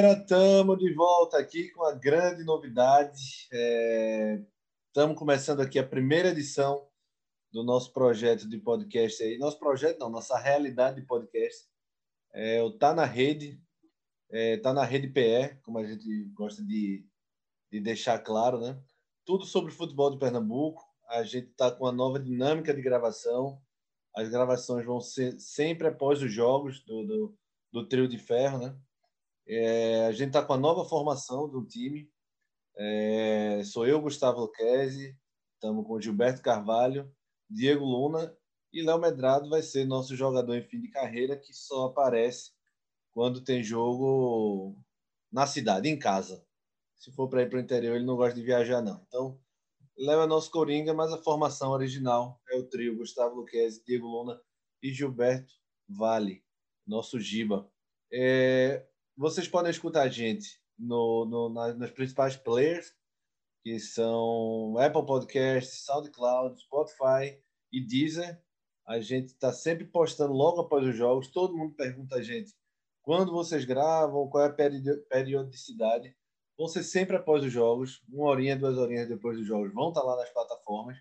galera, 0.00 0.20
estamos 0.20 0.78
de 0.78 0.94
volta 0.94 1.38
aqui 1.38 1.70
com 1.70 1.82
a 1.82 1.92
grande 1.92 2.44
novidade. 2.44 3.48
Estamos 4.86 5.16
é... 5.16 5.18
começando 5.18 5.60
aqui 5.60 5.76
a 5.76 5.86
primeira 5.86 6.28
edição 6.28 6.88
do 7.52 7.64
nosso 7.64 7.92
projeto 7.92 8.48
de 8.48 8.58
podcast 8.58 9.20
aí. 9.20 9.36
Nosso 9.38 9.58
projeto 9.58 9.98
não, 9.98 10.08
nossa 10.08 10.38
realidade 10.38 11.00
de 11.00 11.06
podcast. 11.06 11.66
É, 12.32 12.62
o 12.62 12.70
Tá 12.70 12.94
na 12.94 13.04
Rede, 13.04 13.60
é, 14.30 14.56
Tá 14.58 14.72
na 14.72 14.84
Rede 14.84 15.08
PE, 15.08 15.58
como 15.64 15.78
a 15.78 15.84
gente 15.84 16.26
gosta 16.26 16.62
de, 16.62 17.04
de 17.72 17.80
deixar 17.80 18.20
claro, 18.20 18.60
né? 18.60 18.80
Tudo 19.24 19.44
sobre 19.44 19.72
futebol 19.72 20.12
de 20.12 20.18
Pernambuco. 20.18 20.80
A 21.08 21.24
gente 21.24 21.48
está 21.48 21.72
com 21.72 21.86
uma 21.86 21.92
nova 21.92 22.20
dinâmica 22.20 22.72
de 22.72 22.82
gravação. 22.82 23.60
As 24.14 24.28
gravações 24.28 24.86
vão 24.86 25.00
ser 25.00 25.40
sempre 25.40 25.88
após 25.88 26.22
os 26.22 26.32
jogos 26.32 26.84
do, 26.84 27.04
do, 27.04 27.38
do 27.72 27.88
trio 27.88 28.06
de 28.06 28.16
ferro, 28.16 28.58
né? 28.58 28.78
É, 29.48 30.06
a 30.06 30.12
gente 30.12 30.28
está 30.28 30.44
com 30.44 30.52
a 30.52 30.58
nova 30.58 30.84
formação 30.84 31.48
do 31.48 31.64
time. 31.64 32.10
É, 32.76 33.62
sou 33.64 33.86
eu, 33.86 34.00
Gustavo 34.00 34.40
Luquezzi, 34.40 35.18
estamos 35.54 35.86
com 35.86 36.00
Gilberto 36.00 36.42
Carvalho, 36.42 37.10
Diego 37.50 37.84
Luna 37.84 38.36
e 38.72 38.82
Léo 38.82 39.00
Medrado 39.00 39.48
vai 39.48 39.62
ser 39.62 39.86
nosso 39.86 40.14
jogador 40.14 40.54
em 40.54 40.62
fim 40.62 40.80
de 40.80 40.90
carreira 40.90 41.36
que 41.36 41.52
só 41.54 41.86
aparece 41.86 42.52
quando 43.12 43.42
tem 43.42 43.64
jogo 43.64 44.78
na 45.32 45.46
cidade, 45.46 45.88
em 45.88 45.98
casa. 45.98 46.44
Se 46.96 47.10
for 47.12 47.28
para 47.28 47.42
ir 47.42 47.48
para 47.48 47.58
o 47.58 47.62
interior, 47.62 47.96
ele 47.96 48.04
não 48.04 48.16
gosta 48.16 48.34
de 48.34 48.44
viajar, 48.44 48.82
não. 48.82 49.02
Então, 49.06 49.40
Léo 49.96 50.22
é 50.22 50.26
nosso 50.26 50.50
Coringa, 50.50 50.92
mas 50.92 51.12
a 51.12 51.22
formação 51.22 51.70
original 51.70 52.40
é 52.50 52.56
o 52.56 52.68
trio 52.68 52.96
Gustavo 52.96 53.34
Luquezzi, 53.36 53.82
Diego 53.84 54.06
Luna 54.06 54.40
e 54.82 54.92
Gilberto 54.92 55.54
Vale, 55.88 56.44
nosso 56.86 57.18
Giba. 57.18 57.70
É, 58.12 58.86
vocês 59.18 59.48
podem 59.48 59.72
escutar 59.72 60.02
a 60.02 60.08
gente 60.08 60.60
no, 60.78 61.26
no, 61.26 61.48
nas 61.74 61.90
principais 61.90 62.36
players, 62.36 62.94
que 63.64 63.80
são 63.80 64.78
Apple 64.78 65.04
Podcasts, 65.04 65.84
SoundCloud, 65.84 66.58
Spotify 66.60 67.36
e 67.72 67.84
Deezer. 67.84 68.40
A 68.86 69.00
gente 69.00 69.30
está 69.30 69.52
sempre 69.52 69.84
postando 69.84 70.32
logo 70.32 70.60
após 70.60 70.86
os 70.86 70.96
jogos. 70.96 71.28
Todo 71.32 71.56
mundo 71.56 71.74
pergunta 71.74 72.14
a 72.14 72.22
gente 72.22 72.54
quando 73.02 73.32
vocês 73.32 73.64
gravam, 73.64 74.28
qual 74.28 74.44
é 74.44 74.46
a 74.46 74.96
periodicidade. 75.08 76.16
Vão 76.56 76.68
ser 76.68 76.84
sempre 76.84 77.16
após 77.16 77.42
os 77.42 77.52
jogos, 77.52 78.02
uma 78.08 78.28
horinha, 78.28 78.56
duas 78.56 78.78
horinhas 78.78 79.08
depois 79.08 79.36
dos 79.36 79.46
jogos. 79.46 79.74
Vão 79.74 79.88
estar 79.88 80.02
tá 80.02 80.06
lá 80.06 80.16
nas 80.16 80.30
plataformas. 80.30 80.96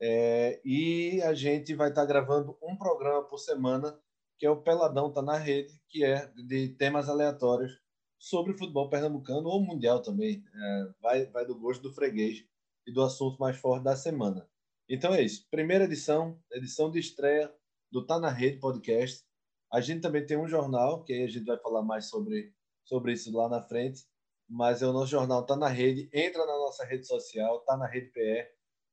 É, 0.00 0.60
e 0.64 1.20
a 1.22 1.34
gente 1.34 1.74
vai 1.74 1.88
estar 1.88 2.02
tá 2.02 2.06
gravando 2.06 2.56
um 2.62 2.76
programa 2.76 3.24
por 3.24 3.38
semana 3.38 3.98
que 4.38 4.46
é 4.46 4.50
o 4.50 4.62
Peladão 4.62 5.12
Tá 5.12 5.20
na 5.20 5.36
Rede, 5.36 5.78
que 5.88 6.04
é 6.04 6.26
de 6.28 6.68
temas 6.70 7.08
aleatórios 7.08 7.80
sobre 8.18 8.56
futebol 8.56 8.88
pernambucano 8.88 9.48
ou 9.48 9.60
mundial 9.60 10.00
também. 10.00 10.44
É, 10.54 10.88
vai, 11.00 11.26
vai 11.26 11.44
do 11.44 11.58
gosto 11.58 11.82
do 11.82 11.92
freguês 11.92 12.44
e 12.86 12.92
do 12.92 13.02
assunto 13.02 13.38
mais 13.38 13.56
forte 13.56 13.84
da 13.84 13.96
semana. 13.96 14.48
Então 14.88 15.12
é 15.12 15.22
isso. 15.22 15.46
Primeira 15.50 15.84
edição, 15.84 16.40
edição 16.52 16.90
de 16.90 17.00
estreia 17.00 17.52
do 17.90 18.06
Tá 18.06 18.18
na 18.18 18.30
Rede 18.30 18.58
podcast. 18.58 19.24
A 19.72 19.80
gente 19.80 20.00
também 20.00 20.24
tem 20.24 20.38
um 20.38 20.48
jornal, 20.48 21.04
que 21.04 21.12
aí 21.12 21.24
a 21.24 21.28
gente 21.28 21.44
vai 21.44 21.58
falar 21.58 21.82
mais 21.82 22.06
sobre, 22.06 22.54
sobre 22.84 23.12
isso 23.12 23.36
lá 23.36 23.48
na 23.48 23.60
frente. 23.60 24.06
Mas 24.48 24.80
é 24.80 24.86
o 24.86 24.92
nosso 24.92 25.10
jornal 25.10 25.44
Tá 25.44 25.56
na 25.56 25.68
Rede. 25.68 26.08
Entra 26.12 26.46
na 26.46 26.56
nossa 26.58 26.84
rede 26.84 27.06
social, 27.06 27.60
Tá 27.60 27.76
na 27.76 27.86
Rede 27.86 28.10
PR. 28.10 28.48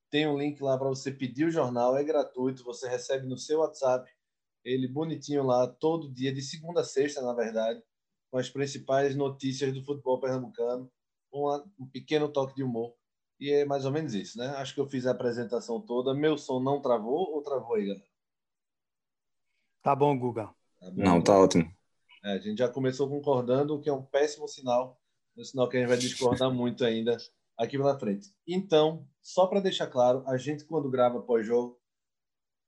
Tem 0.10 0.28
um 0.28 0.38
link 0.38 0.62
lá 0.62 0.78
para 0.78 0.90
você 0.90 1.12
pedir 1.12 1.46
o 1.46 1.52
jornal, 1.52 1.96
é 1.96 2.04
gratuito. 2.04 2.64
Você 2.64 2.90
recebe 2.90 3.28
no 3.28 3.38
seu 3.38 3.60
WhatsApp 3.60 4.10
ele 4.66 4.88
bonitinho 4.88 5.44
lá, 5.44 5.68
todo 5.68 6.12
dia, 6.12 6.34
de 6.34 6.42
segunda 6.42 6.82
a 6.82 6.84
sexta, 6.84 7.22
na 7.22 7.34
verdade, 7.34 7.82
com 8.32 8.38
as 8.40 8.50
principais 8.50 9.16
notícias 9.16 9.72
do 9.72 9.84
futebol 9.84 10.20
pernambucano, 10.20 10.92
uma, 11.32 11.64
um 11.80 11.88
pequeno 11.88 12.28
toque 12.28 12.56
de 12.56 12.64
humor. 12.64 12.94
E 13.40 13.52
é 13.52 13.66
mais 13.66 13.86
ou 13.86 13.92
menos 13.92 14.14
isso, 14.14 14.38
né? 14.38 14.48
Acho 14.58 14.74
que 14.74 14.80
eu 14.80 14.88
fiz 14.88 15.06
a 15.06 15.12
apresentação 15.12 15.80
toda. 15.80 16.14
Meu 16.14 16.38
som 16.38 16.60
não 16.60 16.82
travou 16.82 17.34
ou 17.34 17.44
travou 17.44 17.76
aí, 17.76 17.86
galera? 17.86 18.06
Tá 19.84 19.96
bom, 19.96 20.18
Guga. 20.18 20.48
Tá 20.80 20.90
bom, 20.90 21.04
não, 21.04 21.22
tá 21.22 21.38
ótimo. 21.38 21.72
É, 22.24 22.32
a 22.32 22.40
gente 22.40 22.58
já 22.58 22.68
começou 22.68 23.08
concordando, 23.08 23.76
o 23.76 23.80
que 23.80 23.90
é 23.90 23.94
um 23.94 24.02
péssimo 24.02 24.48
sinal, 24.48 25.00
um 25.38 25.44
sinal 25.44 25.70
que 25.70 25.78
a 25.78 25.80
gente 25.80 25.90
vai 25.90 25.98
discordar 25.98 26.50
muito 26.52 26.84
ainda 26.84 27.16
aqui 27.58 27.78
pela 27.78 28.00
frente. 28.00 28.34
Então, 28.48 29.08
só 29.22 29.46
para 29.46 29.60
deixar 29.60 29.88
claro, 29.88 30.24
a 30.26 30.38
gente 30.38 30.66
quando 30.66 30.90
grava 30.90 31.22
pós-jogo, 31.22 31.80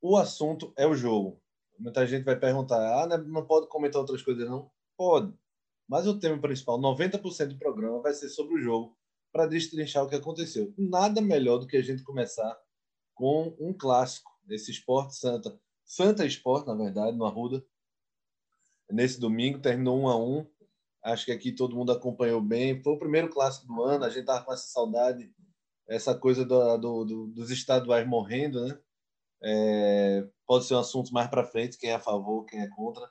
o 0.02 0.16
assunto 0.16 0.72
é 0.78 0.86
o 0.86 0.94
jogo. 0.94 1.42
Muita 1.80 2.06
gente 2.06 2.24
vai 2.24 2.36
perguntar: 2.36 3.04
ah, 3.04 3.18
não 3.18 3.46
pode 3.46 3.68
comentar 3.68 4.02
outras 4.02 4.22
coisas, 4.22 4.48
não? 4.50 4.70
Pode. 4.98 5.34
Mas 5.88 6.06
o 6.06 6.20
tema 6.20 6.40
principal, 6.40 6.80
90% 6.80 7.48
do 7.48 7.58
programa, 7.58 8.02
vai 8.02 8.14
ser 8.14 8.30
sobre 8.30 8.56
o 8.56 8.62
jogo, 8.62 8.98
para 9.32 9.46
destrinchar 9.46 10.04
o 10.04 10.10
que 10.10 10.16
aconteceu. 10.16 10.74
Nada 10.78 11.22
melhor 11.22 11.60
do 11.60 11.68
que 11.68 11.78
a 11.78 11.82
gente 11.82 12.04
começar 12.04 12.60
com 13.14 13.56
um 13.60 13.74
clássico 13.74 14.30
desse 14.44 14.72
esporte 14.72 15.16
Santa. 15.16 15.60
Santa 15.86 16.26
Esporte, 16.26 16.68
na 16.68 16.76
verdade, 16.76 17.16
no 17.16 17.26
Arruda. 17.26 17.66
Nesse 18.92 19.20
domingo, 19.20 19.60
terminou 19.60 19.98
um 19.98 20.08
a 20.08 20.18
um. 20.18 20.46
Acho 21.04 21.26
que 21.26 21.32
aqui 21.32 21.54
todo 21.54 21.76
mundo 21.76 21.92
acompanhou 21.92 22.42
bem. 22.42 22.82
Foi 22.84 22.94
o 22.94 23.00
primeiro 23.00 23.30
clássico 23.30 23.68
do 23.68 23.82
ano. 23.84 24.04
A 24.04 24.10
gente 24.10 24.22
estava 24.22 24.44
com 24.44 24.52
essa 24.52 24.68
saudade, 24.68 25.32
essa 25.88 26.14
coisa 26.14 26.44
do, 26.44 26.78
do, 26.78 27.06
do, 27.06 27.28
dos 27.28 27.50
estaduais 27.50 28.06
morrendo, 28.06 28.66
né? 28.66 28.78
É, 29.42 30.26
pode 30.46 30.66
ser 30.66 30.76
um 30.76 30.80
assunto 30.80 31.12
mais 31.12 31.30
para 31.30 31.46
frente, 31.46 31.78
quem 31.78 31.92
é 31.92 31.96
a 31.96 32.00
favor, 32.00 32.46
quem 32.46 32.62
é 32.62 32.68
contra. 32.68 33.10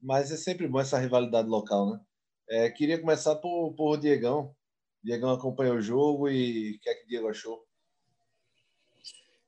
Mas 0.00 0.30
é 0.30 0.36
sempre 0.36 0.68
bom 0.68 0.80
essa 0.80 0.98
rivalidade 0.98 1.48
local, 1.48 1.90
né? 1.90 2.00
É, 2.48 2.70
queria 2.70 3.00
começar 3.00 3.36
por, 3.36 3.72
por 3.74 3.96
Diegão. 3.96 4.54
Diegão 5.02 5.30
acompanhou 5.30 5.76
o 5.76 5.82
jogo 5.82 6.28
e 6.28 6.76
o 6.76 6.80
que 6.80 6.88
é 6.88 6.94
que 6.94 7.04
o 7.04 7.08
Diego 7.08 7.28
achou? 7.28 7.64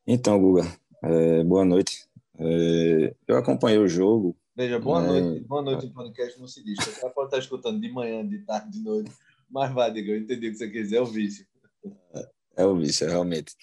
Então, 0.06 0.40
Guga, 0.40 0.62
é, 1.02 1.44
boa 1.44 1.64
noite. 1.64 2.06
É, 2.38 3.14
eu 3.26 3.36
acompanhei 3.36 3.78
o 3.78 3.88
jogo. 3.88 4.36
Veja, 4.54 4.78
boa 4.78 5.02
é... 5.02 5.06
noite. 5.06 5.44
Boa 5.46 5.62
noite 5.62 5.86
no 5.86 5.92
podcast 5.92 6.40
não 6.40 6.48
se 6.48 6.64
diz. 6.64 6.78
Você 6.78 7.10
pode 7.10 7.28
estar 7.28 7.38
escutando 7.38 7.80
de 7.80 7.90
manhã, 7.90 8.26
de 8.26 8.38
tarde, 8.38 8.70
de 8.70 8.82
noite. 8.82 9.10
Mas 9.50 9.72
vai, 9.72 9.92
Diego, 9.92 10.10
eu 10.10 10.18
entendi 10.18 10.48
o 10.48 10.52
que 10.52 10.58
você 10.58 10.70
quiser, 10.70 10.96
é 10.96 11.00
o 11.00 11.06
vício. 11.06 11.46
É, 12.14 12.30
é 12.56 12.64
o 12.64 12.76
vício, 12.76 13.06
realmente. 13.06 13.54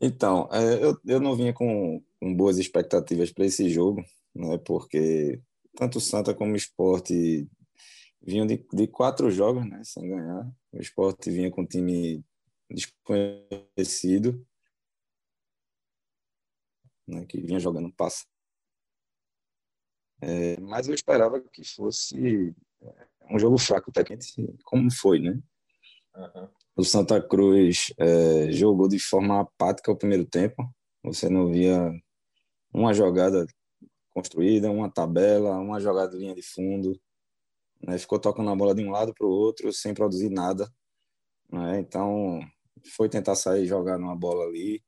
Então, 0.00 0.48
é, 0.52 0.84
eu, 0.84 0.98
eu 1.04 1.20
não 1.20 1.34
vinha 1.34 1.52
com, 1.52 2.02
com 2.20 2.34
boas 2.34 2.58
expectativas 2.58 3.32
para 3.32 3.44
esse 3.44 3.68
jogo, 3.68 4.04
né? 4.34 4.56
porque 4.58 5.42
tanto 5.76 6.00
Santa 6.00 6.34
como 6.34 6.52
o 6.52 6.56
Esporte 6.56 7.48
vinham 8.22 8.46
de, 8.46 8.64
de 8.72 8.86
quatro 8.86 9.30
jogos 9.30 9.68
né? 9.68 9.82
sem 9.84 10.08
ganhar. 10.08 10.48
O 10.72 10.78
Esporte 10.80 11.30
vinha 11.30 11.50
com 11.50 11.62
um 11.62 11.66
time 11.66 12.24
desconhecido, 12.70 14.46
né? 17.06 17.24
que 17.26 17.40
vinha 17.40 17.58
jogando 17.58 17.92
passado. 17.92 18.28
É, 20.20 20.60
mas 20.60 20.88
eu 20.88 20.94
esperava 20.94 21.40
que 21.40 21.64
fosse 21.64 22.54
é, 22.82 23.06
um 23.30 23.38
jogo 23.38 23.58
fraco, 23.58 23.92
técnico, 23.92 24.24
como 24.64 24.90
foi, 24.92 25.20
né? 25.20 25.40
Uhum 26.14 26.48
o 26.78 26.84
Santa 26.84 27.20
Cruz 27.20 27.92
é, 27.98 28.52
jogou 28.52 28.86
de 28.86 29.00
forma 29.00 29.40
apática 29.40 29.90
o 29.90 29.96
primeiro 29.96 30.24
tempo. 30.24 30.62
Você 31.02 31.28
não 31.28 31.48
via 31.48 31.92
uma 32.72 32.94
jogada 32.94 33.44
construída, 34.10 34.70
uma 34.70 34.88
tabela, 34.88 35.58
uma 35.58 35.80
jogada 35.80 36.12
de 36.12 36.18
linha 36.18 36.36
de 36.36 36.42
fundo. 36.42 36.96
Né? 37.82 37.98
Ficou 37.98 38.20
tocando 38.20 38.48
a 38.48 38.54
bola 38.54 38.76
de 38.76 38.84
um 38.84 38.92
lado 38.92 39.12
para 39.12 39.26
o 39.26 39.30
outro 39.30 39.72
sem 39.72 39.92
produzir 39.92 40.30
nada. 40.30 40.72
Né? 41.50 41.80
Então, 41.80 42.38
foi 42.94 43.08
tentar 43.08 43.34
sair 43.34 43.66
jogar 43.66 43.98
numa 43.98 44.14
bola 44.14 44.44
ali. 44.44 44.80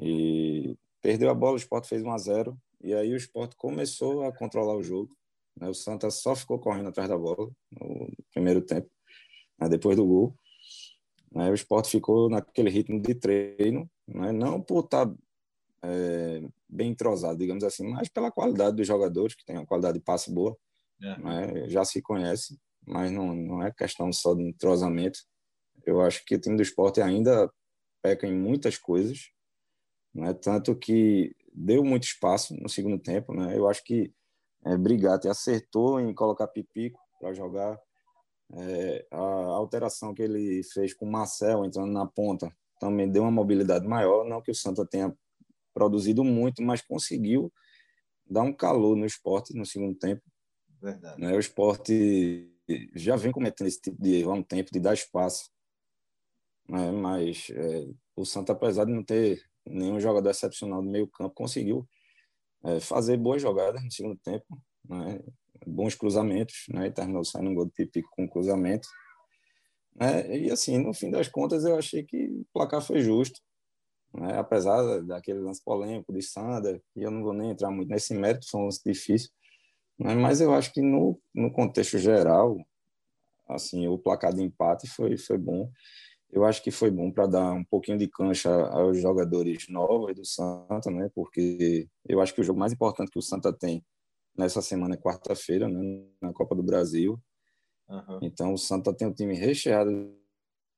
E 0.00 0.74
perdeu 1.02 1.28
a 1.28 1.34
bola, 1.34 1.52
o 1.52 1.58
Sport 1.58 1.84
fez 1.84 2.02
1 2.02 2.10
a 2.10 2.16
0 2.16 2.58
E 2.82 2.94
aí 2.94 3.12
o 3.12 3.16
Sport 3.18 3.52
começou 3.56 4.24
a 4.24 4.32
controlar 4.34 4.74
o 4.74 4.82
jogo. 4.82 5.14
Né? 5.54 5.68
O 5.68 5.74
Santa 5.74 6.10
só 6.10 6.34
ficou 6.34 6.58
correndo 6.58 6.88
atrás 6.88 7.10
da 7.10 7.18
bola 7.18 7.50
no 7.70 8.10
primeiro 8.32 8.62
tempo, 8.62 8.90
né? 9.60 9.68
depois 9.68 9.96
do 9.96 10.06
gol. 10.06 10.34
Né? 11.32 11.50
O 11.50 11.54
esporte 11.54 11.90
ficou 11.90 12.28
naquele 12.28 12.70
ritmo 12.70 13.00
de 13.00 13.14
treino, 13.14 13.88
né? 14.06 14.32
não 14.32 14.60
por 14.60 14.84
estar 14.84 15.12
é, 15.82 16.42
bem 16.68 16.90
entrosado, 16.90 17.38
digamos 17.38 17.64
assim, 17.64 17.86
mas 17.88 18.08
pela 18.08 18.30
qualidade 18.30 18.76
dos 18.76 18.86
jogadores, 18.86 19.34
que 19.34 19.44
tem 19.44 19.56
uma 19.56 19.66
qualidade 19.66 19.98
de 19.98 20.04
passe 20.04 20.32
boa, 20.32 20.56
é. 21.02 21.18
né? 21.18 21.68
já 21.68 21.84
se 21.84 22.02
conhece, 22.02 22.58
mas 22.86 23.10
não, 23.10 23.34
não 23.34 23.62
é 23.62 23.72
questão 23.72 24.12
só 24.12 24.34
de 24.34 24.42
entrosamento. 24.42 25.20
Eu 25.84 26.00
acho 26.00 26.24
que 26.24 26.34
o 26.34 26.40
time 26.40 26.56
do 26.56 26.62
esporte 26.62 27.00
ainda 27.00 27.50
peca 28.02 28.26
em 28.26 28.34
muitas 28.34 28.76
coisas, 28.78 29.30
né? 30.14 30.34
tanto 30.34 30.74
que 30.74 31.34
deu 31.52 31.84
muito 31.84 32.04
espaço 32.04 32.54
no 32.54 32.68
segundo 32.68 32.98
tempo. 32.98 33.34
Né? 33.34 33.56
Eu 33.56 33.68
acho 33.68 33.82
que 33.84 34.12
é, 34.64 34.76
Brigatti 34.76 35.28
acertou 35.28 36.00
em 36.00 36.14
colocar 36.14 36.48
Pipico 36.48 37.00
para 37.18 37.32
jogar, 37.32 37.78
é, 38.54 39.06
a 39.10 39.18
alteração 39.18 40.12
que 40.12 40.22
ele 40.22 40.62
fez 40.64 40.92
com 40.92 41.06
o 41.06 41.10
Marcel 41.10 41.64
entrando 41.64 41.92
na 41.92 42.06
ponta 42.06 42.54
também 42.80 43.08
deu 43.08 43.22
uma 43.22 43.30
mobilidade 43.30 43.86
maior. 43.86 44.24
Não 44.24 44.42
que 44.42 44.50
o 44.50 44.54
Santa 44.54 44.84
tenha 44.86 45.14
produzido 45.72 46.24
muito, 46.24 46.62
mas 46.62 46.80
conseguiu 46.80 47.52
dar 48.26 48.42
um 48.42 48.52
calor 48.52 48.96
no 48.96 49.06
esporte 49.06 49.54
no 49.54 49.64
segundo 49.64 49.96
tempo. 49.96 50.22
Verdade. 50.80 51.20
Né? 51.20 51.32
O 51.34 51.38
esporte 51.38 52.50
já 52.94 53.16
vem 53.16 53.32
cometendo 53.32 53.66
esse 53.66 53.80
tipo 53.80 54.00
de 54.00 54.16
erro 54.16 54.32
há 54.32 54.34
um 54.34 54.42
tempo, 54.42 54.70
de 54.72 54.80
dar 54.80 54.94
espaço. 54.94 55.50
Né? 56.68 56.90
Mas 56.90 57.50
é, 57.50 57.86
o 58.16 58.24
Santa, 58.24 58.52
apesar 58.52 58.84
de 58.84 58.92
não 58.92 59.04
ter 59.04 59.42
nenhum 59.66 60.00
jogador 60.00 60.30
excepcional 60.30 60.82
do 60.82 60.90
meio 60.90 61.06
campo, 61.08 61.34
conseguiu 61.34 61.88
é, 62.64 62.80
fazer 62.80 63.16
boas 63.16 63.42
jogadas 63.42 63.82
no 63.82 63.90
segundo 63.90 64.18
tempo, 64.18 64.46
né? 64.84 65.20
Bons 65.66 65.94
cruzamentos, 65.94 66.64
né? 66.68 66.86
e 66.86 66.90
terminou 66.90 67.24
saindo 67.24 67.50
um 67.50 67.54
gol 67.54 67.66
de 67.66 67.72
Pipico 67.72 68.08
com 68.12 68.28
cruzamento. 68.28 68.88
É, 69.98 70.38
e 70.38 70.50
assim, 70.50 70.78
no 70.78 70.94
fim 70.94 71.10
das 71.10 71.28
contas, 71.28 71.64
eu 71.64 71.76
achei 71.76 72.02
que 72.04 72.26
o 72.26 72.46
placar 72.52 72.80
foi 72.82 73.00
justo. 73.00 73.40
Né? 74.14 74.38
Apesar 74.38 75.00
daquele 75.02 75.40
lance 75.40 75.62
polêmico 75.62 76.12
de 76.12 76.22
Sander, 76.22 76.82
e 76.96 77.02
eu 77.02 77.10
não 77.10 77.22
vou 77.22 77.32
nem 77.32 77.50
entrar 77.50 77.70
muito 77.70 77.88
nesse 77.88 78.14
mérito, 78.14 78.48
foi 78.48 78.60
um 78.60 78.64
lance 78.64 78.80
difícil. 78.84 79.30
Né? 79.98 80.14
Mas 80.14 80.40
eu 80.40 80.54
acho 80.54 80.72
que 80.72 80.80
no, 80.80 81.20
no 81.34 81.52
contexto 81.52 81.98
geral, 81.98 82.56
assim, 83.48 83.86
o 83.86 83.98
placar 83.98 84.32
de 84.32 84.42
empate 84.42 84.88
foi, 84.88 85.16
foi 85.16 85.38
bom. 85.38 85.70
Eu 86.32 86.44
acho 86.44 86.62
que 86.62 86.70
foi 86.70 86.90
bom 86.90 87.10
para 87.10 87.26
dar 87.26 87.52
um 87.52 87.64
pouquinho 87.64 87.98
de 87.98 88.08
cancha 88.08 88.50
aos 88.68 88.98
jogadores 88.98 89.68
novos 89.68 90.14
do 90.14 90.24
Santa, 90.24 90.90
né? 90.90 91.10
Porque 91.14 91.88
eu 92.08 92.20
acho 92.20 92.32
que 92.32 92.40
o 92.40 92.44
jogo 92.44 92.58
mais 92.58 92.72
importante 92.72 93.10
que 93.10 93.18
o 93.18 93.22
Santa 93.22 93.52
tem 93.52 93.84
nessa 94.36 94.62
semana 94.62 94.94
é 94.94 94.98
quarta-feira, 94.98 95.68
né? 95.68 96.04
Na 96.20 96.32
Copa 96.32 96.54
do 96.54 96.62
Brasil. 96.62 97.20
Uhum. 97.88 98.18
Então 98.22 98.52
o 98.52 98.58
Santa 98.58 98.94
tem 98.94 99.08
um 99.08 99.12
time 99.12 99.34
recheado 99.34 100.14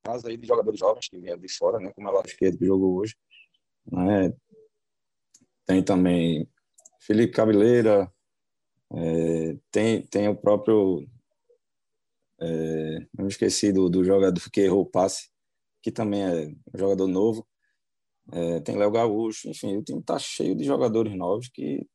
casa 0.02 0.28
aí 0.28 0.36
de 0.36 0.46
jogadores 0.46 0.78
jovens 0.78 1.08
que 1.08 1.18
vieram 1.18 1.40
de 1.40 1.48
fora, 1.48 1.78
né? 1.78 1.92
Como 1.94 2.08
é 2.08 2.12
o 2.12 2.22
esquerdo 2.26 2.58
que 2.58 2.66
jogou 2.66 2.96
hoje, 2.98 3.14
né? 3.86 4.32
Tem 5.64 5.82
também 5.82 6.48
Felipe 7.00 7.32
Cabeleira, 7.32 8.12
é, 8.92 9.56
tem 9.70 10.02
tem 10.02 10.28
o 10.28 10.36
próprio 10.36 11.06
é, 12.40 12.98
não 13.16 13.24
me 13.24 13.28
esqueci 13.28 13.72
do, 13.72 13.88
do 13.88 14.04
jogador 14.04 14.50
que 14.50 14.60
errou 14.60 14.82
o 14.82 14.90
passe, 14.90 15.30
que 15.80 15.92
também 15.92 16.24
é 16.24 16.48
um 16.74 16.78
jogador 16.78 17.06
novo. 17.06 17.46
É, 18.32 18.60
tem 18.60 18.76
Léo 18.76 18.90
Gaúcho, 18.90 19.48
enfim, 19.48 19.76
o 19.76 19.82
time 19.82 20.00
está 20.00 20.18
cheio 20.18 20.54
de 20.54 20.64
jogadores 20.64 21.14
novos 21.14 21.48
que 21.48 21.86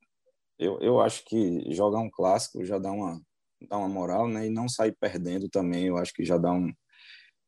eu, 0.58 0.78
eu 0.80 1.00
acho 1.00 1.24
que 1.24 1.72
jogar 1.72 2.00
um 2.00 2.10
clássico 2.10 2.64
já 2.64 2.78
dá 2.78 2.90
uma, 2.90 3.20
dá 3.68 3.78
uma 3.78 3.88
moral, 3.88 4.28
né? 4.28 4.46
E 4.46 4.50
não 4.50 4.68
sair 4.68 4.92
perdendo 4.98 5.48
também, 5.48 5.86
eu 5.86 5.96
acho 5.96 6.12
que 6.12 6.24
já 6.24 6.36
dá 6.36 6.52
um, 6.52 6.72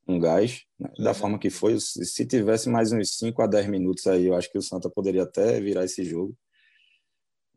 um 0.06 0.18
gás, 0.18 0.64
né? 0.78 0.90
da 0.98 1.14
forma 1.14 1.38
que 1.38 1.50
foi. 1.50 1.78
Se, 1.80 2.04
se 2.04 2.26
tivesse 2.26 2.68
mais 2.68 2.92
uns 2.92 3.16
5 3.18 3.42
a 3.42 3.46
10 3.46 3.68
minutos 3.68 4.06
aí, 4.06 4.26
eu 4.26 4.34
acho 4.34 4.50
que 4.50 4.58
o 4.58 4.62
Santa 4.62 4.88
poderia 4.88 5.24
até 5.24 5.60
virar 5.60 5.84
esse 5.84 6.04
jogo. 6.04 6.36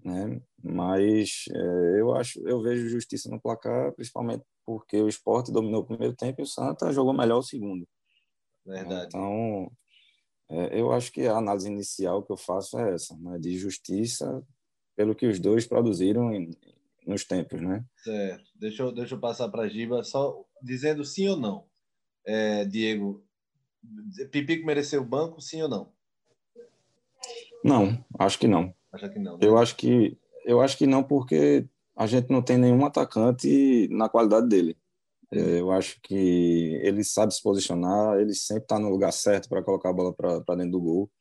Né? 0.03 0.41
Mas 0.61 1.45
é, 1.53 1.99
eu 2.01 2.13
acho, 2.15 2.39
eu 2.47 2.61
vejo 2.61 2.89
justiça 2.89 3.29
no 3.29 3.39
placar, 3.39 3.93
principalmente 3.93 4.43
porque 4.65 5.01
o 5.01 5.07
esporte 5.07 5.51
dominou 5.51 5.81
o 5.81 5.85
primeiro 5.85 6.15
tempo 6.15 6.41
e 6.41 6.43
o 6.43 6.47
Santa 6.47 6.91
jogou 6.91 7.13
melhor 7.13 7.37
o 7.37 7.43
segundo. 7.43 7.87
Verdade. 8.65 9.07
Então, 9.07 9.71
é, 10.49 10.79
eu 10.79 10.91
acho 10.91 11.11
que 11.11 11.25
a 11.27 11.37
análise 11.37 11.67
inicial 11.67 12.23
que 12.23 12.31
eu 12.31 12.37
faço 12.37 12.77
é 12.79 12.93
essa, 12.93 13.15
né? 13.17 13.37
de 13.39 13.57
justiça 13.57 14.43
pelo 14.95 15.15
que 15.15 15.27
os 15.27 15.39
dois 15.39 15.65
produziram 15.65 16.33
em, 16.33 16.51
nos 17.05 17.23
tempos, 17.23 17.61
né? 17.61 17.83
Certo. 17.97 18.43
Deixa 18.55 18.83
eu, 18.83 18.91
deixa 18.91 19.15
eu 19.15 19.19
passar 19.19 19.49
para 19.49 19.63
a 19.63 19.67
Giba, 19.67 20.03
só 20.03 20.43
dizendo 20.61 21.03
sim 21.03 21.27
ou 21.27 21.37
não. 21.37 21.65
É, 22.25 22.65
Diego, 22.65 23.23
Pipico 24.31 24.65
mereceu 24.65 25.01
o 25.01 25.05
banco, 25.05 25.41
sim 25.41 25.61
ou 25.61 25.69
não? 25.69 25.91
Não, 27.63 28.03
acho 28.19 28.39
que 28.39 28.47
não. 28.47 28.73
Acho 28.91 29.09
que 29.09 29.19
não. 29.19 29.37
Né? 29.37 29.39
Eu 29.41 29.57
acho 29.57 29.75
que 29.75 30.17
eu 30.45 30.61
acho 30.61 30.77
que 30.77 30.85
não 30.85 31.03
porque 31.03 31.65
a 31.95 32.05
gente 32.05 32.29
não 32.29 32.41
tem 32.41 32.57
nenhum 32.57 32.85
atacante 32.85 33.87
na 33.89 34.09
qualidade 34.09 34.47
dele. 34.47 34.77
É, 35.31 35.59
eu 35.59 35.71
acho 35.71 35.99
que 36.01 36.79
ele 36.83 37.03
sabe 37.03 37.33
se 37.33 37.41
posicionar, 37.41 38.19
ele 38.19 38.33
sempre 38.35 38.63
está 38.63 38.77
no 38.77 38.89
lugar 38.89 39.11
certo 39.11 39.49
para 39.49 39.63
colocar 39.63 39.89
a 39.89 39.93
bola 39.93 40.13
para 40.13 40.55
dentro 40.55 40.71
do 40.71 40.81
gol. 40.81 41.11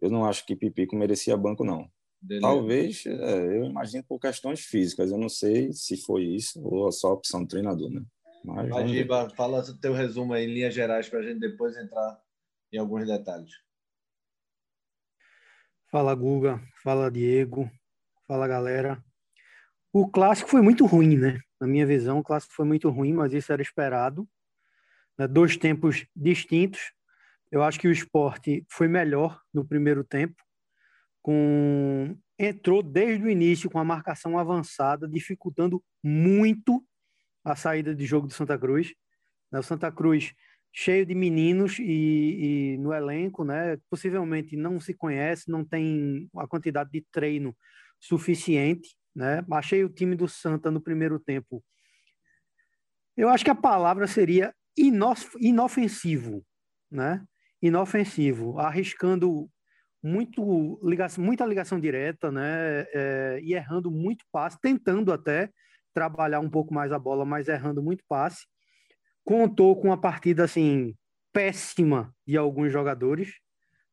Eu 0.00 0.10
não 0.10 0.24
acho 0.24 0.44
que 0.44 0.56
Pipico 0.56 0.96
merecia 0.96 1.36
banco, 1.36 1.64
não. 1.64 1.88
Beleza. 2.22 2.46
Talvez, 2.46 3.06
é, 3.06 3.56
eu 3.58 3.64
imagino 3.64 4.04
por 4.04 4.18
questões 4.18 4.60
físicas. 4.60 5.10
Eu 5.10 5.18
não 5.18 5.28
sei 5.28 5.72
se 5.72 5.96
foi 5.96 6.24
isso 6.24 6.62
ou 6.62 6.90
só 6.92 7.12
opção 7.12 7.42
do 7.42 7.48
treinador, 7.48 7.90
né? 7.90 8.02
Mas, 8.44 8.68
Magiba, 8.68 9.28
fala 9.30 9.60
o 9.60 9.78
teu 9.78 9.92
resumo 9.92 10.32
aí 10.32 10.44
em 10.44 10.54
linhas 10.54 10.74
gerais 10.74 11.08
para 11.08 11.20
a 11.20 11.22
gente 11.22 11.40
depois 11.40 11.76
entrar 11.76 12.20
em 12.72 12.78
alguns 12.78 13.06
detalhes. 13.06 13.52
Fala, 15.90 16.14
Guga. 16.14 16.60
Fala, 16.82 17.10
Diego. 17.10 17.70
Fala, 18.26 18.46
galera. 18.46 19.02
O 19.92 20.08
clássico 20.08 20.48
foi 20.48 20.62
muito 20.62 20.86
ruim, 20.86 21.16
né? 21.16 21.40
Na 21.60 21.66
minha 21.66 21.84
visão, 21.84 22.20
o 22.20 22.22
clássico 22.22 22.54
foi 22.54 22.64
muito 22.64 22.88
ruim, 22.88 23.12
mas 23.12 23.32
isso 23.32 23.52
era 23.52 23.60
esperado. 23.60 24.28
Né? 25.18 25.26
Dois 25.26 25.56
tempos 25.56 26.06
distintos. 26.14 26.80
Eu 27.50 27.62
acho 27.62 27.80
que 27.80 27.88
o 27.88 27.92
esporte 27.92 28.64
foi 28.70 28.86
melhor 28.88 29.42
no 29.52 29.66
primeiro 29.66 30.04
tempo. 30.04 30.40
Com 31.22 32.16
entrou 32.38 32.82
desde 32.82 33.24
o 33.26 33.30
início 33.30 33.70
com 33.70 33.78
a 33.78 33.84
marcação 33.84 34.38
avançada, 34.38 35.06
dificultando 35.06 35.82
muito 36.02 36.82
a 37.44 37.54
saída 37.54 37.94
de 37.94 38.06
jogo 38.06 38.26
do 38.26 38.32
Santa 38.32 38.58
Cruz. 38.58 38.94
Né? 39.52 39.58
O 39.58 39.62
Santa 39.62 39.92
Cruz 39.92 40.32
cheio 40.72 41.04
de 41.04 41.14
meninos 41.14 41.78
e, 41.78 41.84
e, 42.74 42.78
no 42.78 42.94
elenco, 42.94 43.44
né? 43.44 43.76
Possivelmente 43.90 44.56
não 44.56 44.80
se 44.80 44.94
conhece, 44.94 45.50
não 45.50 45.64
tem 45.64 46.30
a 46.36 46.46
quantidade 46.46 46.90
de 46.90 47.04
treino 47.10 47.54
suficiente 47.98 48.96
né? 49.14 49.44
Achei 49.52 49.84
o 49.84 49.88
time 49.88 50.16
do 50.16 50.28
Santa 50.28 50.70
no 50.70 50.80
primeiro 50.80 51.18
tempo. 51.18 51.62
Eu 53.16 53.28
acho 53.28 53.44
que 53.44 53.50
a 53.50 53.54
palavra 53.54 54.06
seria 54.06 54.54
inof 54.76 55.34
inofensivo, 55.38 56.44
né? 56.90 57.24
Inofensivo, 57.60 58.58
arriscando 58.58 59.50
muito 60.02 60.80
ligação, 60.82 61.22
muita 61.22 61.44
ligação 61.44 61.78
direta, 61.78 62.30
né? 62.30 62.86
É, 62.92 63.40
e 63.42 63.54
errando 63.54 63.90
muito 63.90 64.24
passe, 64.32 64.58
tentando 64.60 65.12
até 65.12 65.50
trabalhar 65.92 66.40
um 66.40 66.50
pouco 66.50 66.72
mais 66.72 66.92
a 66.92 66.98
bola, 66.98 67.24
mas 67.24 67.48
errando 67.48 67.82
muito 67.82 68.04
passe. 68.08 68.46
Contou 69.24 69.76
com 69.76 69.88
uma 69.88 70.00
partida 70.00 70.44
assim 70.44 70.94
péssima 71.32 72.14
de 72.26 72.36
alguns 72.36 72.72
jogadores, 72.72 73.34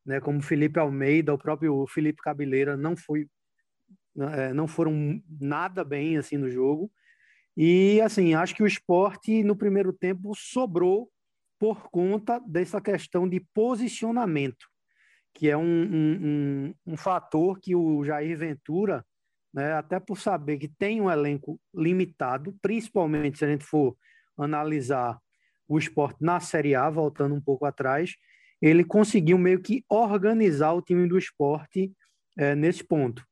né? 0.04 0.20
Como 0.20 0.42
Felipe 0.42 0.78
Almeida, 0.78 1.34
o 1.34 1.38
próprio 1.38 1.86
Felipe 1.86 2.22
Cabeleira 2.22 2.76
não 2.76 2.96
foi 2.96 3.28
é, 4.18 4.52
não 4.52 4.66
foram 4.66 5.22
nada 5.40 5.84
bem 5.84 6.16
assim 6.16 6.36
no 6.36 6.50
jogo. 6.50 6.90
E 7.56 8.00
assim, 8.00 8.34
acho 8.34 8.54
que 8.54 8.62
o 8.62 8.66
esporte 8.66 9.42
no 9.42 9.56
primeiro 9.56 9.92
tempo 9.92 10.32
sobrou 10.34 11.10
por 11.58 11.90
conta 11.90 12.40
dessa 12.46 12.80
questão 12.80 13.28
de 13.28 13.40
posicionamento, 13.52 14.67
que 15.38 15.48
é 15.48 15.56
um, 15.56 15.62
um, 15.62 16.18
um, 16.20 16.74
um 16.84 16.96
fator 16.96 17.60
que 17.60 17.72
o 17.72 18.04
Jair 18.04 18.36
Ventura, 18.36 19.06
né, 19.54 19.72
até 19.74 20.00
por 20.00 20.18
saber 20.18 20.58
que 20.58 20.66
tem 20.66 21.00
um 21.00 21.08
elenco 21.08 21.60
limitado, 21.72 22.58
principalmente 22.60 23.38
se 23.38 23.44
a 23.44 23.48
gente 23.48 23.64
for 23.64 23.96
analisar 24.36 25.16
o 25.68 25.78
esporte 25.78 26.16
na 26.20 26.40
Série 26.40 26.74
A, 26.74 26.90
voltando 26.90 27.36
um 27.36 27.40
pouco 27.40 27.64
atrás, 27.64 28.16
ele 28.60 28.82
conseguiu 28.82 29.38
meio 29.38 29.62
que 29.62 29.84
organizar 29.88 30.72
o 30.72 30.82
time 30.82 31.08
do 31.08 31.16
esporte 31.16 31.92
é, 32.36 32.56
nesse 32.56 32.82
ponto. 32.82 33.24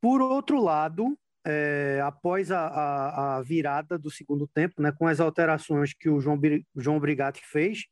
Por 0.00 0.20
outro 0.20 0.60
lado, 0.60 1.16
é, 1.46 2.00
após 2.02 2.50
a, 2.50 2.66
a, 2.66 3.36
a, 3.36 3.42
virada 3.42 3.96
do 3.96 4.10
segundo 4.10 4.48
tempo, 4.48 4.82
né, 4.82 4.90
com 4.90 5.06
as 5.06 5.20
alterações 5.20 5.94
que 5.94 6.08
o 6.08 6.20
João, 6.20 6.40
João 6.74 6.98
Brigatti 6.98 7.42
fez, 7.44 7.84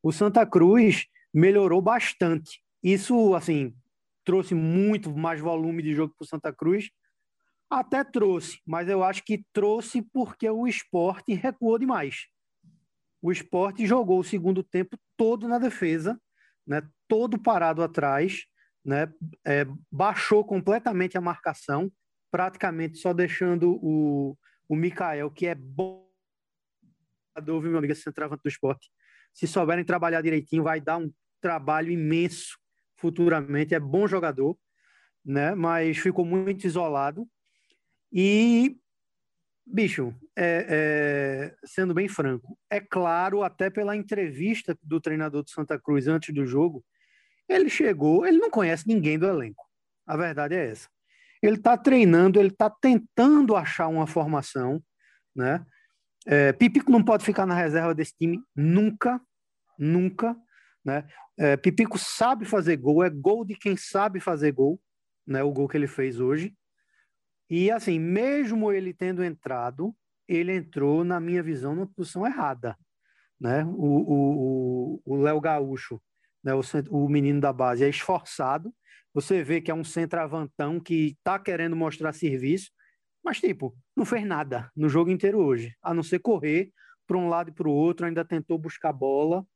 o 0.00 0.12
Santa 0.12 0.46
Cruz 0.46 1.08
melhorou 1.32 1.80
bastante. 1.80 2.62
Isso, 2.82 3.34
assim, 3.34 3.74
trouxe 4.24 4.54
muito 4.54 5.14
mais 5.14 5.40
volume 5.40 5.82
de 5.82 5.94
jogo 5.94 6.14
para 6.16 6.24
o 6.24 6.28
Santa 6.28 6.52
Cruz. 6.52 6.90
Até 7.70 8.04
trouxe, 8.04 8.60
mas 8.66 8.88
eu 8.88 9.02
acho 9.02 9.24
que 9.24 9.44
trouxe 9.52 10.02
porque 10.02 10.48
o 10.48 10.66
esporte 10.66 11.32
recuou 11.32 11.78
demais. 11.78 12.26
O 13.22 13.32
esporte 13.32 13.86
jogou 13.86 14.18
o 14.18 14.24
segundo 14.24 14.62
tempo 14.62 14.98
todo 15.16 15.48
na 15.48 15.58
defesa, 15.58 16.20
né, 16.66 16.82
todo 17.08 17.40
parado 17.40 17.82
atrás, 17.82 18.44
né, 18.84 19.10
é, 19.44 19.64
baixou 19.90 20.44
completamente 20.44 21.16
a 21.16 21.20
marcação, 21.20 21.90
praticamente 22.30 22.98
só 22.98 23.12
deixando 23.14 23.78
o, 23.82 24.36
o 24.68 24.76
Mikael, 24.76 25.30
que 25.30 25.46
é 25.46 25.54
bom 25.54 26.10
jogador, 27.36 27.62
meu 27.62 27.78
amigo, 27.78 27.92
esse 27.92 28.02
centroavante 28.02 28.42
do 28.42 28.48
esporte. 28.48 28.90
Se 29.32 29.46
souberem 29.46 29.84
trabalhar 29.84 30.20
direitinho, 30.20 30.62
vai 30.62 30.80
dar 30.80 30.98
um 30.98 31.10
trabalho 31.42 31.90
imenso 31.90 32.56
futuramente. 32.96 33.74
É 33.74 33.80
bom 33.80 34.06
jogador, 34.06 34.56
né? 35.24 35.54
Mas 35.54 35.98
ficou 35.98 36.24
muito 36.24 36.66
isolado. 36.66 37.28
E, 38.10 38.78
bicho, 39.66 40.14
é, 40.36 40.66
é, 40.68 41.66
sendo 41.66 41.92
bem 41.92 42.08
franco, 42.08 42.58
é 42.70 42.80
claro, 42.80 43.42
até 43.42 43.68
pela 43.68 43.96
entrevista 43.96 44.78
do 44.82 45.00
treinador 45.00 45.42
do 45.42 45.50
Santa 45.50 45.78
Cruz 45.78 46.06
antes 46.06 46.32
do 46.34 46.46
jogo, 46.46 46.84
ele 47.48 47.68
chegou, 47.68 48.24
ele 48.24 48.38
não 48.38 48.50
conhece 48.50 48.86
ninguém 48.86 49.18
do 49.18 49.26
elenco. 49.26 49.64
A 50.06 50.16
verdade 50.16 50.54
é 50.54 50.70
essa. 50.70 50.88
Ele 51.42 51.56
está 51.56 51.76
treinando, 51.76 52.38
ele 52.38 52.48
está 52.48 52.70
tentando 52.70 53.56
achar 53.56 53.88
uma 53.88 54.06
formação, 54.06 54.82
né? 55.34 55.64
É, 56.24 56.52
Pipico 56.52 56.90
não 56.90 57.02
pode 57.02 57.24
ficar 57.24 57.46
na 57.46 57.54
reserva 57.54 57.94
desse 57.94 58.14
time 58.16 58.40
nunca, 58.54 59.20
nunca. 59.76 60.36
Né? 60.84 61.04
É, 61.38 61.56
Pipico 61.56 61.98
sabe 61.98 62.44
fazer 62.44 62.76
gol, 62.76 63.02
é 63.02 63.10
gol 63.10 63.44
de 63.44 63.54
quem 63.54 63.76
sabe 63.76 64.20
fazer 64.20 64.52
gol, 64.52 64.80
né? 65.26 65.42
o 65.42 65.52
gol 65.52 65.68
que 65.68 65.76
ele 65.76 65.86
fez 65.86 66.20
hoje. 66.20 66.54
E 67.48 67.70
assim, 67.70 67.98
mesmo 67.98 68.72
ele 68.72 68.92
tendo 68.92 69.24
entrado, 69.24 69.94
ele 70.28 70.54
entrou, 70.54 71.04
na 71.04 71.20
minha 71.20 71.42
visão, 71.42 71.74
numa 71.74 71.86
posição 71.86 72.26
errada. 72.26 72.76
Né? 73.40 73.64
O 73.66 75.16
Léo 75.20 75.40
Gaúcho, 75.40 76.00
né? 76.42 76.52
o, 76.54 76.60
o 76.90 77.08
menino 77.08 77.40
da 77.40 77.52
base, 77.52 77.84
é 77.84 77.88
esforçado. 77.88 78.72
Você 79.14 79.42
vê 79.42 79.60
que 79.60 79.70
é 79.70 79.74
um 79.74 79.84
centroavantão 79.84 80.80
que 80.80 81.16
está 81.18 81.38
querendo 81.38 81.76
mostrar 81.76 82.12
serviço, 82.12 82.70
mas, 83.22 83.40
tipo, 83.40 83.76
não 83.96 84.04
fez 84.04 84.24
nada 84.26 84.70
no 84.74 84.88
jogo 84.88 85.10
inteiro 85.10 85.38
hoje, 85.38 85.76
a 85.82 85.92
não 85.94 86.02
ser 86.02 86.18
correr 86.18 86.72
para 87.06 87.16
um 87.16 87.28
lado 87.28 87.50
e 87.50 87.52
para 87.52 87.68
o 87.68 87.72
outro, 87.72 88.06
ainda 88.06 88.24
tentou 88.24 88.58
buscar 88.58 88.92
bola, 88.92 89.46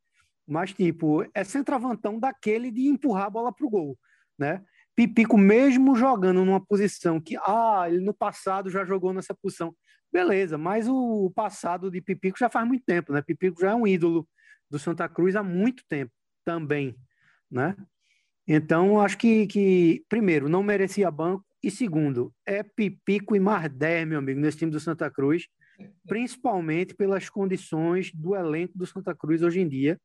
mas, 0.46 0.72
tipo, 0.72 1.26
é 1.34 1.42
centroavantão 1.42 2.18
daquele 2.18 2.70
de 2.70 2.86
empurrar 2.86 3.26
a 3.26 3.30
bola 3.30 3.52
para 3.52 3.66
o 3.66 3.70
gol, 3.70 3.98
né? 4.38 4.62
Pipico, 4.94 5.36
mesmo 5.36 5.94
jogando 5.94 6.44
numa 6.44 6.64
posição 6.64 7.20
que, 7.20 7.36
ah, 7.38 7.84
ele 7.86 8.00
no 8.00 8.14
passado 8.14 8.70
já 8.70 8.84
jogou 8.84 9.12
nessa 9.12 9.34
posição, 9.34 9.74
beleza, 10.12 10.56
mas 10.56 10.88
o 10.88 11.30
passado 11.34 11.90
de 11.90 12.00
Pipico 12.00 12.38
já 12.38 12.48
faz 12.48 12.66
muito 12.66 12.84
tempo, 12.86 13.12
né? 13.12 13.20
Pipico 13.20 13.60
já 13.60 13.72
é 13.72 13.74
um 13.74 13.86
ídolo 13.86 14.26
do 14.70 14.78
Santa 14.78 15.08
Cruz 15.08 15.36
há 15.36 15.42
muito 15.42 15.82
tempo 15.88 16.12
também, 16.44 16.96
né? 17.50 17.76
Então, 18.48 19.00
acho 19.00 19.18
que, 19.18 19.46
que 19.48 20.04
primeiro, 20.08 20.48
não 20.48 20.62
merecia 20.62 21.10
banco, 21.10 21.44
e 21.62 21.70
segundo, 21.70 22.32
é 22.46 22.62
Pipico 22.62 23.34
e 23.34 23.40
Mardé, 23.40 24.04
meu 24.04 24.20
amigo, 24.20 24.38
nesse 24.38 24.58
time 24.58 24.70
do 24.70 24.78
Santa 24.78 25.10
Cruz, 25.10 25.48
principalmente 26.06 26.94
pelas 26.94 27.28
condições 27.28 28.12
do 28.14 28.36
elenco 28.36 28.78
do 28.78 28.86
Santa 28.86 29.14
Cruz 29.14 29.42
hoje 29.42 29.60
em 29.60 29.68
dia 29.68 30.00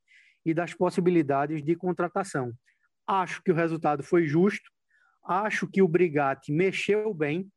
e 0.45 0.53
das 0.53 0.73
possibilidades 0.73 1.63
de 1.63 1.75
contratação. 1.75 2.53
Acho 3.07 3.41
que 3.43 3.51
o 3.51 3.55
resultado 3.55 4.03
foi 4.03 4.25
justo, 4.25 4.69
acho 5.23 5.67
que 5.67 5.81
o 5.81 5.87
Brigatti 5.87 6.51
mexeu 6.51 7.13
bem, 7.13 7.49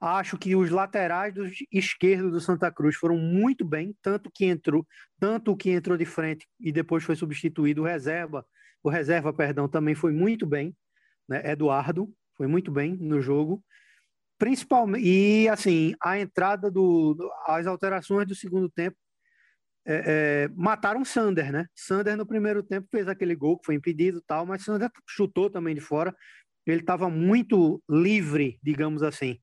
acho 0.00 0.38
que 0.38 0.56
os 0.56 0.70
laterais 0.70 1.34
do 1.34 1.44
esquerdo 1.70 2.30
do 2.30 2.40
Santa 2.40 2.70
Cruz 2.72 2.96
foram 2.96 3.18
muito 3.18 3.64
bem, 3.64 3.94
tanto 4.02 4.30
que 4.32 4.46
entrou, 4.46 4.86
tanto 5.18 5.56
que 5.56 5.70
entrou 5.70 5.96
de 5.96 6.06
frente 6.06 6.46
e 6.58 6.72
depois 6.72 7.04
foi 7.04 7.16
substituído 7.16 7.82
o 7.82 7.84
reserva, 7.84 8.44
o 8.82 8.88
reserva, 8.88 9.32
perdão, 9.32 9.68
também 9.68 9.94
foi 9.94 10.12
muito 10.12 10.46
bem, 10.46 10.74
né? 11.28 11.50
Eduardo, 11.50 12.10
foi 12.36 12.46
muito 12.46 12.70
bem 12.70 12.96
no 12.96 13.20
jogo. 13.20 13.62
Principalmente, 14.38 15.06
e 15.06 15.48
assim, 15.48 15.94
a 16.02 16.18
entrada 16.18 16.70
do. 16.70 17.14
as 17.46 17.66
alterações 17.66 18.26
do 18.26 18.34
segundo 18.34 18.70
tempo 18.70 18.96
é, 19.86 20.04
é, 20.44 20.48
mataram 20.54 21.04
Sander, 21.04 21.52
né? 21.52 21.66
Sander 21.74 22.16
no 22.16 22.26
primeiro 22.26 22.62
tempo 22.62 22.88
fez 22.90 23.08
aquele 23.08 23.34
gol 23.34 23.58
que 23.58 23.66
foi 23.66 23.74
impedido 23.74 24.22
tal, 24.26 24.46
mas 24.46 24.64
Sander 24.64 24.90
chutou 25.08 25.50
também 25.50 25.74
de 25.74 25.80
fora. 25.80 26.14
Ele 26.66 26.80
estava 26.80 27.08
muito 27.08 27.82
livre, 27.88 28.58
digamos 28.62 29.02
assim. 29.02 29.38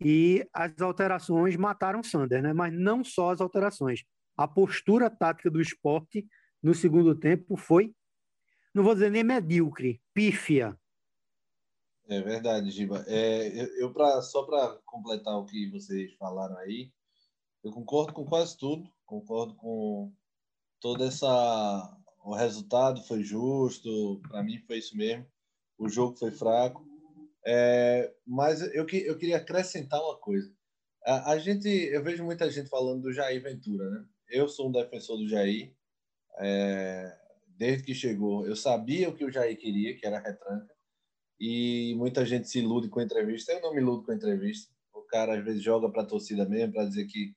E 0.00 0.46
as 0.52 0.80
alterações 0.80 1.56
mataram 1.56 2.02
Sander, 2.02 2.42
né? 2.42 2.52
Mas 2.52 2.72
não 2.72 3.04
só 3.04 3.30
as 3.30 3.40
alterações. 3.40 4.04
A 4.36 4.46
postura 4.46 5.10
tática 5.10 5.50
do 5.50 5.60
esporte 5.60 6.26
no 6.62 6.74
segundo 6.74 7.14
tempo 7.14 7.56
foi, 7.56 7.94
não 8.74 8.82
vou 8.82 8.94
dizer 8.94 9.10
nem 9.10 9.22
medíocre, 9.22 10.00
pífia. 10.12 10.78
É 12.08 12.20
verdade, 12.20 12.70
Giba. 12.70 13.04
É, 13.06 13.48
eu, 13.48 13.66
eu 13.76 13.92
pra, 13.92 14.20
só 14.22 14.42
para 14.44 14.78
completar 14.84 15.36
o 15.36 15.44
que 15.44 15.70
vocês 15.70 16.12
falaram 16.14 16.56
aí, 16.58 16.90
eu 17.62 17.72
concordo 17.72 18.12
com 18.12 18.24
quase 18.24 18.56
tudo, 18.58 18.90
concordo 19.04 19.54
com 19.56 20.12
toda 20.80 21.06
essa. 21.06 21.98
O 22.24 22.34
resultado 22.34 23.02
foi 23.02 23.22
justo, 23.22 24.20
para 24.28 24.42
mim 24.42 24.58
foi 24.66 24.78
isso 24.78 24.96
mesmo. 24.96 25.26
O 25.78 25.88
jogo 25.88 26.16
foi 26.16 26.30
fraco, 26.30 26.86
é, 27.46 28.14
mas 28.26 28.62
eu, 28.74 28.86
que, 28.86 28.98
eu 28.98 29.18
queria 29.18 29.36
acrescentar 29.36 30.00
uma 30.00 30.16
coisa. 30.18 30.50
A, 31.04 31.32
a, 31.32 31.38
gente, 31.38 31.68
eu 31.68 32.02
vejo 32.02 32.24
muita 32.24 32.50
gente 32.50 32.70
falando 32.70 33.02
do 33.02 33.12
Jair 33.12 33.42
Ventura, 33.42 33.90
né? 33.90 34.06
Eu 34.30 34.48
sou 34.48 34.68
um 34.68 34.72
defensor 34.72 35.18
do 35.18 35.28
Jair. 35.28 35.74
É, 36.38 37.16
desde 37.56 37.84
que 37.84 37.94
chegou, 37.94 38.46
eu 38.46 38.56
sabia 38.56 39.08
o 39.08 39.14
que 39.14 39.24
o 39.24 39.30
Jair 39.30 39.56
queria, 39.58 39.96
que 39.96 40.06
era 40.06 40.18
retranca 40.18 40.74
e 41.38 41.94
muita 41.96 42.24
gente 42.24 42.48
se 42.48 42.58
ilude 42.58 42.88
com 42.88 43.00
entrevista. 43.00 43.52
Eu 43.52 43.60
não 43.60 43.74
me 43.74 43.80
iludo 43.80 44.04
com 44.04 44.12
entrevista. 44.12 44.72
O 44.92 45.02
cara 45.02 45.36
às 45.36 45.44
vezes 45.44 45.62
joga 45.62 45.90
para 45.90 46.02
a 46.02 46.06
torcida 46.06 46.48
mesmo, 46.48 46.72
para 46.72 46.86
dizer 46.86 47.06
que 47.06 47.34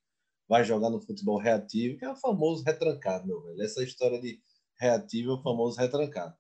vai 0.48 0.64
jogar 0.64 0.90
no 0.90 1.02
futebol 1.02 1.38
reativo, 1.38 1.98
que 1.98 2.06
é 2.06 2.10
o 2.10 2.16
famoso 2.16 2.64
retrancado, 2.64 3.28
meu 3.28 3.42
velho. 3.42 3.62
Essa 3.62 3.84
história 3.84 4.20
de 4.20 4.40
reativo 4.80 5.32
é 5.32 5.34
o 5.36 5.42
famoso 5.42 5.80
retrancado. 5.80 6.36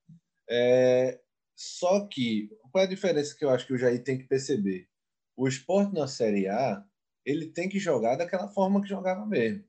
É... 0.49 1.19
Só 1.55 2.07
que, 2.07 2.49
qual 2.71 2.83
é 2.83 2.87
a 2.87 2.89
diferença 2.89 3.35
que 3.35 3.43
eu 3.43 3.49
acho 3.49 3.65
que 3.65 3.73
o 3.73 3.77
Jair 3.77 4.03
tem 4.03 4.17
que 4.17 4.25
perceber? 4.25 4.87
O 5.35 5.47
esporte 5.47 5.93
na 5.93 6.07
Série 6.07 6.47
A, 6.47 6.83
ele 7.25 7.47
tem 7.47 7.67
que 7.67 7.79
jogar 7.79 8.15
daquela 8.15 8.47
forma 8.47 8.81
que 8.81 8.87
jogava 8.87 9.25
mesmo. 9.25 9.61
O 9.61 9.65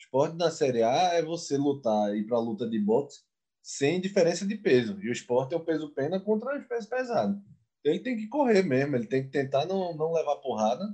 esporte 0.00 0.36
na 0.36 0.50
Série 0.50 0.82
A 0.82 1.14
é 1.14 1.22
você 1.22 1.56
lutar, 1.56 2.16
ir 2.16 2.26
para 2.26 2.38
a 2.38 2.40
luta 2.40 2.68
de 2.68 2.78
boxe 2.78 3.26
sem 3.66 4.00
diferença 4.00 4.46
de 4.46 4.54
peso. 4.56 4.96
E 5.02 5.08
o 5.08 5.12
esporte 5.12 5.52
é 5.52 5.56
o 5.56 5.64
peso 5.64 5.90
pena 5.90 6.20
contra 6.20 6.56
o 6.56 6.68
peso 6.68 6.88
pesado. 6.88 7.42
Ele 7.82 7.98
tem 7.98 8.16
que 8.16 8.28
correr 8.28 8.62
mesmo, 8.62 8.94
ele 8.94 9.08
tem 9.08 9.24
que 9.24 9.30
tentar 9.30 9.66
não, 9.66 9.92
não 9.96 10.12
levar 10.12 10.36
porrada, 10.36 10.84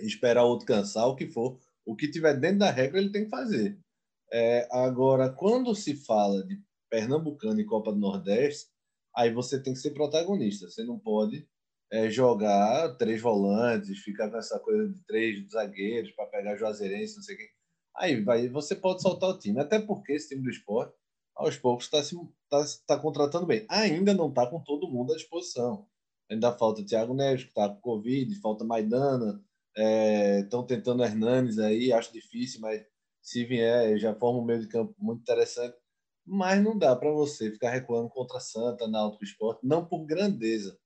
esperar 0.00 0.42
o 0.44 0.48
outro 0.48 0.66
cansar, 0.66 1.06
o 1.06 1.14
que 1.14 1.28
for. 1.28 1.56
O 1.84 1.94
que 1.94 2.10
tiver 2.10 2.34
dentro 2.34 2.60
da 2.60 2.70
regra, 2.70 2.98
ele 2.98 3.12
tem 3.12 3.24
que 3.24 3.30
fazer. 3.30 3.78
É, 4.32 4.66
agora, 4.70 5.30
quando 5.30 5.74
se 5.74 5.94
fala 5.94 6.44
de 6.44 6.60
Pernambucano 6.90 7.60
e 7.60 7.64
Copa 7.64 7.92
do 7.92 7.98
Nordeste, 7.98 8.70
aí 9.14 9.32
você 9.32 9.62
tem 9.62 9.72
que 9.72 9.78
ser 9.78 9.92
protagonista. 9.92 10.68
Você 10.68 10.82
não 10.84 10.98
pode 10.98 11.46
é, 11.92 12.10
jogar 12.10 12.96
três 12.96 13.20
volantes, 13.20 13.98
ficar 14.00 14.30
com 14.30 14.36
essa 14.36 14.58
coisa 14.58 14.88
de 14.88 14.98
três 15.06 15.48
zagueiros 15.50 16.10
para 16.12 16.26
pegar 16.26 16.56
Juazeirense, 16.56 17.16
não 17.16 17.22
sei 17.22 17.34
o 17.34 17.38
quê. 17.38 17.48
Aí 17.96 18.48
você 18.48 18.74
pode 18.74 19.02
soltar 19.02 19.30
o 19.30 19.38
time. 19.38 19.60
Até 19.60 19.78
porque 19.78 20.12
esse 20.12 20.30
time 20.30 20.42
do 20.42 20.50
esporte 20.50 20.94
aos 21.36 21.56
poucos 21.56 21.84
está 21.84 22.02
tá, 22.50 22.64
tá 22.86 22.98
contratando 22.98 23.46
bem. 23.46 23.64
Ainda 23.68 24.14
não 24.14 24.28
está 24.28 24.46
com 24.46 24.60
todo 24.60 24.90
mundo 24.90 25.12
à 25.12 25.16
disposição. 25.16 25.86
Ainda 26.30 26.52
falta 26.52 26.84
Thiago 26.84 27.14
Neves, 27.14 27.44
que 27.44 27.50
está 27.50 27.68
com 27.68 27.80
Covid, 27.80 28.34
falta 28.40 28.64
Maidana, 28.64 29.40
estão 29.76 30.62
é, 30.62 30.66
tentando 30.66 31.02
Hernanes 31.04 31.58
aí, 31.58 31.92
acho 31.92 32.12
difícil, 32.12 32.60
mas 32.60 32.84
se 33.22 33.44
vier, 33.44 33.98
já 33.98 34.14
forma 34.14 34.40
um 34.40 34.44
meio 34.44 34.60
de 34.60 34.68
campo 34.68 34.94
muito 34.98 35.20
interessante. 35.20 35.76
Mas 36.26 36.62
não 36.62 36.78
dá 36.78 36.96
para 36.96 37.10
você 37.10 37.50
ficar 37.50 37.70
recuando 37.70 38.08
contra 38.08 38.40
Santa, 38.40 38.88
Náutico 38.88 39.24
Esporte, 39.24 39.60
não 39.66 39.84
por 39.86 40.06
grandeza, 40.06 40.78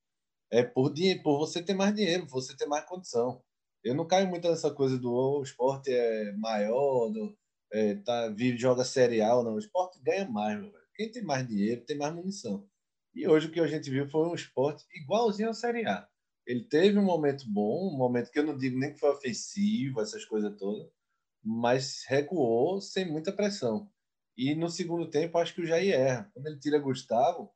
é 0.51 0.63
por, 0.63 0.93
dinheiro, 0.93 1.23
por 1.23 1.39
você 1.39 1.63
ter 1.63 1.75
mais 1.75 1.95
dinheiro, 1.95 2.27
você 2.27 2.57
ter 2.57 2.67
mais 2.67 2.85
condição. 2.87 3.43
Eu 3.85 3.95
não 3.95 4.07
caio 4.07 4.29
muito 4.29 4.49
nessa 4.49 4.71
coisa 4.71 4.99
do 4.99 5.13
oh, 5.13 5.41
o 5.41 5.43
esporte 5.43 5.93
é 5.93 6.33
maior, 6.33 7.11
do, 7.11 7.37
é, 7.73 7.95
tá, 7.97 8.29
vive, 8.29 8.59
joga 8.59 8.85
serial, 8.85 9.45
não. 9.45 9.55
O 9.55 9.59
esporte 9.59 10.01
ganha 10.03 10.29
mais, 10.29 10.59
meu 10.59 10.73
velho. 10.73 10.85
Quem 10.95 11.11
tem 11.11 11.23
mais 11.23 11.47
dinheiro 11.47 11.85
tem 11.85 11.97
mais 11.97 12.15
munição. 12.15 12.69
E 13.15 13.27
hoje 13.29 13.49
o 13.49 13.51
que 13.53 13.61
a 13.61 13.67
gente 13.67 13.91
viu 13.91 14.09
foi 14.09 14.29
um 14.29 14.35
esporte 14.35 14.85
igualzinho 14.95 15.49
ao 15.49 15.55
Série 15.55 15.87
A. 15.87 16.09
Ele 16.49 16.65
teve 16.65 16.99
um 16.99 17.05
momento 17.05 17.45
bom, 17.47 17.93
um 17.93 17.97
momento 17.99 18.31
que 18.31 18.39
eu 18.39 18.43
não 18.43 18.57
digo 18.57 18.79
nem 18.79 18.95
que 18.95 18.99
foi 18.99 19.11
ofensivo, 19.11 20.01
essas 20.01 20.25
coisas 20.25 20.57
todas, 20.57 20.91
mas 21.45 22.05
recuou 22.09 22.81
sem 22.81 23.07
muita 23.07 23.31
pressão. 23.31 23.91
E 24.35 24.55
no 24.55 24.71
segundo 24.71 25.11
tempo, 25.11 25.37
acho 25.37 25.55
que 25.55 25.61
o 25.61 25.67
Jair 25.67 25.93
erra. 25.93 26.31
Quando 26.33 26.47
ele 26.47 26.59
tira 26.59 26.79
Gustavo, 26.79 27.51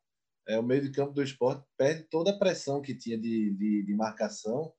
é, 0.47 0.59
o 0.59 0.63
meio 0.63 0.83
de 0.83 0.91
campo 0.91 1.11
do 1.11 1.23
esporte 1.23 1.65
perde 1.75 2.03
toda 2.03 2.29
a 2.29 2.37
pressão 2.37 2.83
que 2.83 2.93
tinha 2.93 3.17
de, 3.17 3.55
de, 3.55 3.83
de 3.83 3.95
marcação 3.95 4.71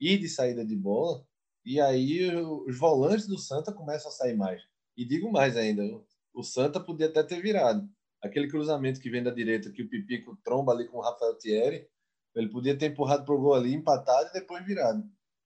e 0.00 0.16
de 0.16 0.30
saída 0.30 0.64
de 0.64 0.74
bola. 0.74 1.26
E 1.62 1.78
aí 1.78 2.34
os 2.34 2.78
volantes 2.78 3.26
do 3.26 3.36
Santa 3.36 3.70
começam 3.70 4.10
a 4.10 4.14
sair 4.14 4.34
mais. 4.34 4.62
E 4.96 5.04
digo 5.04 5.30
mais 5.30 5.58
ainda, 5.58 5.82
o 6.32 6.42
Santa 6.42 6.80
podia 6.80 7.08
até 7.08 7.22
ter 7.22 7.42
virado. 7.42 7.86
Aquele 8.22 8.48
cruzamento 8.48 8.98
que 8.98 9.10
vem 9.10 9.22
da 9.22 9.30
direita, 9.30 9.70
que 9.70 9.82
o 9.82 9.88
Pipico 9.90 10.38
tromba 10.42 10.72
ali 10.72 10.88
com 10.88 10.96
o 10.96 11.02
Rafael 11.02 11.36
Thierry, 11.36 11.86
ele 12.34 12.48
podia 12.48 12.76
ter 12.76 12.86
empurrado 12.86 13.24
para 13.24 13.34
o 13.34 13.40
gol 13.40 13.54
ali, 13.54 13.74
empatado 13.74 14.30
e 14.30 14.32
depois 14.32 14.64
virado. 14.64 15.02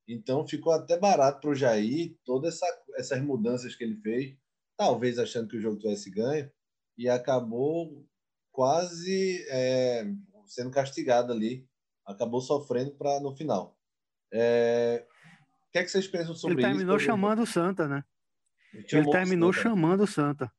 Então 0.06 0.46
ficou 0.46 0.72
até 0.72 0.98
barato 0.98 1.40
para 1.40 1.50
o 1.50 1.54
Jair, 1.54 2.16
todas 2.24 2.54
essa, 2.54 2.82
essas 2.96 3.22
mudanças 3.22 3.74
que 3.74 3.84
ele 3.84 3.96
fez, 3.96 4.36
talvez 4.76 5.18
achando 5.18 5.48
que 5.48 5.56
o 5.56 5.60
jogo 5.60 5.78
tivesse 5.78 6.10
ganho, 6.10 6.50
e 6.98 7.08
acabou 7.08 8.04
quase 8.50 9.44
é, 9.48 10.04
sendo 10.46 10.70
castigado 10.70 11.32
ali, 11.32 11.66
acabou 12.06 12.40
sofrendo 12.40 12.92
para 12.92 13.20
no 13.20 13.34
final. 13.34 13.78
É, 14.32 15.06
o 15.68 15.72
que, 15.72 15.78
é 15.78 15.84
que 15.84 15.90
vocês 15.90 16.06
pensam 16.06 16.34
sobre 16.34 16.54
ele 16.54 16.60
isso? 16.60 16.68
Ele 16.68 16.76
terminou 16.78 16.98
chamando 16.98 17.42
o 17.42 17.46
Santa, 17.46 17.88
né? 17.88 18.04
Ele 18.74 19.10
terminou 19.10 19.50
o 19.50 19.52
chamando 19.52 20.02
o 20.02 20.06
Santa. 20.06 20.52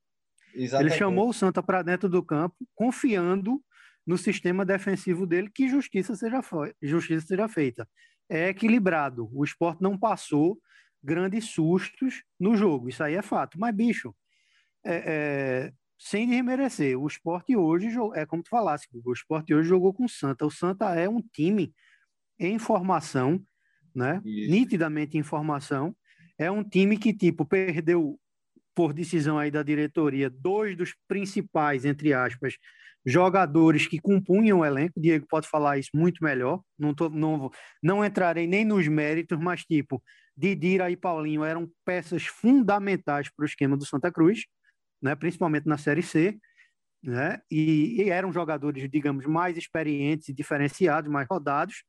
Exatamente. 0.56 0.92
Ele 0.92 1.00
chamou 1.00 1.30
o 1.30 1.34
Santa 1.34 1.64
para 1.64 1.82
dentro 1.82 2.08
do 2.08 2.24
campo, 2.24 2.56
confiando 2.76 3.64
no 4.06 4.18
sistema 4.18 4.66
defensivo 4.66 5.26
dele 5.26 5.50
que 5.50 5.68
justiça 5.68 6.16
seja, 6.16 6.42
justiça 6.82 7.26
seja 7.26 7.48
feita. 7.48 7.88
É 8.30 8.50
equilibrado. 8.50 9.30
O 9.32 9.44
esporte 9.44 9.82
não 9.82 9.98
passou 9.98 10.60
grandes 11.02 11.46
sustos 11.46 12.24
no 12.40 12.56
jogo. 12.56 12.90
Isso 12.90 13.04
aí 13.04 13.16
é 13.16 13.22
fato. 13.22 13.60
Mas, 13.60 13.76
bicho, 13.76 14.16
é, 14.84 14.96
é, 14.96 15.74
sem 15.98 16.28
desmerecer, 16.28 17.00
o 17.00 17.08
esporte 17.08 17.56
hoje, 17.56 17.90
é 18.16 18.26
como 18.26 18.44
tu 18.44 18.50
falasse, 18.50 18.88
o 18.94 19.14
esporte 19.14 19.54
hoje 19.54 19.68
jogou 19.68 19.94
com 19.94 20.06
o 20.06 20.10
Santa. 20.10 20.46
O 20.46 20.52
Santa 20.52 20.94
é 20.96 21.08
um 21.08 21.22
time 21.22 21.74
em 22.40 22.60
formação, 22.60 23.42
né? 23.96 24.22
nitidamente 24.24 25.18
em 25.18 25.24
formação. 25.24 25.96
É 26.38 26.50
um 26.50 26.64
time 26.64 26.98
que, 26.98 27.14
tipo, 27.14 27.46
perdeu 27.46 28.20
por 28.76 28.94
decisão 28.94 29.38
aí 29.38 29.52
da 29.52 29.64
diretoria 29.64 30.30
dois 30.30 30.76
dos 30.76 30.94
principais, 31.08 31.86
entre 31.86 32.14
aspas, 32.14 32.56
jogadores 33.06 33.88
que 33.88 34.00
compunham 34.00 34.60
o 34.60 34.66
elenco. 34.66 35.00
Diego 35.00 35.26
pode 35.28 35.48
falar 35.48 35.78
isso 35.78 35.92
muito 35.94 36.24
melhor. 36.24 36.62
Não, 36.78 36.94
tô, 36.94 37.10
não, 37.10 37.52
não 37.82 38.04
entrarei 38.04 38.48
nem 38.48 38.66
nos 38.66 38.88
méritos, 38.88 39.38
mas 39.40 39.64
tipo, 39.64 40.02
Didira 40.36 40.90
e 40.90 40.98
Paulinho 40.98 41.44
eram 41.44 41.70
peças 41.86 42.26
fundamentais 42.26 43.30
para 43.30 43.44
o 43.44 43.46
esquema 43.46 43.78
do 43.78 43.86
Santa 43.86 44.12
Cruz, 44.12 44.46
né? 45.02 45.16
principalmente 45.16 45.68
na 45.68 45.78
Série 45.78 46.04
C. 46.04 46.38
Né? 47.04 47.42
E, 47.52 48.02
e, 48.02 48.10
eram 48.10 48.32
jogadores, 48.32 48.90
digamos, 48.90 49.26
mais 49.26 49.58
experientes 49.58 50.30
e 50.30 50.34
diferenciados, 50.34 51.12
mais 51.12 51.28
rodados, 51.30 51.84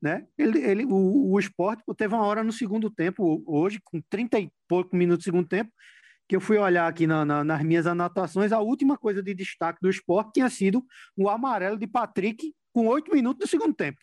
né? 0.00 0.24
Ele, 0.38 0.58
ele, 0.60 0.84
o, 0.84 1.32
o 1.32 1.38
esporte 1.38 1.82
teve 1.96 2.14
uma 2.14 2.24
hora 2.24 2.42
no 2.44 2.52
segundo 2.52 2.88
tempo, 2.88 3.42
hoje, 3.46 3.80
com 3.84 4.00
30 4.08 4.38
e 4.38 4.50
pouco 4.68 4.96
minutos 4.96 5.24
do 5.24 5.28
segundo 5.28 5.46
tempo, 5.46 5.70
que 6.30 6.36
eu 6.36 6.40
fui 6.40 6.58
olhar 6.58 6.86
aqui 6.86 7.08
na, 7.08 7.24
na, 7.24 7.42
nas 7.42 7.60
minhas 7.64 7.88
anotações, 7.88 8.52
a 8.52 8.60
última 8.60 8.96
coisa 8.96 9.20
de 9.20 9.34
destaque 9.34 9.80
do 9.82 9.90
esporte 9.90 10.34
tinha 10.34 10.48
sido 10.48 10.80
o 11.16 11.28
amarelo 11.28 11.76
de 11.76 11.88
Patrick 11.88 12.54
com 12.72 12.86
oito 12.86 13.10
minutos 13.10 13.40
do 13.40 13.50
segundo 13.50 13.74
tempo. 13.74 13.98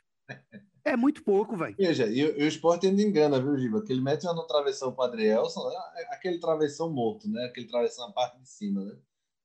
É 0.83 0.97
muito 0.97 1.23
pouco, 1.23 1.55
velho. 1.55 1.73
Veja, 1.77 2.05
e, 2.05 2.19
e, 2.19 2.43
o 2.43 2.45
esporte 2.45 2.85
ainda 2.85 3.01
engana, 3.01 3.39
viu, 3.39 3.57
Giba? 3.57 3.81
Que 3.81 3.93
ele 3.93 4.01
mete 4.01 4.25
uma 4.25 4.33
no 4.33 4.45
travessão 4.45 4.91
para 4.91 5.05
Adrielson, 5.05 5.71
é, 5.71 6.01
é 6.01 6.15
aquele 6.15 6.37
travessão 6.37 6.91
morto, 6.91 7.29
né? 7.29 7.45
Aquele 7.45 7.65
travessão 7.65 8.07
na 8.07 8.13
parte 8.13 8.37
de 8.41 8.49
cima, 8.49 8.83
né? 8.83 8.97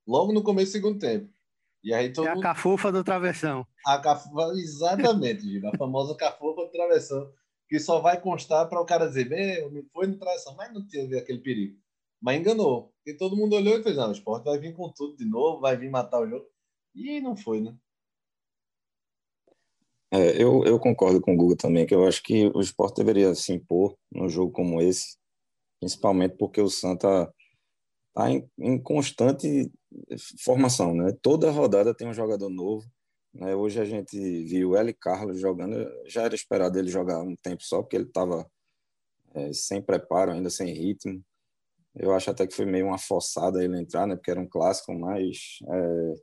Logo 0.04 0.32
no 0.32 0.42
começo 0.42 0.72
do 0.72 0.72
segundo 0.72 0.98
tempo. 0.98 1.32
E 1.84 1.94
aí 1.94 2.12
todo 2.12 2.26
é 2.26 2.30
a 2.30 2.34
mundo... 2.34 2.42
cafofa 2.42 2.90
do 2.90 3.04
travessão. 3.04 3.64
A 3.86 3.96
cafofa, 3.98 4.58
exatamente, 4.58 5.42
Giba. 5.42 5.70
A 5.72 5.78
famosa 5.78 6.16
cafofa 6.16 6.62
do 6.62 6.70
travessão. 6.72 7.32
Que 7.68 7.78
só 7.78 8.00
vai 8.00 8.20
constar 8.20 8.68
para 8.68 8.80
o 8.80 8.84
cara 8.84 9.06
dizer, 9.06 9.28
bem, 9.28 9.88
foi 9.92 10.08
no 10.08 10.18
travessão, 10.18 10.56
mas 10.56 10.72
não 10.74 10.84
teve 10.84 11.16
aquele 11.16 11.38
perigo. 11.38 11.80
Mas 12.22 12.40
enganou. 12.40 12.92
E 13.04 13.14
todo 13.14 13.36
mundo 13.36 13.56
olhou 13.56 13.78
e 13.78 13.82
fez: 13.82 13.96
não, 13.96 14.08
o 14.08 14.12
esporte 14.12 14.44
vai 14.44 14.58
vir 14.58 14.74
com 14.74 14.90
tudo 14.92 15.16
de 15.16 15.24
novo, 15.24 15.60
vai 15.60 15.76
vir 15.76 15.90
matar 15.90 16.20
o 16.20 16.28
jogo. 16.28 16.46
E 16.94 17.20
não 17.20 17.36
foi, 17.36 17.60
né? 17.60 17.76
É, 20.14 20.40
eu, 20.40 20.62
eu 20.64 20.78
concordo 20.78 21.20
com 21.20 21.32
o 21.32 21.36
Google 21.36 21.56
também, 21.56 21.86
que 21.86 21.94
eu 21.94 22.06
acho 22.06 22.22
que 22.22 22.46
o 22.54 22.60
esporte 22.60 22.96
deveria 22.98 23.34
se 23.34 23.52
impor 23.52 23.96
num 24.10 24.28
jogo 24.28 24.52
como 24.52 24.80
esse, 24.80 25.16
principalmente 25.80 26.36
porque 26.36 26.60
o 26.60 26.68
Santa 26.68 27.32
está 28.08 28.30
em, 28.30 28.46
em, 28.58 28.78
constante 28.80 29.72
formação, 30.44 30.94
né? 30.94 31.12
Toda 31.22 31.50
rodada 31.50 31.94
tem 31.94 32.06
um 32.06 32.12
jogador 32.12 32.50
novo. 32.50 32.86
Né? 33.32 33.54
Hoje 33.56 33.80
a 33.80 33.84
gente 33.86 34.16
viu 34.44 34.70
o 34.70 34.76
L. 34.76 34.92
Carlos 34.92 35.40
jogando, 35.40 35.74
já 36.06 36.22
era 36.22 36.34
esperado 36.34 36.78
ele 36.78 36.88
jogar 36.88 37.22
um 37.22 37.34
tempo 37.36 37.62
só, 37.62 37.80
porque 37.80 37.96
ele 37.96 38.04
estava 38.04 38.46
é, 39.34 39.52
sem 39.54 39.80
preparo, 39.80 40.32
ainda 40.32 40.50
sem 40.50 40.74
ritmo. 40.74 41.24
Eu 41.94 42.12
acho 42.14 42.30
até 42.30 42.46
que 42.46 42.54
foi 42.54 42.64
meio 42.64 42.87
uma 42.87 42.99
forçada 42.99 43.62
ele 43.62 43.78
entrar, 43.78 44.06
né? 44.06 44.16
Porque 44.16 44.30
era 44.30 44.40
um 44.40 44.49
clássico, 44.49 44.94
mas 44.94 45.58
é, 45.68 46.14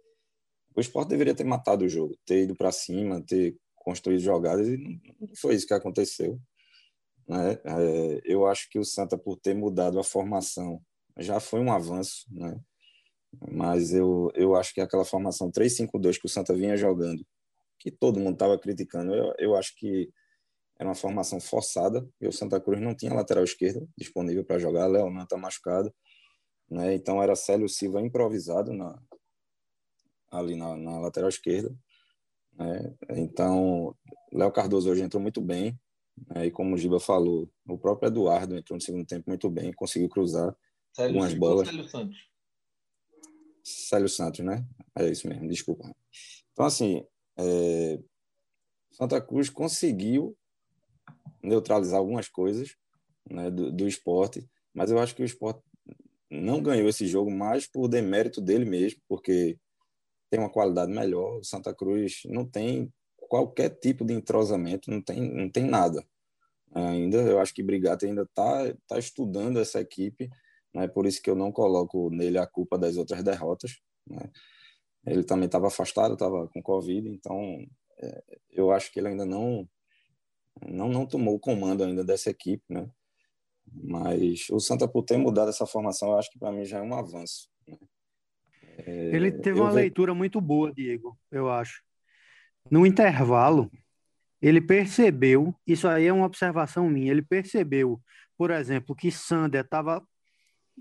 o 0.76 0.82
esporte 0.82 1.10
deveria 1.10 1.36
ter 1.36 1.44
matado 1.44 1.86
o 1.86 1.90
jogo, 1.90 2.18
ter 2.26 2.44
ido 2.44 2.56
para 2.56 2.72
cima, 2.72 3.24
ter 3.26 3.56
construído 3.76 4.22
jogadas, 4.22 4.68
e 4.68 4.78
não 4.78 5.36
foi 5.36 5.56
isso 5.56 5.68
que 5.68 5.74
aconteceu. 5.74 6.40
Né? 7.28 7.60
É, 7.64 8.22
eu 8.26 8.46
acho 8.46 8.70
que 8.70 8.80
o 8.80 8.86
Santa, 8.86 9.18
por 9.18 9.38
ter 9.38 9.54
mudado 9.54 10.00
a 10.00 10.04
formação, 10.04 10.82
já 11.18 11.40
foi 11.40 11.60
um 11.60 11.72
avanço, 11.72 12.26
né? 12.32 12.60
mas 13.52 13.94
eu, 13.94 14.32
eu 14.34 14.56
acho 14.56 14.74
que 14.74 14.82
aquela 14.82 15.06
formação 15.06 15.52
3-5-2 15.52 16.20
que 16.20 16.26
o 16.26 16.30
Santa 16.30 16.56
vinha 16.56 16.76
jogando, 16.76 17.24
que 17.78 17.92
todo 17.92 18.20
mundo 18.20 18.34
estava 18.34 18.58
criticando, 18.58 19.14
eu, 19.14 19.34
eu 19.38 19.56
acho 19.56 19.76
que 19.76 20.10
era 20.80 20.88
uma 20.88 20.96
formação 20.96 21.42
forçada, 21.42 22.08
e 22.22 22.28
o 22.28 22.32
Santa 22.32 22.60
Cruz 22.60 22.80
não 22.80 22.96
tinha 22.96 23.14
lateral 23.14 23.44
esquerda 23.44 23.86
disponível 23.98 24.46
para 24.46 24.58
jogar, 24.58 24.88
Leonan 24.88 25.24
está 25.24 25.36
machucado, 25.36 25.94
né? 26.72 26.96
então 26.96 27.22
era 27.22 27.36
Célio 27.36 27.68
Silva 27.68 28.02
improvisado 28.02 28.72
na, 28.74 28.98
ali 30.32 30.56
na, 30.56 30.78
na 30.78 31.00
lateral 31.00 31.28
esquerda. 31.28 31.76
Né? 32.54 32.96
Então, 33.10 33.94
Léo 34.32 34.52
Cardoso 34.54 34.90
hoje 34.90 35.02
entrou 35.02 35.22
muito 35.22 35.42
bem, 35.42 35.78
né? 36.30 36.46
e 36.46 36.52
como 36.52 36.76
o 36.76 36.78
Giba 36.78 37.00
falou, 37.00 37.52
o 37.68 37.78
próprio 37.78 38.08
Eduardo 38.08 38.56
entrou 38.56 38.78
no 38.78 38.82
segundo 38.82 39.06
tempo 39.06 39.26
muito 39.28 39.50
bem, 39.50 39.74
conseguiu 39.74 40.08
cruzar 40.08 40.56
Célio 40.94 41.10
algumas 41.10 41.34
bolas. 41.34 41.68
Célio 41.68 41.90
Santos. 41.90 42.18
Célio 43.62 44.10
Santos, 44.10 44.46
né? 44.46 44.66
É 44.98 45.10
isso 45.10 45.28
mesmo, 45.28 45.48
desculpa. 45.50 45.94
Então, 46.54 46.66
assim, 46.66 47.06
é... 47.38 48.00
Santa 48.92 49.22
Cruz 49.22 49.50
conseguiu 49.50 50.38
neutralizar 51.42 52.00
algumas 52.00 52.28
coisas 52.28 52.76
né, 53.30 53.50
do, 53.50 53.72
do 53.72 53.88
esporte, 53.88 54.48
mas 54.74 54.92
eu 54.92 55.00
acho 55.00 55.16
que 55.16 55.22
o 55.22 55.26
esporte 55.26 55.62
não 56.30 56.62
ganhou 56.62 56.88
esse 56.88 57.08
jogo 57.08 57.32
mais 57.32 57.68
por 57.68 57.88
demérito 57.88 58.40
dele 58.40 58.66
mesmo, 58.66 59.02
porque 59.08 59.58
tem 60.30 60.40
uma 60.40 60.50
qualidade 60.50 60.92
melhor. 60.92 61.40
O 61.40 61.44
Santa 61.44 61.74
Cruz 61.74 62.22
não 62.26 62.46
tem 62.46 62.94
qualquer 63.16 63.70
tipo 63.70 64.06
de 64.06 64.14
entrosamento, 64.14 64.92
não 64.92 65.02
tem, 65.02 65.22
não 65.22 65.50
tem 65.50 65.66
nada. 65.66 66.06
Ainda, 66.72 67.18
eu 67.18 67.40
acho 67.40 67.54
que 67.54 67.64
Brigatti 67.64 68.06
ainda 68.06 68.22
está 68.24 68.74
tá 68.88 69.00
estudando 69.00 69.60
essa 69.60 69.82
equipe, 69.82 70.30
né? 70.74 70.88
por 70.88 71.06
isso 71.08 71.22
que 71.22 71.30
eu 71.30 71.36
não 71.36 71.52
coloco 71.52 72.10
nele 72.12 72.38
a 72.38 72.46
culpa 72.46 72.78
das 72.78 72.96
outras 72.96 73.24
derrotas. 73.24 73.80
Né? 74.06 74.30
Ele 75.06 75.24
também 75.24 75.48
estava 75.48 75.68
afastado, 75.68 76.14
estava 76.14 76.48
com 76.48 76.62
Covid, 76.62 77.10
então 77.10 77.66
é, 77.98 78.24
eu 78.52 78.72
acho 78.72 78.92
que 78.92 79.00
ele 79.00 79.08
ainda 79.10 79.26
não 79.26 79.68
não, 80.68 80.90
não 80.90 81.06
tomou 81.06 81.36
o 81.36 81.40
comando 81.40 81.84
ainda 81.84 82.04
dessa 82.04 82.30
equipe, 82.30 82.64
né? 82.70 82.90
Mas 83.72 84.48
o 84.50 84.60
Santa 84.60 84.88
por 84.88 85.04
ter 85.04 85.18
mudado 85.18 85.50
essa 85.50 85.66
formação, 85.66 86.10
eu 86.10 86.18
acho 86.18 86.32
que 86.32 86.40
para 86.40 86.52
mim 86.52 86.66
já 86.66 86.80
é 86.80 86.82
um 86.82 86.96
avanço. 86.96 87.48
Né? 87.68 87.78
É, 88.80 89.16
Ele 89.16 89.32
teve 89.32 89.60
uma 89.60 89.72
leitura 89.72 90.14
muito 90.14 90.42
boa, 90.42 90.74
Diego, 90.74 91.18
eu 91.32 91.50
acho. 91.50 91.84
No 92.70 92.86
intervalo, 92.86 93.70
ele 94.42 94.62
percebeu, 94.62 95.54
isso 95.68 95.88
aí 95.88 96.08
é 96.08 96.14
uma 96.14 96.26
observação 96.26 96.90
minha, 96.90 97.12
ele 97.12 97.22
percebeu, 97.22 98.02
por 98.38 98.52
exemplo, 98.52 98.96
que 98.96 99.12
Sander 99.12 99.64
estava 99.64 100.04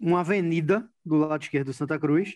uma 0.01 0.21
avenida 0.21 0.89
do 1.05 1.17
lado 1.17 1.43
esquerdo 1.43 1.67
do 1.67 1.73
Santa 1.73 1.99
Cruz, 1.99 2.35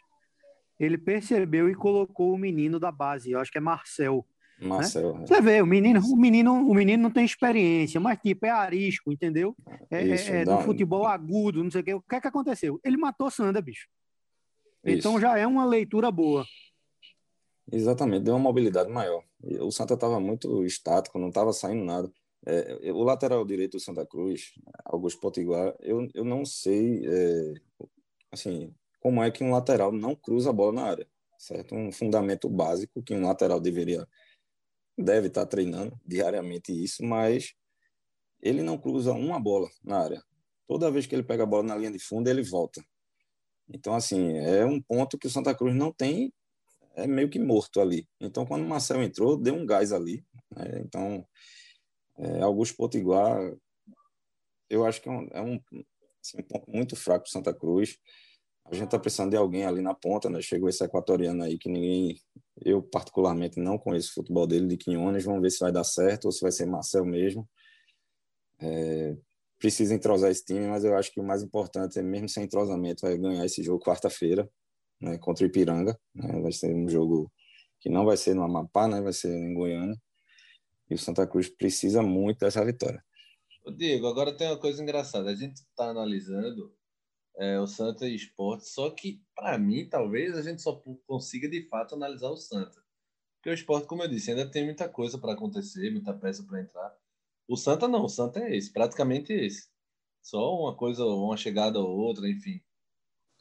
ele 0.80 0.98
percebeu 0.98 1.68
e 1.68 1.74
colocou 1.74 2.34
o 2.34 2.38
menino 2.38 2.80
da 2.80 2.90
base, 2.90 3.30
eu 3.30 3.38
acho 3.38 3.52
que 3.52 3.58
é 3.58 3.60
Marcel, 3.60 4.26
Marcel. 4.62 5.14
Né? 5.18 5.26
Você 5.26 5.40
vê, 5.40 5.62
o 5.62 5.66
menino, 5.66 6.00
o, 6.00 6.16
menino, 6.16 6.52
o 6.54 6.74
menino 6.74 7.02
não 7.02 7.10
tem 7.10 7.24
experiência, 7.24 8.00
mas 8.00 8.18
tipo, 8.20 8.46
é 8.46 8.50
arisco, 8.50 9.12
entendeu? 9.12 9.56
É, 9.90 10.02
é 10.02 10.14
Isso, 10.14 10.30
é, 10.30 10.42
é 10.42 10.44
do 10.44 10.58
futebol 10.60 11.06
agudo, 11.06 11.62
não 11.62 11.70
sei 11.70 11.80
o 11.80 11.84
quê. 11.84 11.94
O 11.94 12.00
que 12.02 12.14
é 12.16 12.20
que 12.20 12.28
aconteceu? 12.28 12.80
Ele 12.84 12.96
matou 12.96 13.30
Sander, 13.30 13.62
bicho. 13.62 13.88
Isso. 14.84 14.98
Então 14.98 15.20
já 15.20 15.38
é 15.38 15.46
uma 15.46 15.64
leitura 15.64 16.10
boa. 16.10 16.44
Exatamente, 17.70 18.24
deu 18.24 18.34
uma 18.34 18.40
mobilidade 18.40 18.90
maior. 18.90 19.22
O 19.60 19.70
Santa 19.70 19.94
estava 19.94 20.18
muito 20.20 20.64
estático, 20.64 21.18
não 21.18 21.28
estava 21.28 21.52
saindo 21.52 21.84
nada. 21.84 22.12
É, 22.44 22.90
o 22.92 23.02
lateral 23.04 23.44
direito 23.44 23.72
do 23.72 23.80
Santa 23.80 24.04
Cruz, 24.04 24.52
Augusto 24.84 25.20
Potiguar, 25.20 25.74
eu, 25.80 26.08
eu 26.12 26.24
não 26.24 26.44
sei 26.44 27.06
é, 27.06 27.54
assim, 28.32 28.74
como 29.00 29.22
é 29.22 29.30
que 29.30 29.44
um 29.44 29.52
lateral 29.52 29.92
não 29.92 30.14
cruza 30.14 30.50
a 30.50 30.52
bola 30.52 30.72
na 30.72 30.82
área. 30.82 31.06
Certo? 31.38 31.74
Um 31.74 31.90
fundamento 31.90 32.48
básico 32.48 33.02
que 33.02 33.14
um 33.14 33.26
lateral 33.26 33.58
deveria 33.58 34.06
deve 34.96 35.28
estar 35.28 35.46
treinando 35.46 35.98
diariamente 36.06 36.72
isso, 36.72 37.04
mas 37.04 37.54
ele 38.40 38.62
não 38.62 38.78
cruza 38.78 39.12
uma 39.12 39.40
bola 39.40 39.68
na 39.82 39.98
área. 39.98 40.22
Toda 40.66 40.90
vez 40.90 41.06
que 41.06 41.14
ele 41.14 41.22
pega 41.22 41.42
a 41.42 41.46
bola 41.46 41.62
na 41.62 41.76
linha 41.76 41.90
de 41.90 41.98
fundo, 41.98 42.28
ele 42.28 42.42
volta. 42.42 42.84
Então, 43.68 43.94
assim, 43.94 44.36
é 44.38 44.64
um 44.64 44.80
ponto 44.80 45.18
que 45.18 45.26
o 45.26 45.30
Santa 45.30 45.54
Cruz 45.54 45.74
não 45.74 45.92
tem, 45.92 46.32
é 46.94 47.06
meio 47.06 47.30
que 47.30 47.38
morto 47.38 47.80
ali. 47.80 48.06
Então, 48.20 48.44
quando 48.44 48.64
o 48.64 48.68
Marcel 48.68 49.02
entrou, 49.02 49.36
deu 49.36 49.54
um 49.54 49.64
gás 49.64 49.92
ali. 49.92 50.24
Né? 50.50 50.82
Então, 50.84 51.26
é, 52.18 52.42
Augusto 52.42 52.76
Potiguar, 52.76 53.54
eu 54.68 54.84
acho 54.84 55.00
que 55.00 55.08
é 55.08 55.12
um, 55.12 55.28
é 55.32 55.40
um, 55.40 55.60
assim, 56.20 56.38
um 56.38 56.42
ponto 56.42 56.70
muito 56.70 56.96
fraco 56.96 57.24
para 57.24 57.32
Santa 57.32 57.54
Cruz. 57.54 57.98
A 58.72 58.74
gente 58.74 58.86
está 58.86 58.98
precisando 58.98 59.30
de 59.30 59.36
alguém 59.36 59.66
ali 59.66 59.82
na 59.82 59.92
ponta, 59.92 60.30
né? 60.30 60.40
Chegou 60.40 60.66
esse 60.66 60.82
equatoriano 60.82 61.42
aí 61.42 61.58
que 61.58 61.68
ninguém 61.68 62.18
eu, 62.64 62.82
particularmente, 62.82 63.60
não 63.60 63.76
conheço 63.76 64.10
o 64.10 64.14
futebol 64.14 64.46
dele 64.46 64.66
de 64.66 64.78
Quinones. 64.78 65.24
Vamos 65.24 65.42
ver 65.42 65.50
se 65.50 65.60
vai 65.60 65.70
dar 65.70 65.84
certo 65.84 66.24
ou 66.24 66.32
se 66.32 66.40
vai 66.40 66.50
ser 66.50 66.64
Marcel 66.64 67.04
mesmo. 67.04 67.46
É, 68.58 69.14
precisa 69.58 69.94
entrosar 69.94 70.30
esse 70.30 70.42
time, 70.42 70.66
mas 70.68 70.84
eu 70.84 70.96
acho 70.96 71.12
que 71.12 71.20
o 71.20 71.22
mais 71.22 71.42
importante 71.42 71.98
é, 71.98 72.02
mesmo 72.02 72.30
sem 72.30 72.44
entrosamento, 72.44 73.06
é 73.06 73.14
ganhar 73.18 73.44
esse 73.44 73.62
jogo 73.62 73.84
quarta-feira 73.84 74.48
né, 74.98 75.18
contra 75.18 75.44
o 75.44 75.48
Ipiranga. 75.48 75.94
Né, 76.14 76.40
vai 76.40 76.52
ser 76.52 76.74
um 76.74 76.88
jogo 76.88 77.30
que 77.78 77.90
não 77.90 78.06
vai 78.06 78.16
ser 78.16 78.34
no 78.34 78.42
Amapá, 78.42 78.88
né, 78.88 79.02
vai 79.02 79.12
ser 79.12 79.36
em 79.36 79.52
Goiânia. 79.52 80.00
E 80.88 80.94
o 80.94 80.98
Santa 80.98 81.26
Cruz 81.26 81.46
precisa 81.46 82.02
muito 82.02 82.38
dessa 82.38 82.64
vitória. 82.64 83.04
Diego, 83.76 84.06
agora 84.06 84.34
tem 84.34 84.46
uma 84.46 84.58
coisa 84.58 84.82
engraçada. 84.82 85.28
A 85.28 85.34
gente 85.34 85.56
está 85.56 85.90
analisando 85.90 86.74
é, 87.36 87.58
o 87.58 87.66
Santa 87.66 88.06
e 88.06 88.14
Esporte, 88.14 88.66
só 88.68 88.90
que, 88.90 89.22
para 89.34 89.58
mim, 89.58 89.88
talvez 89.88 90.36
a 90.36 90.42
gente 90.42 90.62
só 90.62 90.82
consiga 91.06 91.48
de 91.48 91.66
fato 91.68 91.94
analisar 91.94 92.30
o 92.30 92.36
Santa. 92.36 92.82
Porque 93.36 93.50
o 93.50 93.54
esporte, 93.54 93.88
como 93.88 94.02
eu 94.02 94.08
disse, 94.08 94.30
ainda 94.30 94.48
tem 94.48 94.64
muita 94.64 94.88
coisa 94.88 95.18
para 95.18 95.32
acontecer, 95.32 95.90
muita 95.90 96.14
peça 96.14 96.44
para 96.44 96.60
entrar. 96.60 96.94
O 97.48 97.56
Santa 97.56 97.88
não, 97.88 98.04
o 98.04 98.08
Santa 98.08 98.40
é 98.40 98.56
esse, 98.56 98.72
praticamente 98.72 99.32
esse. 99.32 99.68
Só 100.22 100.56
uma 100.56 100.76
coisa, 100.76 101.04
uma 101.04 101.36
chegada 101.36 101.80
ou 101.80 101.88
outra, 101.88 102.28
enfim. 102.28 102.60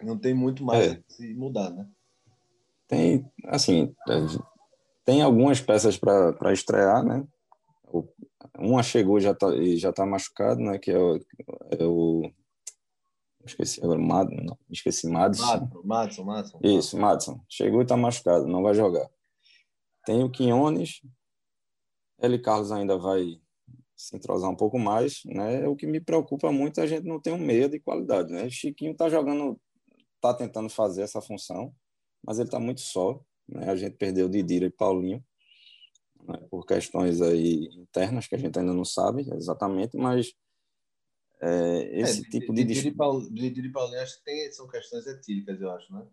Não 0.02 0.18
tem 0.18 0.34
muito 0.34 0.64
mais 0.64 0.94
é. 0.94 1.04
se 1.08 1.34
mudar, 1.36 1.70
né? 1.70 1.88
Tem, 2.88 3.24
assim, 3.46 3.96
tem 5.06 5.22
algumas 5.22 5.62
peças 5.62 5.98
para 5.98 6.52
estrear, 6.52 7.04
né? 7.06 7.26
Uma 8.58 8.82
chegou 8.82 9.20
já 9.20 9.36
tá, 9.36 9.48
já 9.76 9.94
tá 9.94 10.06
machucado, 10.06 10.60
né? 10.60 10.80
Que 10.80 10.92
é 10.92 10.98
o, 10.98 11.18
é 11.80 11.86
o 11.86 12.32
esqueci 13.46 13.84
agora, 13.84 14.00
Mad, 14.00 14.30
não, 14.30 14.58
esqueci 14.70 15.08
Madison. 15.08 15.70
Madison, 15.84 16.24
Madison. 16.24 16.60
Isso, 16.64 16.98
Madison. 16.98 17.40
Chegou 17.50 17.82
e 17.82 17.86
tá 17.86 17.98
machucado, 17.98 18.48
não 18.48 18.64
vai 18.64 18.74
jogar. 18.74 19.10
Tem 20.06 20.24
o 20.24 20.30
Quinones, 20.30 21.02
ele 22.22 22.40
Carlos 22.40 22.72
ainda 22.72 22.98
vai 22.98 23.42
se 23.96 24.16
entrosar 24.16 24.50
um 24.50 24.56
pouco 24.56 24.80
mais, 24.80 25.22
né? 25.26 25.68
O 25.68 25.76
que 25.76 25.86
me 25.86 26.00
preocupa 26.00 26.52
muito 26.52 26.80
é 26.80 26.84
a 26.84 26.88
gente 26.88 27.06
não 27.06 27.20
ter 27.20 27.32
um 27.32 27.38
meia 27.38 27.70
de 27.70 27.80
qualidade, 27.80 28.32
né? 28.32 28.50
Chiquinho 28.50 28.96
tá 28.96 29.10
jogando, 29.10 29.60
tá 30.20 30.34
tentando 30.34 30.70
fazer 30.70 31.04
essa 31.04 31.22
função, 31.22 31.74
mas 32.26 32.40
ele 32.40 32.50
tá 32.50 32.60
muito 32.60 32.82
só, 32.82 33.24
né? 33.48 33.70
A 33.70 33.76
gente 33.76 33.98
perdeu 33.98 34.28
Didira 34.28 34.66
e 34.66 34.72
Paulinho, 34.72 35.24
né? 36.28 36.38
por 36.50 36.66
questões 36.66 37.22
aí 37.22 37.70
internas 37.76 38.28
que 38.28 38.36
a 38.36 38.38
gente 38.38 38.58
ainda 38.58 38.74
não 38.74 38.86
sabe 38.86 39.28
exatamente, 39.34 39.96
mas 39.98 40.34
é, 41.42 42.00
esse 42.00 42.22
é, 42.22 42.30
tipo 42.30 42.54
de... 42.54 42.64
Didira 42.64 42.88
e 42.88 43.72
Paulinho 43.72 44.02
acho 44.02 44.18
que 44.20 44.24
tem, 44.24 44.52
são 44.52 44.68
questões 44.68 45.08
etílicas, 45.08 45.60
eu 45.60 45.72
acho, 45.72 45.92
né? 45.94 46.06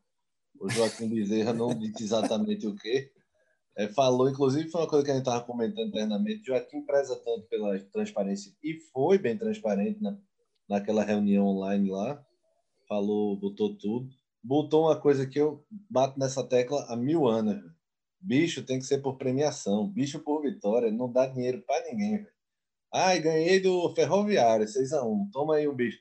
O 0.59 0.69
Joaquim 0.71 1.09
Bezerra 1.09 1.53
não 1.53 1.79
disse 1.79 2.03
exatamente 2.03 2.67
o 2.67 2.75
quê, 2.75 3.13
é, 3.77 3.87
falou, 3.89 4.29
inclusive 4.29 4.71
foi 4.71 4.81
uma 4.81 4.89
coisa 4.89 5.05
que 5.05 5.11
a 5.11 5.15
gente 5.15 5.23
estava 5.23 5.45
comentando 5.45 5.89
internamente, 5.89 6.47
Joaquim 6.47 6.81
preza 6.85 7.15
tanto 7.17 7.47
pela 7.47 7.79
transparência 7.79 8.53
e 8.63 8.75
foi 8.93 9.19
bem 9.19 9.37
transparente 9.37 10.03
na, 10.03 10.19
naquela 10.69 11.05
reunião 11.05 11.47
online 11.47 11.91
lá, 11.91 12.25
falou, 12.89 13.37
botou 13.37 13.77
tudo, 13.77 14.09
botou 14.43 14.87
uma 14.87 14.99
coisa 14.99 15.27
que 15.27 15.39
eu 15.39 15.65
bato 15.91 16.19
nessa 16.19 16.43
tecla 16.43 16.87
há 16.89 16.97
mil 16.97 17.29
anos, 17.29 17.63
bicho 18.19 18.65
tem 18.65 18.79
que 18.79 18.87
ser 18.87 18.99
por 18.99 19.17
premiação, 19.17 19.89
bicho 19.89 20.19
por 20.21 20.43
vitória, 20.43 20.91
não 20.91 21.13
dá 21.13 21.27
dinheiro 21.27 21.63
para 21.67 21.85
ninguém. 21.85 22.27
Ai, 22.93 23.21
ganhei 23.21 23.61
do 23.61 23.95
Ferroviário, 23.95 24.67
6x1, 24.67 25.31
toma 25.33 25.57
aí 25.57 25.69
o 25.69 25.75
bicho. 25.75 26.01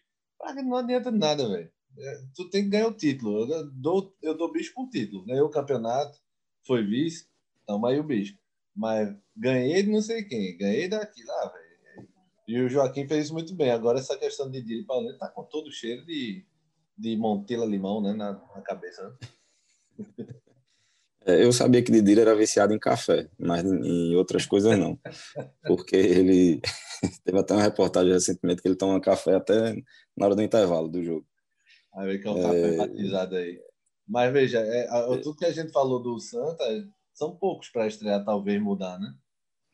Não 0.63 0.77
adianta 0.77 1.11
nada, 1.11 1.47
velho. 1.47 1.69
É, 1.97 2.21
tu 2.35 2.49
tem 2.49 2.63
que 2.63 2.69
ganhar 2.69 2.87
o 2.87 2.93
título. 2.93 3.51
Eu 3.51 3.71
dou, 3.71 4.15
eu 4.21 4.37
dou 4.37 4.51
bicho 4.51 4.73
por 4.73 4.87
título. 4.89 5.25
Ganhei 5.25 5.41
o 5.41 5.49
campeonato, 5.49 6.19
foi 6.65 6.83
vice 6.83 7.27
Toma 7.65 7.89
aí 7.89 7.99
o 7.99 8.03
bicho. 8.03 8.37
Mas 8.75 9.13
ganhei 9.35 9.83
de 9.83 9.89
não 9.89 10.01
sei 10.01 10.23
quem, 10.23 10.57
ganhei 10.57 10.87
daqui 10.87 11.23
lá, 11.23 11.51
velho. 11.51 11.67
E 12.47 12.61
o 12.61 12.69
Joaquim 12.69 13.05
fez 13.07 13.29
muito 13.29 13.53
bem. 13.53 13.71
Agora 13.71 13.99
essa 13.99 14.17
questão 14.17 14.49
de 14.49 14.61
Dili 14.61 14.85
Paulino 14.85 15.17
tá 15.17 15.27
com 15.27 15.43
todo 15.43 15.67
o 15.67 15.71
cheiro 15.71 16.05
de, 16.05 16.45
de 16.97 17.17
Montela 17.17 17.65
Limão, 17.65 18.01
né, 18.01 18.13
na, 18.13 18.33
na 18.33 18.61
cabeça. 18.61 19.17
Né? 19.99 20.07
É, 21.27 21.43
eu 21.43 21.51
sabia 21.51 21.83
que 21.83 21.91
Didira 21.91 22.21
era 22.21 22.33
viciado 22.33 22.73
em 22.73 22.79
café, 22.79 23.29
mas 23.37 23.65
em 23.65 24.15
outras 24.15 24.45
coisas 24.45 24.79
não. 24.79 24.97
Porque 25.67 25.97
ele 25.97 26.61
teve 27.25 27.37
até 27.37 27.53
uma 27.53 27.63
reportagem 27.63 28.13
recentemente 28.13 28.61
que 28.61 28.67
ele 28.69 28.77
toma 28.77 29.01
café 29.01 29.35
até 29.35 29.73
na 30.15 30.25
hora 30.25 30.35
do 30.35 30.41
intervalo 30.41 30.87
do 30.87 31.03
jogo. 31.03 31.27
Aí 31.93 32.17
que 32.19 32.27
é 32.27 32.31
um 32.31 32.41
café 32.41 32.73
é... 32.73 32.77
batizado 32.77 33.35
aí. 33.35 33.59
Mas 34.07 34.31
veja, 34.31 34.59
é, 34.59 34.87
é... 34.89 35.17
tudo 35.17 35.35
que 35.35 35.45
a 35.45 35.51
gente 35.51 35.73
falou 35.73 36.01
do 36.01 36.17
Santa, 36.17 36.63
são 37.13 37.35
poucos 37.35 37.67
para 37.67 37.87
estrear, 37.87 38.23
talvez 38.23 38.61
mudar, 38.61 38.97
né? 38.97 39.13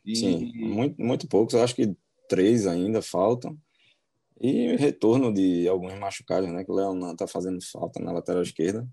E... 0.04 0.16
Sim, 0.16 0.52
muito, 0.56 1.00
muito 1.00 1.28
poucos. 1.28 1.54
Eu 1.54 1.64
acho 1.64 1.76
que 1.76 1.96
três 2.28 2.66
ainda 2.66 3.00
faltam. 3.00 3.56
E 4.42 4.76
retorno 4.76 5.32
de 5.32 5.68
alguns 5.68 5.94
machucados, 6.00 6.50
né? 6.52 6.64
Que 6.64 6.72
o 6.72 6.76
Leonan 6.76 7.12
está 7.12 7.28
fazendo 7.28 7.60
falta 7.64 8.02
na 8.02 8.12
lateral 8.12 8.42
esquerda. 8.42 8.88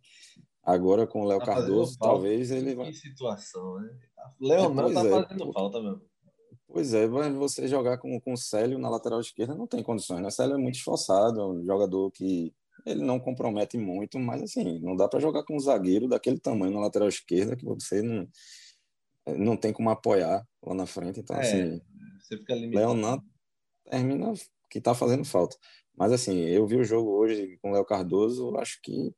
Agora 0.62 1.06
com 1.06 1.22
o 1.22 1.24
Léo 1.26 1.38
tá 1.38 1.46
Cardoso, 1.46 1.98
talvez 1.98 2.50
ele 2.50 2.74
vai. 2.74 2.86
Que 2.86 2.94
situação, 2.94 3.80
né? 3.80 3.90
Leonan 4.40 4.88
está 4.88 5.06
é, 5.06 5.10
fazendo 5.10 5.46
pô... 5.46 5.52
falta 5.52 5.82
mesmo. 5.82 6.02
Pois 6.68 6.94
é, 6.94 7.06
mas 7.06 7.34
você 7.34 7.66
jogar 7.66 7.98
com, 7.98 8.20
com 8.20 8.32
o 8.34 8.36
Célio 8.36 8.78
na 8.78 8.88
lateral 8.88 9.20
esquerda 9.20 9.54
não 9.54 9.66
tem 9.66 9.82
condições, 9.82 10.20
né? 10.20 10.28
O 10.28 10.30
Célio 10.30 10.54
é 10.54 10.58
muito 10.58 10.76
esforçado, 10.76 11.40
é 11.40 11.46
um 11.46 11.64
jogador 11.64 12.10
que 12.12 12.54
ele 12.86 13.02
não 13.02 13.18
compromete 13.18 13.76
muito, 13.76 14.18
mas 14.18 14.42
assim, 14.42 14.78
não 14.80 14.94
dá 14.94 15.08
para 15.08 15.20
jogar 15.20 15.42
com 15.44 15.56
um 15.56 15.60
zagueiro 15.60 16.08
daquele 16.08 16.38
tamanho 16.38 16.72
na 16.72 16.80
lateral 16.80 17.08
esquerda 17.08 17.56
que 17.56 17.64
você 17.64 18.02
não, 18.02 18.28
não 19.36 19.56
tem 19.56 19.72
como 19.72 19.90
apoiar 19.90 20.46
lá 20.64 20.74
na 20.74 20.86
frente. 20.86 21.20
Então, 21.20 21.36
é, 21.36 21.40
assim, 21.40 21.80
você 22.22 22.36
fica 22.38 22.54
limitado. 22.54 22.86
Leonan 22.86 23.22
termina 23.84 24.32
que 24.70 24.78
está 24.78 24.94
fazendo 24.94 25.24
falta. 25.24 25.56
Mas 25.96 26.12
assim, 26.12 26.38
eu 26.40 26.66
vi 26.66 26.76
o 26.76 26.84
jogo 26.84 27.10
hoje 27.10 27.58
com 27.60 27.70
o 27.70 27.74
Léo 27.74 27.84
Cardoso, 27.84 28.56
acho 28.56 28.78
que 28.82 29.08
é, 29.08 29.12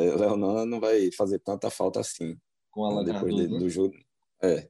Leonan 0.00 0.66
não 0.66 0.80
vai 0.80 1.10
fazer 1.12 1.38
tanta 1.38 1.70
falta 1.70 2.00
assim. 2.00 2.36
Com 2.70 2.86
a 2.98 3.02
depois 3.02 3.34
de, 3.34 3.46
do 3.46 3.70
jogo. 3.70 3.94
É. 4.42 4.68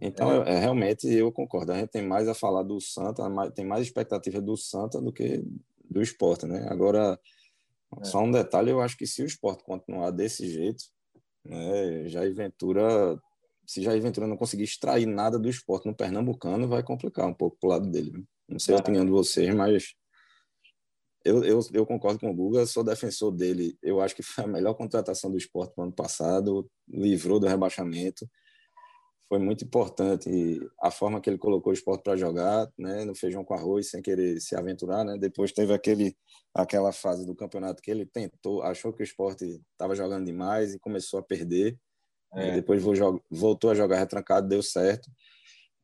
Então, 0.00 0.42
é. 0.44 0.54
é. 0.54 0.58
realmente, 0.58 1.06
eu 1.08 1.30
concordo. 1.32 1.72
A 1.72 1.78
gente 1.78 1.90
tem 1.90 2.02
mais 2.02 2.28
a 2.28 2.34
falar 2.34 2.62
do 2.62 2.80
Santa, 2.80 3.22
tem 3.54 3.64
mais 3.64 3.82
expectativa 3.82 4.40
do 4.40 4.56
Santa 4.56 5.00
do 5.00 5.12
que 5.12 5.42
do 5.88 6.00
esporte, 6.00 6.46
né? 6.46 6.66
Agora, 6.70 7.18
é. 8.00 8.04
só 8.04 8.22
um 8.22 8.30
detalhe, 8.30 8.70
eu 8.70 8.80
acho 8.80 8.96
que 8.96 9.06
se 9.06 9.22
o 9.22 9.26
esporte 9.26 9.64
continuar 9.64 10.10
desse 10.10 10.48
jeito, 10.48 10.84
né, 11.44 12.08
Jair 12.08 12.34
Ventura, 12.34 13.20
se 13.66 13.82
Jair 13.82 14.00
Ventura 14.00 14.26
não 14.26 14.36
conseguir 14.36 14.64
extrair 14.64 15.06
nada 15.06 15.38
do 15.38 15.48
esporte 15.48 15.86
no 15.86 15.94
Pernambucano, 15.94 16.68
vai 16.68 16.82
complicar 16.82 17.26
um 17.26 17.34
pouco 17.34 17.56
pro 17.58 17.70
lado 17.70 17.90
dele. 17.90 18.12
Né? 18.12 18.22
Não 18.48 18.58
sei 18.58 18.74
a 18.74 18.78
opinião 18.78 19.04
de 19.04 19.10
vocês, 19.10 19.54
mas 19.54 19.94
eu, 21.24 21.44
eu, 21.44 21.60
eu 21.72 21.86
concordo 21.86 22.20
com 22.20 22.30
o 22.30 22.34
Guga, 22.34 22.66
sou 22.66 22.84
defensor 22.84 23.30
dele. 23.32 23.76
Eu 23.82 24.00
acho 24.00 24.14
que 24.14 24.22
foi 24.22 24.44
a 24.44 24.48
melhor 24.48 24.74
contratação 24.74 25.30
do 25.30 25.38
esporte 25.38 25.74
no 25.76 25.84
ano 25.84 25.92
passado, 25.92 26.68
livrou 26.88 27.38
do 27.38 27.46
rebaixamento 27.46 28.28
foi 29.30 29.38
muito 29.38 29.64
importante 29.64 30.28
a 30.82 30.90
forma 30.90 31.20
que 31.20 31.30
ele 31.30 31.38
colocou 31.38 31.70
o 31.70 31.72
esporte 31.72 32.02
para 32.02 32.16
jogar, 32.16 32.68
né, 32.76 33.04
no 33.04 33.14
feijão 33.14 33.44
com 33.44 33.54
arroz, 33.54 33.88
sem 33.88 34.02
querer 34.02 34.40
se 34.40 34.56
aventurar, 34.56 35.04
né? 35.04 35.16
Depois 35.16 35.52
teve 35.52 35.72
aquele 35.72 36.16
aquela 36.52 36.90
fase 36.90 37.24
do 37.24 37.36
campeonato 37.36 37.80
que 37.80 37.92
ele 37.92 38.04
tentou, 38.04 38.60
achou 38.60 38.92
que 38.92 39.02
o 39.02 39.04
esporte 39.04 39.62
estava 39.70 39.94
jogando 39.94 40.26
demais 40.26 40.74
e 40.74 40.80
começou 40.80 41.20
a 41.20 41.22
perder. 41.22 41.78
É. 42.34 42.56
Depois 42.56 42.82
voltou 43.30 43.70
a 43.70 43.74
jogar 43.74 43.98
retrancado, 43.98 44.48
deu 44.48 44.64
certo. 44.64 45.08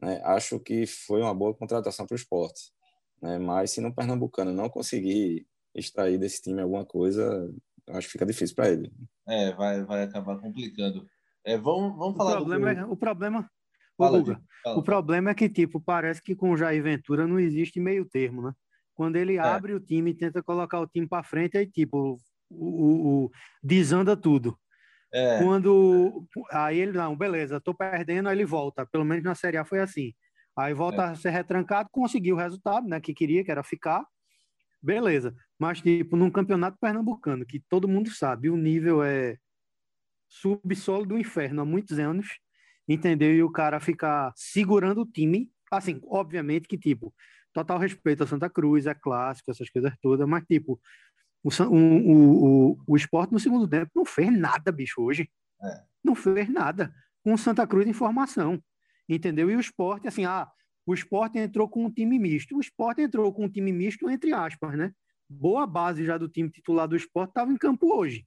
Né? 0.02 0.20
Acho 0.24 0.58
que 0.58 0.84
foi 0.84 1.22
uma 1.22 1.32
boa 1.32 1.54
contratação 1.54 2.04
para 2.04 2.14
o 2.14 2.18
esporte. 2.18 2.72
Né? 3.20 3.38
Mas 3.38 3.70
se 3.70 3.80
no 3.80 3.94
Pernambucano 3.94 4.52
não 4.52 4.68
conseguir 4.68 5.46
extrair 5.74 6.18
desse 6.18 6.42
time 6.42 6.62
alguma 6.62 6.84
coisa, 6.84 7.52
acho 7.88 8.06
que 8.06 8.12
fica 8.12 8.26
difícil 8.26 8.56
para 8.56 8.70
ele. 8.70 8.92
É, 9.28 9.52
vai, 9.52 9.84
vai 9.84 10.02
acabar 10.02 10.38
complicando. 10.38 11.06
É, 11.44 11.56
vamos, 11.56 11.96
vamos 11.96 12.16
falar 12.16 12.40
o 12.40 12.44
problema 12.44 12.74
do... 12.74 12.80
É, 12.80 12.84
o 12.84 12.96
problema, 12.96 13.50
fala, 13.96 14.24
o 14.76 14.82
problema 14.82 15.30
é 15.30 15.34
que, 15.34 15.48
tipo, 15.48 15.80
parece 15.80 16.20
que 16.22 16.34
com 16.34 16.50
o 16.50 16.56
Jair 16.56 16.82
Ventura 16.82 17.26
não 17.26 17.38
existe 17.38 17.78
meio 17.78 18.04
termo, 18.04 18.42
né? 18.42 18.52
Quando 18.94 19.16
ele 19.16 19.36
é. 19.36 19.40
abre 19.40 19.74
o 19.74 19.80
time 19.80 20.10
e 20.10 20.14
tenta 20.14 20.42
colocar 20.42 20.80
o 20.80 20.86
time 20.86 21.06
para 21.06 21.22
frente, 21.22 21.56
aí, 21.56 21.66
tipo, 21.66 22.18
o, 22.50 22.66
o, 22.66 23.24
o 23.24 23.30
desanda 23.62 24.16
tudo. 24.16 24.58
É. 25.12 25.38
Quando. 25.38 26.26
Aí 26.50 26.78
ele, 26.78 26.92
não, 26.92 27.16
beleza, 27.16 27.60
tô 27.60 27.74
perdendo, 27.74 28.28
aí 28.28 28.36
ele 28.36 28.44
volta. 28.44 28.84
Pelo 28.86 29.04
menos 29.04 29.22
na 29.22 29.34
Série 29.34 29.56
A 29.56 29.64
foi 29.64 29.80
assim. 29.80 30.12
Aí 30.56 30.72
volta 30.72 31.02
é. 31.02 31.04
a 31.06 31.14
ser 31.14 31.30
retrancado, 31.30 31.90
conseguiu 31.92 32.34
o 32.34 32.38
resultado, 32.38 32.88
né? 32.88 33.00
Que 33.00 33.12
queria, 33.12 33.44
que 33.44 33.50
era 33.50 33.62
ficar. 33.62 34.06
Beleza. 34.82 35.34
Mas, 35.58 35.80
tipo, 35.80 36.16
num 36.16 36.30
campeonato 36.30 36.78
pernambucano, 36.80 37.44
que 37.44 37.60
todo 37.68 37.88
mundo 37.88 38.10
sabe, 38.10 38.48
o 38.48 38.56
nível 38.56 39.02
é 39.02 39.36
subsolo 40.28 41.04
do 41.04 41.18
inferno 41.18 41.62
há 41.62 41.64
muitos 41.64 41.98
anos, 41.98 42.28
entendeu? 42.88 43.34
E 43.34 43.42
o 43.42 43.50
cara 43.50 43.80
ficar 43.80 44.32
segurando 44.34 45.02
o 45.02 45.06
time, 45.06 45.50
assim, 45.70 46.00
obviamente 46.04 46.68
que, 46.68 46.78
tipo, 46.78 47.14
total 47.52 47.78
respeito 47.78 48.22
a 48.22 48.26
Santa 48.26 48.48
Cruz, 48.48 48.86
é 48.86 48.94
clássico, 48.94 49.50
essas 49.50 49.68
coisas 49.70 49.92
todas, 50.00 50.26
mas, 50.26 50.44
tipo, 50.44 50.80
o, 51.42 51.50
o, 51.64 52.70
o, 52.72 52.78
o 52.86 52.96
esporte 52.96 53.32
no 53.32 53.38
segundo 53.38 53.68
tempo 53.68 53.90
não 53.94 54.04
fez 54.04 54.32
nada, 54.32 54.72
bicho, 54.72 55.02
hoje. 55.02 55.30
É. 55.62 55.82
Não 56.02 56.14
fez 56.14 56.48
nada. 56.48 56.94
Com 57.22 57.36
Santa 57.36 57.66
Cruz 57.66 57.86
em 57.86 57.92
formação, 57.92 58.62
entendeu? 59.08 59.50
E 59.50 59.56
o 59.56 59.60
esporte, 59.60 60.08
assim, 60.08 60.24
ah, 60.24 60.48
o 60.84 60.94
esporte 60.94 61.38
entrou 61.38 61.68
com 61.68 61.84
um 61.84 61.90
time 61.90 62.18
misto. 62.18 62.56
O 62.56 62.60
esporte 62.60 63.02
entrou 63.02 63.32
com 63.32 63.44
um 63.44 63.48
time 63.48 63.72
misto, 63.72 64.08
entre 64.08 64.32
aspas, 64.32 64.76
né? 64.76 64.92
Boa 65.28 65.66
base 65.66 66.04
já 66.04 66.16
do 66.16 66.28
time 66.28 66.50
titular 66.50 66.86
do 66.86 66.96
esporte 66.96 67.30
estava 67.30 67.52
em 67.52 67.56
campo 67.56 67.92
hoje 67.92 68.24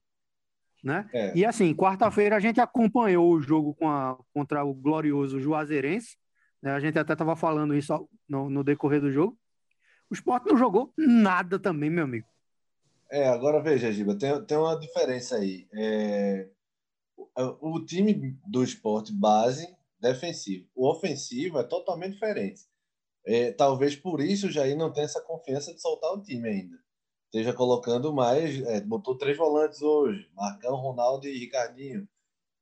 né? 0.83 1.09
É. 1.13 1.35
E 1.35 1.45
assim, 1.45 1.73
quarta-feira 1.73 2.35
a 2.35 2.39
gente 2.39 2.59
acompanhou 2.59 3.31
o 3.31 3.41
jogo 3.41 3.75
a, 3.81 4.17
contra 4.33 4.63
o 4.63 4.73
glorioso 4.73 5.39
Juazeirense, 5.39 6.17
Né? 6.61 6.71
A 6.71 6.79
gente 6.79 6.97
até 6.97 7.13
estava 7.13 7.35
falando 7.35 7.75
isso 7.75 8.09
no, 8.27 8.49
no, 8.49 8.63
decorrer 8.63 9.01
do 9.01 9.11
jogo. 9.11 9.37
O 10.09 10.13
esporte 10.13 10.47
não 10.47 10.57
jogou 10.57 10.93
nada 10.97 11.59
também, 11.59 11.89
meu 11.89 12.03
amigo. 12.03 12.27
É, 13.11 13.27
agora 13.27 13.61
veja, 13.61 13.91
Giba, 13.91 14.15
tem, 14.15 14.43
tem 14.45 14.57
uma 14.57 14.77
diferença 14.77 15.35
aí. 15.35 15.67
É, 15.73 16.47
o, 17.17 17.75
o 17.75 17.85
time 17.85 18.37
do 18.45 18.63
esporte 18.63 19.11
base 19.11 19.67
defensivo. 19.99 20.67
O 20.75 20.89
ofensivo 20.89 21.59
é 21.59 21.63
totalmente 21.63 22.13
diferente. 22.13 22.62
É, 23.25 23.51
talvez 23.51 23.95
por 23.95 24.21
isso 24.21 24.47
o 24.47 24.51
Jair 24.51 24.77
não 24.77 24.91
tenha 24.91 25.05
essa 25.05 25.21
confiança 25.21 25.73
de 25.73 25.81
soltar 25.81 26.12
o 26.13 26.21
time 26.21 26.49
ainda. 26.49 26.77
Esteja 27.25 27.53
colocando 27.53 28.12
mais, 28.13 28.59
é, 28.63 28.81
botou 28.81 29.17
três 29.17 29.38
volantes 29.38 29.81
hoje, 29.81 30.27
Marcão, 30.33 30.75
Ronaldo 30.75 31.27
e 31.27 31.38
Ricardinho, 31.38 32.07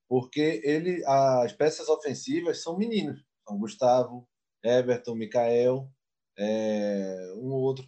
porque 0.09 0.61
ele, 0.63 1.03
as 1.05 1.53
peças 1.53 1.87
ofensivas 1.87 2.61
são 2.61 2.77
meninos, 2.77 3.23
são 3.47 3.57
Gustavo, 3.57 4.27
Everton, 4.63 5.15
Mikael, 5.15 5.89
é, 6.37 7.33
um 7.37 7.53
outro. 7.53 7.87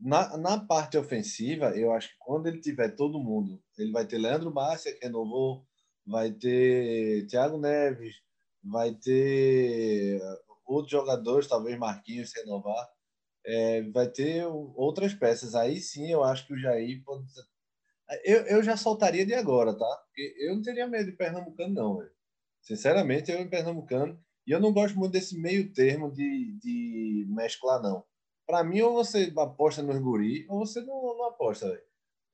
Na, 0.00 0.36
na 0.36 0.58
parte 0.58 0.96
ofensiva, 0.96 1.76
eu 1.76 1.92
acho 1.92 2.08
que 2.08 2.16
quando 2.18 2.46
ele 2.46 2.60
tiver 2.60 2.96
todo 2.96 3.22
mundo, 3.22 3.62
ele 3.78 3.92
vai 3.92 4.06
ter 4.06 4.18
Leandro 4.18 4.52
Márcia, 4.52 4.92
que 4.92 5.04
renovou, 5.04 5.64
vai 6.06 6.32
ter 6.32 7.26
Thiago 7.26 7.58
Neves, 7.58 8.16
vai 8.62 8.94
ter 8.94 10.20
outros 10.66 10.90
jogadores, 10.90 11.48
talvez 11.48 11.78
Marquinhos 11.78 12.32
renovar, 12.34 12.88
é, 13.44 13.82
vai 13.90 14.08
ter 14.08 14.46
outras 14.46 15.14
peças. 15.14 15.54
Aí 15.54 15.80
sim 15.80 16.10
eu 16.10 16.22
acho 16.22 16.46
que 16.46 16.54
o 16.54 16.58
Jair 16.58 17.02
pode. 17.04 17.24
Eu, 18.24 18.42
eu 18.46 18.62
já 18.62 18.76
soltaria 18.76 19.24
de 19.24 19.34
agora, 19.34 19.76
tá? 19.76 20.04
Porque 20.06 20.34
eu 20.40 20.54
não 20.54 20.62
teria 20.62 20.86
medo 20.86 21.10
de 21.10 21.16
Pernambucano, 21.16 21.74
não. 21.74 21.98
Véio. 21.98 22.10
Sinceramente, 22.62 23.30
eu 23.30 23.40
em 23.40 23.48
Pernambucano. 23.48 24.20
E 24.46 24.52
eu 24.52 24.60
não 24.60 24.72
gosto 24.72 24.98
muito 24.98 25.12
desse 25.12 25.38
meio 25.38 25.72
termo 25.72 26.10
de, 26.10 26.58
de 26.58 27.26
mesclar, 27.28 27.80
não. 27.80 28.04
Para 28.46 28.64
mim, 28.64 28.80
ou 28.80 28.94
você 28.94 29.32
aposta 29.36 29.82
no 29.82 30.00
guri, 30.00 30.44
ou 30.48 30.60
você 30.66 30.80
não, 30.80 31.16
não 31.16 31.26
aposta, 31.26 31.66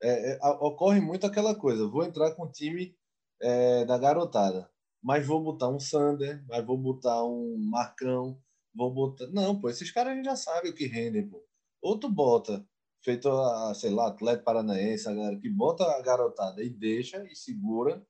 é, 0.01 0.33
é, 0.33 0.39
ocorre 0.61 0.99
muito 0.99 1.27
aquela 1.27 1.53
coisa. 1.53 1.87
Vou 1.87 2.03
entrar 2.03 2.31
com 2.31 2.43
o 2.43 2.51
time 2.51 2.95
é, 3.41 3.85
da 3.85 3.97
garotada 3.99 4.67
mas 5.07 5.25
vou 5.25 5.41
botar 5.41 5.69
um 5.69 5.79
Sander, 5.79 6.43
mas 6.49 6.65
vou 6.65 6.77
botar 6.77 7.23
um 7.23 7.55
Marcão, 7.57 8.37
vou 8.75 8.93
botar. 8.93 9.25
Não, 9.27 9.57
pô, 9.57 9.69
esses 9.69 9.89
caras 9.89 10.11
a 10.11 10.15
gente 10.17 10.25
já 10.25 10.35
sabe 10.35 10.67
o 10.67 10.75
que 10.75 10.85
rendem, 10.85 11.25
pô. 11.25 11.41
Outro 11.81 12.09
bota, 12.09 12.67
feito 13.01 13.29
a, 13.29 13.73
sei 13.73 13.89
lá, 13.89 14.09
atleta 14.09 14.43
paranaense, 14.43 15.07
a 15.07 15.13
galera 15.13 15.39
que 15.39 15.49
bota 15.49 15.85
a 15.85 16.01
garotada 16.01 16.61
e 16.61 16.69
deixa 16.69 17.23
e 17.31 17.33
segura, 17.37 18.05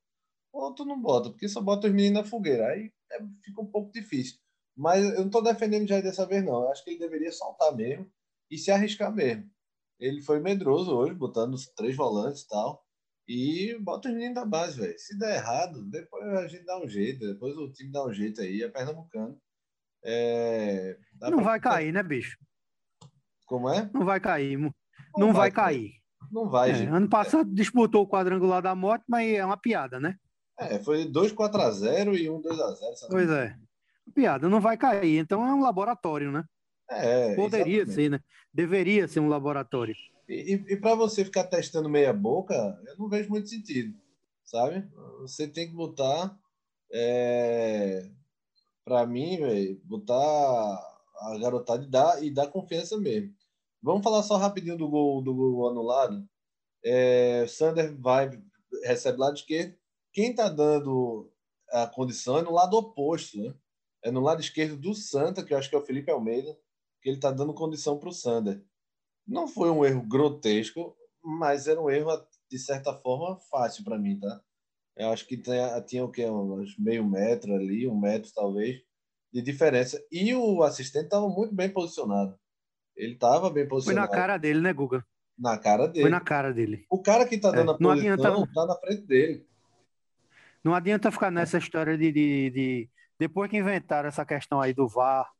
outro 0.52 0.84
não 0.84 1.00
bota, 1.00 1.30
porque 1.30 1.48
só 1.48 1.60
bota 1.60 1.86
os 1.86 1.94
meninos 1.94 2.24
na 2.24 2.28
fogueira. 2.28 2.66
Aí 2.66 2.92
é, 3.12 3.20
fica 3.44 3.60
um 3.60 3.66
pouco 3.66 3.92
difícil. 3.92 4.40
Mas 4.76 5.04
eu 5.04 5.20
não 5.20 5.30
tô 5.30 5.40
defendendo 5.40 5.86
já 5.86 6.00
dessa 6.00 6.26
vez, 6.26 6.44
não. 6.44 6.62
Eu 6.62 6.72
acho 6.72 6.82
que 6.82 6.90
ele 6.90 6.98
deveria 6.98 7.30
soltar 7.30 7.76
mesmo 7.76 8.10
e 8.50 8.58
se 8.58 8.72
arriscar 8.72 9.14
mesmo. 9.14 9.48
Ele 10.00 10.20
foi 10.20 10.40
medroso 10.40 10.96
hoje, 10.96 11.14
botando 11.14 11.54
os 11.54 11.68
três 11.68 11.94
volantes 11.94 12.42
e 12.42 12.48
tal. 12.48 12.84
E 13.28 13.76
bota 13.78 14.08
os 14.08 14.14
meninos 14.14 14.36
da 14.36 14.46
base, 14.46 14.80
velho. 14.80 14.98
Se 14.98 15.18
der 15.18 15.36
errado, 15.36 15.84
depois 15.84 16.24
a 16.24 16.48
gente 16.48 16.64
dá 16.64 16.80
um 16.80 16.88
jeito. 16.88 17.26
Depois 17.26 17.54
o 17.58 17.70
time 17.70 17.92
dá 17.92 18.02
um 18.06 18.12
jeito 18.12 18.40
aí. 18.40 18.62
É 18.62 18.68
Pernambucano. 18.68 19.38
É... 20.02 20.96
Não 21.20 21.42
vai 21.42 21.60
cair, 21.60 21.92
né, 21.92 22.02
bicho? 22.02 22.38
Como 23.44 23.68
é? 23.68 23.90
Não 23.92 24.06
vai 24.06 24.18
cair. 24.18 24.58
Não, 24.58 24.70
não 25.16 25.26
vai, 25.26 25.34
vai, 25.34 25.50
cair. 25.50 25.92
Não 26.32 26.48
vai, 26.48 26.70
é, 26.70 26.74
gente. 26.74 26.88
Ano 26.88 27.08
passado 27.08 27.52
disputou 27.52 28.02
o 28.04 28.08
quadrangular 28.08 28.62
da 28.62 28.74
morte, 28.74 29.04
mas 29.06 29.30
é 29.30 29.44
uma 29.44 29.56
piada, 29.58 30.00
né? 30.00 30.16
É, 30.58 30.78
foi 30.78 31.04
2 31.04 31.32
4x0 31.32 32.18
e 32.18 32.30
1 32.30 32.42
2x0. 32.42 33.08
Pois 33.10 33.30
é. 33.30 33.54
Piada, 34.14 34.48
não 34.48 34.60
vai 34.60 34.78
cair. 34.78 35.18
Então 35.18 35.46
é 35.46 35.54
um 35.54 35.60
laboratório, 35.60 36.32
né? 36.32 36.44
É. 36.90 37.34
Poderia 37.34 37.82
exatamente. 37.82 37.94
ser, 37.94 38.10
né? 38.10 38.20
Deveria 38.52 39.06
ser 39.06 39.20
um 39.20 39.28
laboratório. 39.28 39.94
E, 40.28 40.52
e 40.52 40.76
para 40.76 40.94
você 40.94 41.24
ficar 41.24 41.44
testando 41.44 41.88
meia 41.88 42.12
boca, 42.12 42.54
eu 42.86 42.98
não 42.98 43.08
vejo 43.08 43.30
muito 43.30 43.48
sentido, 43.48 43.98
sabe? 44.44 44.86
Você 45.20 45.48
tem 45.48 45.68
que 45.68 45.74
botar, 45.74 46.38
é, 46.92 48.10
para 48.84 49.06
mim, 49.06 49.38
véio, 49.38 49.80
botar 49.84 50.14
a 51.20 51.38
garotada 51.40 51.82
e 51.82 51.88
dar, 51.88 52.24
e 52.24 52.30
dar 52.30 52.48
confiança 52.48 52.98
mesmo. 52.98 53.34
Vamos 53.82 54.02
falar 54.02 54.22
só 54.22 54.36
rapidinho 54.36 54.76
do 54.76 54.88
gol, 54.88 55.22
do 55.22 55.34
gol 55.34 55.70
anulado. 55.70 56.28
É, 56.84 57.46
Sander 57.48 57.96
vai, 57.98 58.30
recebe 58.84 59.18
lado 59.18 59.36
esquerdo. 59.36 59.74
Quem 60.12 60.30
está 60.30 60.48
dando 60.48 61.30
a 61.70 61.86
condição 61.86 62.38
é 62.38 62.42
no 62.42 62.52
lado 62.52 62.76
oposto, 62.76 63.38
né? 63.38 63.54
É 64.02 64.10
no 64.10 64.20
lado 64.20 64.40
esquerdo 64.40 64.76
do 64.76 64.94
Santa, 64.94 65.42
que 65.42 65.52
eu 65.52 65.58
acho 65.58 65.68
que 65.68 65.74
é 65.74 65.78
o 65.78 65.84
Felipe 65.84 66.10
Almeida, 66.10 66.56
que 67.00 67.08
ele 67.08 67.16
está 67.16 67.30
dando 67.30 67.54
condição 67.54 67.98
para 67.98 68.08
o 68.08 68.12
Sander. 68.12 68.62
Não 69.28 69.46
foi 69.46 69.70
um 69.70 69.84
erro 69.84 70.02
grotesco, 70.02 70.96
mas 71.22 71.68
era 71.68 71.78
um 71.80 71.90
erro, 71.90 72.10
de 72.50 72.58
certa 72.58 72.94
forma, 72.94 73.38
fácil 73.50 73.84
para 73.84 73.98
mim, 73.98 74.18
tá? 74.18 74.40
Eu 74.96 75.10
acho 75.10 75.26
que 75.26 75.36
tinha, 75.36 75.80
tinha 75.82 76.04
o 76.04 76.10
quê? 76.10 76.24
Uns 76.24 76.76
meio 76.78 77.04
metro 77.04 77.54
ali, 77.54 77.86
um 77.86 77.96
metro 77.96 78.32
talvez, 78.34 78.80
de 79.32 79.42
diferença. 79.42 80.02
E 80.10 80.34
o 80.34 80.62
assistente 80.62 81.04
estava 81.04 81.28
muito 81.28 81.54
bem 81.54 81.68
posicionado. 81.68 82.36
Ele 82.96 83.12
estava 83.12 83.50
bem 83.50 83.68
posicionado. 83.68 84.08
Foi 84.08 84.16
na 84.16 84.22
cara 84.22 84.38
dele, 84.38 84.60
né, 84.60 84.72
Guga? 84.72 85.06
Na 85.38 85.56
cara 85.56 85.86
dele. 85.86 86.00
Foi 86.00 86.10
na 86.10 86.20
cara 86.20 86.52
dele. 86.52 86.86
O 86.90 87.00
cara 87.00 87.28
que 87.28 87.36
está 87.36 87.52
dando 87.52 87.70
é, 87.70 87.74
a 87.74 87.78
posição 87.78 88.12
adianta... 88.12 88.52
tá 88.52 88.66
na 88.66 88.74
frente 88.76 89.02
dele. 89.02 89.46
Não 90.64 90.74
adianta 90.74 91.12
ficar 91.12 91.30
nessa 91.30 91.58
história 91.58 91.96
de, 91.96 92.10
de, 92.10 92.50
de, 92.50 92.90
Depois 93.18 93.48
que 93.48 93.58
inventaram 93.58 94.08
essa 94.08 94.24
questão 94.24 94.60
aí 94.60 94.74
do 94.74 94.88
VAR, 94.88 95.30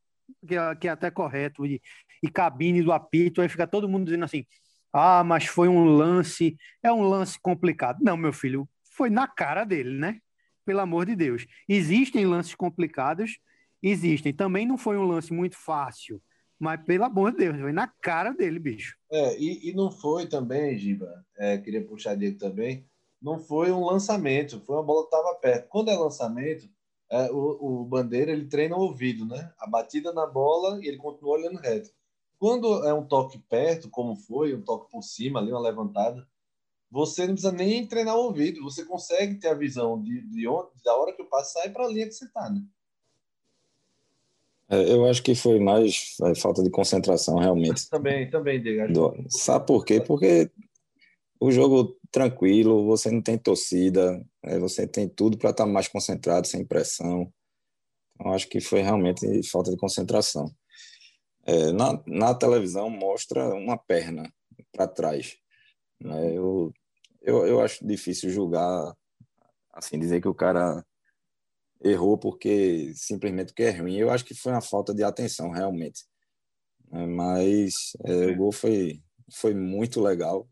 que, 0.47 0.57
é, 0.57 0.75
que 0.75 0.89
é 0.89 0.91
até 0.91 1.11
correto, 1.11 1.67
e, 1.67 1.81
e 2.23 2.31
cabine 2.31 2.83
do 2.83 2.93
apito, 2.93 3.41
aí 3.41 3.49
fica 3.49 3.67
todo 3.67 3.89
mundo 3.89 4.05
dizendo 4.05 4.25
assim: 4.25 4.45
ah, 4.93 5.23
mas 5.25 5.47
foi 5.47 5.69
um 5.69 5.85
lance, 5.85 6.57
é 6.83 6.93
um 6.93 7.03
lance 7.03 7.39
complicado. 7.41 7.99
Não, 8.03 8.17
meu 8.17 8.33
filho, 8.33 8.69
foi 8.97 9.11
na 9.11 9.27
cara 9.29 9.65
dele, 9.65 9.99
né? 9.99 10.19
Pelo 10.65 10.81
amor 10.81 11.07
de 11.07 11.15
Deus. 11.15 11.47
Existem 11.69 12.27
lances 12.27 12.55
complicados, 12.55 13.39
existem. 13.83 14.33
Também 14.33 14.67
não 14.67 14.77
foi 14.77 14.97
um 14.99 15.07
lance 15.07 15.33
muito 15.33 15.57
fácil, 15.57 16.21
mas 16.59 16.83
pelo 16.85 17.05
amor 17.05 17.33
de 17.33 17.39
Deus, 17.39 17.61
foi 17.61 17.73
na 17.73 17.89
cara 18.03 18.33
dele, 18.33 18.59
bicho. 18.59 18.97
É, 19.11 19.39
e, 19.39 19.71
e 19.71 19.75
não 19.75 19.91
foi 19.91 20.27
também, 20.27 20.77
Giba, 20.79 21.25
é, 21.37 21.59
queria 21.59 21.85
puxar 21.85 22.15
dele 22.15 22.35
também, 22.35 22.87
não 23.21 23.39
foi 23.39 23.71
um 23.73 23.85
lançamento, 23.85 24.61
foi 24.61 24.77
uma 24.77 24.83
bola 24.83 25.03
que 25.03 25.17
estava 25.17 25.35
perto. 25.37 25.69
Quando 25.69 25.91
é 25.91 25.97
lançamento, 25.97 26.69
é, 27.11 27.31
o, 27.31 27.83
o 27.83 27.85
Bandeira 27.85 28.33
ele 28.33 28.47
treina 28.47 28.77
o 28.77 28.81
ouvido, 28.81 29.25
né? 29.25 29.53
A 29.59 29.67
batida 29.67 30.13
na 30.13 30.27
bola 30.27 30.79
e 30.83 30.89
ele 30.89 30.97
continua 30.97 31.35
olhando 31.35 31.59
reto. 31.59 31.91
Quando 32.39 32.87
é 32.87 32.95
um 32.95 33.05
toque 33.05 33.39
perto, 33.39 33.91
como 33.91 34.15
foi, 34.15 34.55
um 34.55 34.63
toque 34.63 34.91
por 34.91 35.03
cima, 35.03 35.41
ali 35.41 35.51
uma 35.51 35.61
levantada, 35.61 36.27
você 36.91 37.27
não 37.27 37.35
precisa 37.35 37.53
nem 37.53 37.87
treinar 37.87 38.17
o 38.17 38.25
ouvido, 38.25 38.63
você 38.63 38.85
consegue 38.85 39.37
ter 39.37 39.49
a 39.49 39.55
visão 39.55 40.01
de, 40.01 40.23
de 40.23 40.47
onde, 40.47 40.71
da 40.85 40.95
hora 40.97 41.13
que 41.13 41.23
o 41.23 41.29
passe 41.29 41.55
sai 41.55 41.71
para 41.71 41.85
a 41.85 41.89
linha 41.89 42.07
que 42.07 42.13
você 42.13 42.25
está, 42.25 42.49
né? 42.49 42.63
É, 44.71 44.93
eu 44.93 45.07
acho 45.07 45.23
que 45.23 45.35
foi 45.35 45.59
mais 45.59 46.17
é, 46.23 46.35
falta 46.35 46.63
de 46.63 46.71
concentração, 46.71 47.39
realmente. 47.39 47.89
Também, 47.89 48.29
também, 48.29 48.63
Diego. 48.63 48.93
Do... 48.93 49.25
Sabe 49.29 49.67
por 49.67 49.85
quê? 49.85 50.01
Porque 50.01 50.51
o 51.41 51.51
jogo 51.51 51.97
tranquilo, 52.11 52.87
você 52.87 53.11
não 53.11 53.23
tem 53.23 53.39
torcida, 53.39 54.25
é, 54.43 54.59
você 54.59 54.87
tem 54.87 55.09
tudo 55.09 55.39
para 55.39 55.51
estar 55.51 55.65
tá 55.65 55.71
mais 55.71 55.89
concentrado, 55.89 56.47
sem 56.47 56.65
pressão. 56.65 57.33
Então, 58.15 58.33
acho 58.33 58.49
que 58.49 58.61
foi 58.61 58.81
realmente 58.81 59.27
falta 59.49 59.71
de 59.71 59.77
concentração. 59.77 60.51
É, 61.47 61.73
na, 61.73 62.03
na 62.07 62.35
televisão 62.35 62.91
mostra 62.91 63.55
uma 63.55 63.79
perna 63.79 64.31
para 64.73 64.89
trás. 64.89 65.37
Né? 66.01 66.37
Eu, 66.37 66.73
eu, 67.23 67.47
eu 67.47 67.61
acho 67.61 67.87
difícil 67.87 68.31
julgar, 68.31 68.95
assim, 69.73 69.99
dizer 69.99 70.21
que 70.21 70.29
o 70.29 70.35
cara 70.35 70.85
errou 71.83 72.19
porque 72.19 72.93
simplesmente 72.95 73.49
porque 73.49 73.63
é 73.63 73.71
ruim. 73.71 73.97
Eu 73.97 74.11
acho 74.11 74.25
que 74.25 74.35
foi 74.35 74.53
uma 74.53 74.61
falta 74.61 74.93
de 74.93 75.05
atenção, 75.05 75.51
realmente. 75.51 76.05
É, 76.93 77.07
mas 77.07 77.93
é, 78.05 78.27
o 78.27 78.37
gol 78.37 78.53
foi, 78.53 79.01
foi 79.33 79.55
muito 79.55 80.01
legal. 80.01 80.49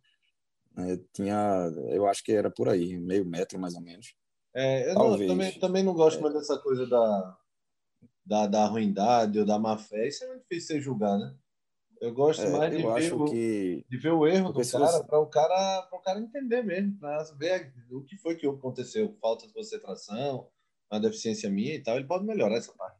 É, 0.79 0.99
tinha, 1.13 1.71
eu 1.91 2.07
acho 2.07 2.23
que 2.23 2.33
era 2.33 2.51
por 2.51 2.69
aí, 2.69 2.99
meio 2.99 3.25
metro 3.25 3.59
mais 3.59 3.75
ou 3.75 3.81
menos. 3.81 4.15
É, 4.55 4.91
eu 4.91 4.95
não, 4.95 5.27
também, 5.27 5.59
também 5.59 5.83
não 5.83 5.95
gosto 5.95 6.19
é. 6.19 6.23
mais 6.23 6.35
dessa 6.35 6.59
coisa 6.59 6.87
da, 6.87 7.39
da, 8.25 8.47
da 8.47 8.67
ruindade 8.67 9.39
ou 9.39 9.47
da 9.47 9.59
má 9.59 9.79
fé, 9.79 10.09
isso 10.09 10.25
é 10.25 10.29
muito 10.29 10.43
difícil 10.43 10.77
você 10.77 10.81
julgar, 10.81 11.19
né? 11.19 11.35
Eu 12.01 12.13
gosto 12.13 12.43
é, 12.43 12.51
mais 12.51 12.71
de, 12.71 12.83
ver 12.83 13.15
o, 13.15 13.25
que... 13.25 13.87
de 13.89 13.97
ver 13.97 14.13
o 14.13 14.27
erro 14.27 14.53
do 14.53 14.61
cara 14.71 14.87
você... 14.87 15.05
para 15.05 15.19
o 15.19 15.27
cara 15.27 15.83
para 15.83 15.99
o 15.99 16.03
cara 16.03 16.21
entender 16.21 16.63
mesmo, 16.63 16.99
para 16.99 17.23
ver 17.39 17.73
o 17.91 18.03
que 18.03 18.19
foi 18.19 18.37
que 18.37 18.47
aconteceu, 18.47 19.17
falta 19.21 19.47
de 19.47 19.53
concentração, 19.55 20.47
uma 20.91 21.01
deficiência 21.01 21.49
minha 21.49 21.75
e 21.75 21.83
tal, 21.83 21.97
ele 21.97 22.07
pode 22.07 22.27
melhorar 22.27 22.57
essa 22.57 22.73
parte. 22.75 22.99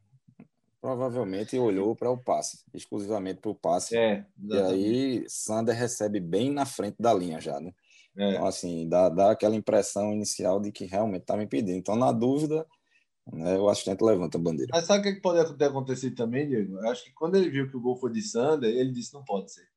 Provavelmente 0.87 1.59
olhou 1.59 1.93
para 1.97 2.09
o 2.09 2.17
passe, 2.17 2.63
exclusivamente 2.73 3.41
para 3.41 3.51
o 3.51 3.55
passe. 3.55 3.97
É, 3.97 4.25
e 4.41 4.57
aí 4.57 5.25
Sander 5.27 5.75
recebe 5.75 6.17
bem 6.17 6.49
na 6.49 6.65
frente 6.65 6.95
da 6.97 7.13
linha 7.13 7.41
já, 7.41 7.59
né? 7.59 7.73
É. 8.17 8.31
Então, 8.31 8.45
assim, 8.45 8.87
dá, 8.87 9.09
dá 9.09 9.31
aquela 9.31 9.57
impressão 9.57 10.13
inicial 10.13 10.61
de 10.61 10.71
que 10.71 10.85
realmente 10.85 11.23
estava 11.23 11.43
impedindo. 11.43 11.77
Então, 11.77 11.97
na 11.97 12.13
dúvida, 12.13 12.65
né, 13.33 13.59
o 13.59 13.67
assistente 13.67 14.01
levanta 14.01 14.37
a 14.37 14.41
bandeira. 14.41 14.71
Mas 14.73 14.85
sabe 14.85 15.09
o 15.09 15.13
que 15.13 15.19
pode 15.19 15.57
ter 15.57 15.65
acontecido 15.65 16.15
também, 16.15 16.47
Diego? 16.47 16.77
Eu 16.77 16.89
acho 16.89 17.03
que 17.03 17.11
quando 17.11 17.35
ele 17.35 17.49
viu 17.49 17.69
que 17.69 17.75
o 17.75 17.81
gol 17.81 17.97
foi 17.97 18.13
de 18.13 18.21
Sander, 18.21 18.73
ele 18.73 18.93
disse: 18.93 19.13
não 19.13 19.25
pode 19.25 19.51
ser. 19.51 19.67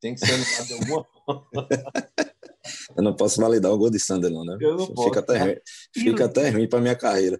Tem 0.00 0.14
que 0.14 0.20
ser 0.20 0.32
anulado 0.32 0.66
de 0.68 0.72
alguma 0.72 1.04
forma. 1.04 1.46
Eu 2.96 3.02
não 3.02 3.14
posso 3.14 3.40
validar 3.40 3.70
o 3.70 3.78
gol 3.78 3.90
de 3.90 4.00
Sander, 4.00 4.30
não, 4.30 4.42
né? 4.42 4.56
Eu 4.58 4.74
não 4.74 4.86
fica 4.86 4.94
posso. 4.94 5.18
Até 5.18 5.38
ruim, 5.38 5.56
fica 5.92 6.24
até 6.24 6.48
ruim 6.48 6.66
para 6.66 6.80
minha 6.80 6.96
carreira. 6.96 7.38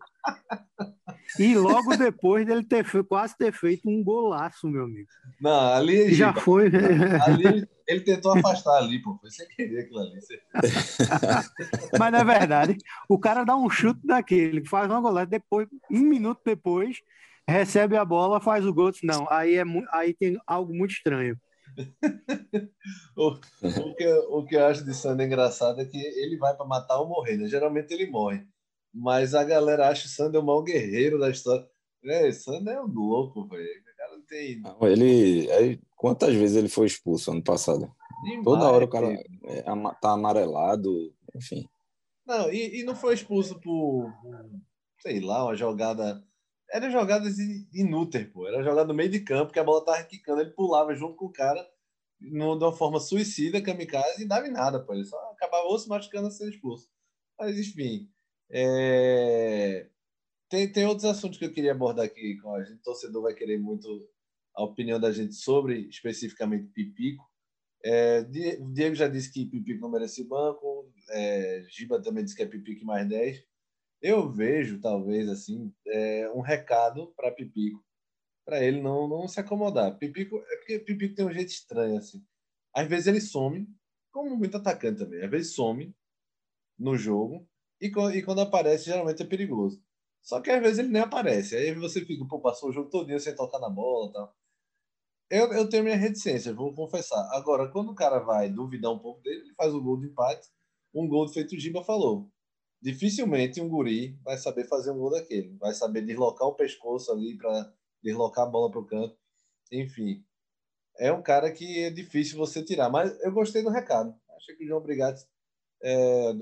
E 1.39 1.57
logo 1.57 1.97
depois 1.97 2.47
dele 2.47 2.65
ter 2.65 2.85
quase 3.05 3.37
ter 3.37 3.53
feito 3.53 3.89
um 3.89 4.03
golaço, 4.03 4.69
meu 4.69 4.85
amigo. 4.85 5.09
Não, 5.41 5.75
ali 5.75 6.15
já 6.15 6.33
foi. 6.41 6.67
Ali 6.67 7.47
ele, 7.47 7.69
ele, 7.87 8.01
tentou 8.01 8.33
afastar 8.33 8.79
ali, 8.79 9.01
pô. 9.03 9.19
Foi 9.21 9.31
sem 9.31 9.47
querer 9.49 9.81
aquilo 9.81 10.01
ali. 10.01 10.21
Mas 11.99 12.13
não 12.13 12.19
é 12.19 12.25
verdade. 12.25 12.77
O 13.09 13.19
cara 13.19 13.45
dá 13.45 13.57
um 13.57 13.69
chute 13.69 14.01
daquele, 14.05 14.67
faz 14.67 14.91
uma 14.91 15.01
golada, 15.01 15.31
depois, 15.31 15.69
um 15.91 16.01
minuto 16.01 16.41
depois, 16.45 16.99
recebe 17.49 17.97
a 17.97 18.05
bola, 18.05 18.41
faz 18.41 18.65
o 18.65 18.73
gol. 18.73 18.93
Não, 19.03 19.27
aí, 19.31 19.57
é, 19.57 19.65
aí 19.93 20.15
tem 20.15 20.39
algo 20.47 20.75
muito 20.75 20.93
estranho. 20.93 21.37
o, 23.17 23.29
o, 23.29 23.95
que, 23.95 24.09
o 24.31 24.47
que 24.47 24.57
eu 24.57 24.67
acho 24.67 24.85
de 24.85 24.95
Sander 24.95 25.27
engraçado 25.27 25.81
é 25.81 25.85
que 25.85 25.99
ele 25.99 26.39
vai 26.39 26.55
para 26.55 26.65
matar 26.65 26.99
ou 26.99 27.09
morrer, 27.09 27.37
né? 27.37 27.49
Geralmente 27.49 27.93
ele 27.93 28.07
morre. 28.07 28.47
Mas 28.99 29.35
a 29.35 29.45
galera 29.45 29.89
acha 29.89 30.07
o 30.07 30.09
Sander 30.09 30.41
o 30.41 30.45
maior 30.45 30.63
guerreiro 30.63 31.19
da 31.19 31.29
história. 31.29 31.69
É, 32.05 32.33
Sander 32.33 32.75
é 32.75 32.81
um 32.81 32.87
louco, 32.87 33.47
velho. 33.47 33.67
O 33.67 33.97
cara 33.97 34.21
tem. 34.27 34.63
Ele, 34.83 35.81
quantas 35.95 36.35
vezes 36.35 36.57
ele 36.57 36.69
foi 36.69 36.87
expulso 36.87 37.31
ano 37.31 37.43
passado? 37.43 37.93
Demais, 38.25 38.45
Toda 38.45 38.71
hora 38.71 38.85
o 38.87 38.89
cara 38.89 39.13
é, 39.45 39.63
tá 40.01 40.13
amarelado, 40.13 41.15
enfim. 41.35 41.69
Não, 42.27 42.51
e, 42.51 42.81
e 42.81 42.85
não 42.85 42.97
foi 42.97 43.15
expulso 43.15 43.61
por, 43.61 44.11
sei 45.01 45.21
lá, 45.21 45.45
uma 45.45 45.55
jogada 45.55 46.25
era 46.71 46.91
jogadas 46.91 47.37
inúteis, 47.73 48.27
pô. 48.33 48.49
Era 48.49 48.63
jogada 48.63 48.89
no 48.89 48.95
meio 48.95 49.11
de 49.11 49.21
campo, 49.21 49.53
que 49.53 49.59
a 49.59 49.65
bola 49.65 49.85
tava 49.85 50.03
quicando, 50.05 50.41
ele 50.41 50.51
pulava 50.51 50.95
junto 50.95 51.15
com 51.17 51.27
o 51.27 51.33
cara 51.33 51.65
no, 52.21 52.59
de 52.59 52.65
uma 52.65 52.73
forma 52.73 52.99
suicida, 52.99 53.63
kamikaze, 53.63 54.23
e 54.23 54.27
dava 54.27 54.49
em 54.49 54.53
nada, 54.53 54.81
pô. 54.81 54.93
Ele 54.95 55.05
só 55.05 55.17
acabava 55.31 55.67
ou 55.67 55.79
se 55.79 55.89
machucando 55.89 56.31
sendo 56.31 56.51
expulso. 56.51 56.89
Mas, 57.39 57.59
enfim. 57.59 58.11
É... 58.51 59.89
Tem, 60.49 60.71
tem 60.71 60.87
outros 60.87 61.05
assuntos 61.05 61.39
que 61.39 61.45
eu 61.45 61.53
queria 61.53 61.73
abordar 61.73 62.07
aqui 62.07 62.39
com 62.39 62.55
a 62.55 62.63
gente. 62.63 62.79
O 62.79 62.83
torcedor 62.83 63.23
vai 63.23 63.35
querer 63.35 63.59
muito 63.59 64.09
a 64.55 64.65
opinião 64.65 65.01
da 65.01 65.11
gente 65.11 65.35
sobre, 65.35 65.89
especificamente, 65.89 66.69
Pipico. 66.69 67.25
É, 67.85 68.23
Diego 68.23 68.95
já 68.95 69.09
disse 69.09 69.33
que 69.33 69.47
Pipico 69.47 69.81
não 69.81 69.91
merece 69.91 70.25
banco. 70.25 70.93
É, 71.11 71.65
Giba 71.69 72.01
também 72.01 72.25
disse 72.25 72.37
que 72.37 72.43
é 72.43 72.47
Pipico 72.47 72.85
mais 72.85 73.09
10 73.09 73.45
eu 74.03 74.31
vejo, 74.31 74.81
talvez, 74.81 75.29
assim, 75.29 75.73
é, 75.87 76.31
um 76.31 76.41
recado 76.41 77.13
para 77.17 77.33
Pipico, 77.33 77.85
para 78.45 78.63
ele 78.63 78.81
não, 78.81 79.09
não 79.09 79.27
se 79.27 79.41
acomodar. 79.41 79.99
Pipico, 79.99 80.37
é 80.39 80.57
porque 80.57 80.79
Pipico 80.81 81.15
tem 81.15 81.27
um 81.27 81.33
jeito 81.33 81.49
estranho, 81.49 81.99
assim. 81.99 82.25
Às 82.75 82.89
vezes 82.89 83.07
ele 83.07 83.21
some, 83.21 83.67
como 84.13 84.37
muito 84.37 84.57
atacante 84.57 85.01
também, 85.01 85.23
às 85.25 85.31
vezes 85.31 85.55
some 85.55 85.95
no 86.79 86.97
jogo, 86.97 87.49
e, 87.81 87.87
e 87.87 88.23
quando 88.23 88.41
aparece, 88.41 88.87
geralmente 88.87 89.23
é 89.23 89.27
perigoso. 89.27 89.83
Só 90.23 90.41
que 90.41 90.51
às 90.51 90.61
vezes 90.61 90.79
ele 90.79 90.89
nem 90.89 91.03
aparece. 91.03 91.57
Aí 91.57 91.75
você 91.75 92.05
fica, 92.05 92.25
pô, 92.27 92.41
passou 92.41 92.71
o 92.71 92.73
jogo 92.73 92.91
todo 92.91 93.19
sem 93.21 93.35
tocar 93.35 93.59
na 93.61 93.71
bola 93.71 94.13
tal. 94.13 94.37
Eu, 95.31 95.53
eu 95.53 95.69
tenho 95.69 95.85
minha 95.85 95.97
reticência, 95.97 96.55
vou 96.55 96.75
confessar. 96.75 97.29
Agora, 97.33 97.69
quando 97.71 97.91
o 97.91 97.95
cara 97.95 98.21
vai 98.21 98.49
duvidar 98.49 98.93
um 98.93 98.99
pouco 98.99 99.21
dele, 99.23 99.41
ele 99.41 99.55
faz 99.55 99.75
o 99.75 99.83
gol 99.83 99.99
de 99.99 100.07
empate, 100.07 100.49
um 100.95 101.09
gol 101.09 101.29
feito 101.29 101.55
o 101.55 101.59
Giba 101.59 101.83
falou 101.85 102.31
dificilmente 102.81 103.61
um 103.61 103.69
guri 103.69 104.19
vai 104.23 104.37
saber 104.39 104.65
fazer 104.69 104.91
um 104.91 104.99
gol 104.99 105.11
daquele. 105.11 105.57
Vai 105.57 105.73
saber 105.75 106.03
deslocar 106.03 106.47
o 106.47 106.55
pescoço 106.55 107.11
ali 107.13 107.37
para 107.37 107.73
deslocar 108.03 108.47
a 108.47 108.51
bola 108.51 108.71
para 108.71 108.81
o 108.81 108.87
canto. 108.87 109.17
Enfim, 109.73 110.25
é 110.99 111.13
um 111.13 111.23
cara 111.23 111.51
que 111.51 111.85
é 111.85 111.91
difícil 111.91 112.39
você 112.39 112.63
tirar. 112.63 112.89
Mas 112.89 113.19
eu 113.21 113.33
gostei 113.33 113.63
do 113.63 113.71
recado. 113.71 114.15
Achei 114.37 114.55
que 114.55 114.65
o 114.65 114.69
João 114.69 114.81
Brigatti, 114.81 115.25
é, 115.83 116.33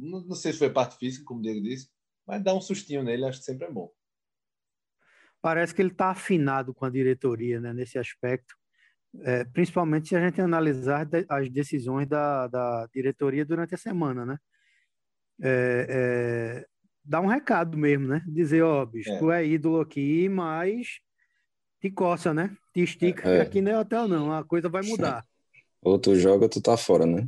não, 0.00 0.20
não, 0.22 0.34
sei 0.34 0.52
se 0.52 0.58
foi 0.58 0.70
parte 0.70 0.96
física, 0.96 1.24
como 1.24 1.40
o 1.40 1.42
Diego 1.42 1.62
disse, 1.62 1.88
mas 2.26 2.42
dá 2.42 2.54
um 2.54 2.60
sustinho 2.60 3.02
nele, 3.02 3.24
acho 3.24 3.38
que 3.38 3.44
sempre 3.44 3.66
é 3.66 3.70
bom. 3.70 3.90
Parece 5.42 5.74
que 5.74 5.82
ele 5.82 5.90
está 5.90 6.10
afinado 6.10 6.74
com 6.74 6.84
a 6.84 6.90
diretoria 6.90 7.60
né, 7.60 7.72
nesse 7.72 7.98
aspecto. 7.98 8.54
É, 9.22 9.44
principalmente 9.44 10.08
se 10.08 10.16
a 10.16 10.20
gente 10.20 10.40
analisar 10.40 11.08
as 11.28 11.50
decisões 11.50 12.06
da, 12.06 12.46
da 12.46 12.86
diretoria 12.94 13.44
durante 13.44 13.74
a 13.74 13.78
semana, 13.78 14.24
né? 14.24 14.38
é, 15.42 15.86
é, 15.88 16.66
dar 17.04 17.20
um 17.20 17.26
recado 17.26 17.76
mesmo, 17.76 18.06
né? 18.06 18.22
Dizer, 18.26 18.62
ó, 18.62 18.82
oh, 18.82 18.86
bicho, 18.86 19.10
é. 19.10 19.18
tu 19.18 19.30
é 19.30 19.44
ídolo 19.44 19.80
aqui, 19.80 20.28
mas 20.28 21.00
te 21.80 21.90
coça, 21.90 22.34
né? 22.34 22.54
Te 22.74 22.82
estica, 22.82 23.28
é. 23.28 23.40
aqui 23.40 23.60
não 23.60 23.72
é 23.72 23.78
hotel, 23.78 24.06
não. 24.06 24.32
A 24.32 24.44
coisa 24.44 24.68
vai 24.68 24.82
mudar. 24.82 25.24
Ou 25.82 25.98
tu 25.98 26.14
joga, 26.14 26.48
tu 26.48 26.60
tá 26.60 26.76
fora, 26.76 27.06
né? 27.06 27.26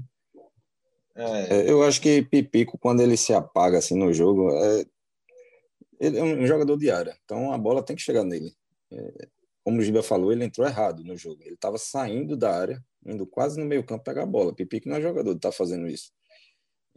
É. 1.15 1.71
eu 1.71 1.83
acho 1.83 2.01
que 2.01 2.23
Pipico, 2.23 2.79
quando 2.79 3.03
ele 3.03 3.17
se 3.17 3.35
apaga 3.35 3.79
assim 3.79 3.97
no 3.97 4.13
jogo, 4.13 4.51
é... 4.51 4.87
ele 6.01 6.19
é 6.19 6.23
um 6.23 6.47
jogador 6.47 6.77
de 6.77 6.91
área. 6.91 7.17
Então 7.25 7.53
a 7.53 7.59
bola 7.59 7.83
tem 7.83 7.97
que 7.97 8.03
chegar 8.03 8.25
nele. 8.25 8.55
É... 8.91 9.29
Como 9.65 9.79
o 9.79 9.83
Giba 9.83 10.03
falou, 10.03 10.33
ele 10.33 10.45
entrou 10.45 10.67
errado 10.67 11.05
no 11.05 11.17
jogo. 11.17 11.43
Ele 11.45 11.55
estava 11.55 11.79
saindo 11.79 12.37
da 12.37 12.55
área, 12.55 12.85
indo 13.07 13.27
quase 13.27 13.61
no 13.61 13.67
meio 13.67 13.85
campo 13.85 14.05
pegar 14.05 14.25
a 14.25 14.27
bola. 14.27 14.55
Pipico 14.55 14.89
não 14.89 14.97
é 14.97 15.01
jogador 15.01 15.33
de 15.33 15.39
estar 15.39 15.51
tá 15.51 15.57
fazendo 15.57 15.87
isso. 15.87 16.11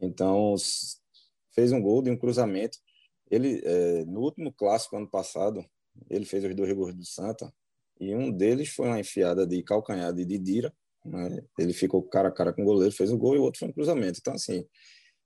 Então, 0.01 0.56
fez 1.54 1.71
um 1.71 1.82
gol 1.82 2.01
de 2.01 2.10
um 2.10 2.17
cruzamento. 2.17 2.78
Ele, 3.30 3.62
é, 3.63 4.06
no 4.06 4.21
último 4.21 4.51
clássico, 4.51 4.97
ano 4.97 5.10
passado, 5.10 5.63
ele 6.10 6.25
fez 6.25 6.43
os 6.43 6.56
dois 6.56 6.71
gols 6.73 6.93
do 6.93 7.06
Santa, 7.06 7.51
e 7.99 8.13
um 8.13 8.32
deles 8.32 8.69
foi 8.69 8.88
uma 8.88 8.99
enfiada 8.99 9.47
de 9.47 9.63
calcanhar 9.63 10.13
de 10.13 10.25
Didira, 10.25 10.73
né? 11.05 11.41
ele 11.59 11.73
ficou 11.73 12.01
cara 12.03 12.29
a 12.29 12.31
cara 12.31 12.51
com 12.51 12.63
o 12.63 12.65
goleiro, 12.65 12.93
fez 12.93 13.11
o 13.11 13.17
gol, 13.17 13.35
e 13.35 13.39
o 13.39 13.43
outro 13.43 13.59
foi 13.59 13.69
um 13.69 13.73
cruzamento. 13.73 14.19
Então, 14.19 14.33
assim, 14.33 14.65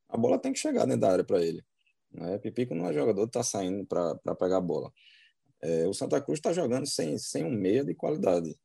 a 0.09 0.17
bola 0.17 0.37
tem 0.37 0.53
que 0.53 0.59
chegar 0.59 0.85
dentro 0.85 1.01
da 1.01 1.11
área 1.11 1.23
para 1.23 1.43
ele. 1.43 1.63
Né? 2.11 2.37
Pipico 2.39 2.75
não 2.75 2.87
é 2.87 2.93
jogador 2.93 3.21
que 3.23 3.29
está 3.29 3.43
saindo 3.43 3.85
para 3.85 4.35
pegar 4.35 4.57
a 4.57 4.61
bola. 4.61 4.91
É, 5.61 5.87
o 5.87 5.93
Santa 5.93 6.21
Cruz 6.21 6.39
está 6.39 6.53
jogando 6.53 6.87
sem, 6.87 7.17
sem 7.17 7.43
um 7.43 7.51
meia 7.51 7.83
de 7.83 7.93
qualidade. 7.93 8.55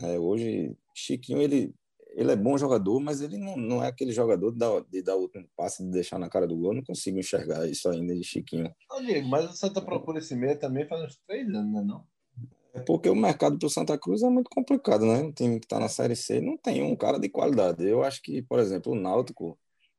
Né? 0.00 0.18
Hoje, 0.18 0.76
Chiquinho, 0.94 1.40
ele 1.40 1.74
ele 2.16 2.30
é 2.30 2.36
bom 2.36 2.56
jogador, 2.56 3.00
mas 3.00 3.20
ele 3.20 3.36
não, 3.36 3.56
não 3.56 3.82
é 3.82 3.88
aquele 3.88 4.12
jogador 4.12 4.52
de 4.52 4.58
dar, 4.58 4.80
de 4.82 5.02
dar 5.02 5.16
o 5.16 5.22
último 5.22 5.48
passe, 5.56 5.84
de 5.84 5.90
deixar 5.90 6.18
na 6.18 6.28
cara 6.28 6.46
do 6.46 6.56
gol. 6.56 6.70
Eu 6.70 6.76
não 6.76 6.84
consigo 6.84 7.18
enxergar 7.18 7.66
isso 7.68 7.88
ainda 7.88 8.14
de 8.14 8.22
Chiquinho. 8.22 8.72
Não, 8.88 9.04
Diego, 9.04 9.28
mas 9.28 9.50
o 9.50 9.52
Santa 9.52 9.82
procura 9.82 10.18
esse 10.18 10.36
meia 10.36 10.56
também 10.56 10.86
faz 10.86 11.02
uns 11.02 11.20
três 11.26 11.48
anos, 11.48 11.72
né? 11.72 11.82
Não? 11.82 12.06
É 12.74 12.80
porque 12.80 13.08
o 13.08 13.14
mercado 13.14 13.56
para 13.56 13.66
o 13.66 13.70
Santa 13.70 13.96
Cruz 13.96 14.22
é 14.24 14.28
muito 14.28 14.50
complicado, 14.50 15.06
né? 15.06 15.20
Um 15.20 15.30
time 15.30 15.60
que 15.60 15.66
está 15.66 15.78
na 15.78 15.88
Série 15.88 16.16
C 16.16 16.40
não 16.40 16.56
tem 16.56 16.82
um 16.82 16.96
cara 16.96 17.20
de 17.20 17.28
qualidade. 17.28 17.86
Eu 17.86 18.02
acho 18.02 18.20
que, 18.20 18.42
por 18.42 18.58
exemplo, 18.58 18.92
o 18.92 18.96
Náutico, 18.96 19.56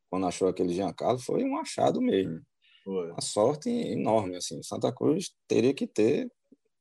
quando 0.09 0.27
achou 0.27 0.49
aquele 0.49 0.73
Giancarlo, 0.73 1.17
foi 1.17 1.45
um 1.45 1.57
achado 1.57 2.01
mesmo. 2.01 2.41
Foi. 2.83 3.11
Uma 3.11 3.21
sorte 3.21 3.69
enorme, 3.69 4.35
assim. 4.35 4.59
O 4.59 4.63
Santa 4.63 4.91
Cruz 4.91 5.33
teria 5.47 5.73
que 5.73 5.87
ter 5.87 6.29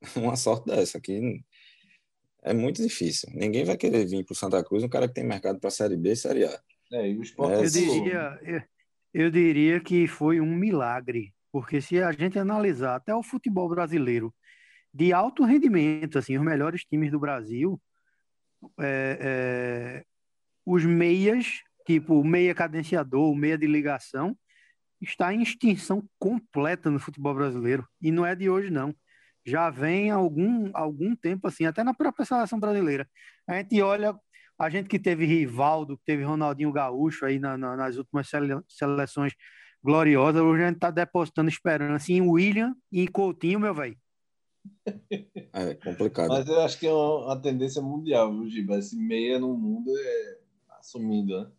uma 0.17 0.35
sorte 0.35 0.67
dessa, 0.67 1.01
que 1.01 1.41
é 2.43 2.53
muito 2.53 2.83
difícil. 2.83 3.31
Ninguém 3.33 3.65
vai 3.65 3.77
querer 3.77 4.05
vir 4.05 4.25
para 4.25 4.33
o 4.33 4.37
Santa 4.37 4.65
Cruz 4.65 4.83
um 4.83 4.89
cara 4.89 5.07
que 5.07 5.15
tem 5.15 5.25
mercado 5.25 5.61
para 5.61 5.69
a 5.69 5.71
Série 5.71 5.97
B 5.97 6.11
e 6.11 6.17
Série 6.17 6.45
A. 6.45 6.61
É, 6.93 7.09
e 7.09 7.17
o 7.17 7.23
esporte 7.23 7.55
é, 7.55 7.65
eu, 7.65 7.71
diria, 7.71 8.41
eu, 8.43 8.63
eu 9.15 9.31
diria 9.31 9.81
que 9.81 10.09
foi 10.09 10.41
um 10.41 10.57
milagre, 10.57 11.33
porque 11.53 11.81
se 11.81 12.03
a 12.03 12.11
gente 12.11 12.37
analisar 12.37 12.97
até 12.97 13.15
o 13.15 13.23
futebol 13.23 13.69
brasileiro 13.69 14.35
de 14.95 15.13
alto 15.13 15.45
rendimento, 15.45 16.19
assim, 16.19 16.39
os 16.39 16.45
melhores 16.45 16.85
times 16.85 17.11
do 17.11 17.19
Brasil, 17.19 17.81
é, 18.81 19.19
é, 19.21 20.05
os 20.65 20.85
meias, 20.85 21.61
tipo 21.85 22.23
meia 22.23 22.55
cadenciador, 22.55 23.35
meia 23.35 23.59
de 23.59 23.67
ligação, 23.67 24.37
está 25.01 25.35
em 25.35 25.43
extinção 25.43 26.09
completa 26.19 26.91
no 26.91 27.01
futebol 27.01 27.35
brasileiro. 27.35 27.87
E 28.01 28.13
não 28.13 28.25
é 28.25 28.35
de 28.35 28.49
hoje, 28.49 28.71
não 28.71 28.95
já 29.47 29.69
vem 29.69 30.11
algum, 30.11 30.71
algum 30.73 31.15
tempo 31.15 31.47
assim, 31.47 31.67
até 31.67 31.85
na 31.85 31.93
própria 31.93 32.25
seleção 32.25 32.59
brasileira. 32.59 33.09
A 33.47 33.57
gente 33.57 33.81
olha, 33.83 34.17
a 34.59 34.71
gente 34.71 34.89
que 34.89 34.99
teve 34.99 35.27
Rivaldo, 35.27 35.99
que 35.99 36.05
teve 36.05 36.23
Ronaldinho 36.25 36.73
Gaúcho 36.73 37.27
aí 37.27 37.39
na, 37.39 37.57
na, 37.59 37.77
nas 37.77 37.97
últimas 37.97 38.29
seleções 38.69 39.35
gloriosas, 39.83 40.41
hoje 40.41 40.63
a 40.63 40.67
gente 40.69 40.77
está 40.77 40.91
depositando 40.91 41.51
esperança 41.51 42.11
em 42.11 42.23
William 42.23 42.75
e 42.91 43.03
em 43.03 43.07
Coutinho, 43.07 43.61
meu 43.61 43.75
velho. 43.75 43.97
É 45.53 45.75
complicado. 45.75 46.29
Mas 46.29 46.49
eu 46.49 46.61
acho 46.61 46.79
que 46.79 46.87
é 46.87 46.93
uma, 46.93 47.27
uma 47.27 47.41
tendência 47.41 47.81
mundial, 47.81 48.33
viu, 48.33 48.49
Giba? 48.49 48.77
Esse 48.77 48.97
meia 48.97 49.39
no 49.39 49.57
mundo 49.57 49.91
é 49.97 50.39
assumindo, 50.79 51.41
né? 51.41 51.51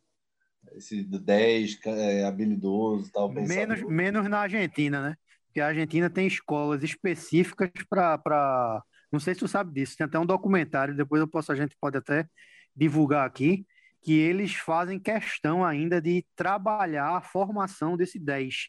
Esse 0.74 1.02
10 1.04 1.80
é, 1.86 2.26
habilidoso 2.26 3.10
tal. 3.14 3.32
Menos, 3.32 3.82
menos 3.84 4.30
na 4.30 4.40
Argentina, 4.40 5.02
né? 5.02 5.16
que 5.56 5.62
a 5.62 5.68
Argentina 5.68 6.10
tem 6.10 6.28
escolas 6.28 6.84
específicas 6.84 7.72
para. 7.90 8.84
Não 9.10 9.22
sei 9.22 9.34
se 9.34 9.40
tu 9.40 9.48
sabe 9.48 9.72
disso, 9.72 9.96
tem 9.96 10.06
até 10.06 10.20
um 10.20 10.26
documentário, 10.26 10.94
depois 10.94 11.22
eu 11.22 11.28
posso, 11.30 11.50
a 11.50 11.56
gente 11.56 11.78
pode 11.80 11.98
até 11.98 12.28
divulgar 12.76 13.26
aqui, 13.26 13.66
que 14.04 14.12
eles 14.12 14.54
fazem 14.54 15.00
questão 15.00 15.64
ainda 15.64 16.02
de 16.02 16.26
trabalhar 16.36 17.16
a 17.16 17.22
formação 17.22 17.96
desse 17.96 18.20
10. 18.20 18.68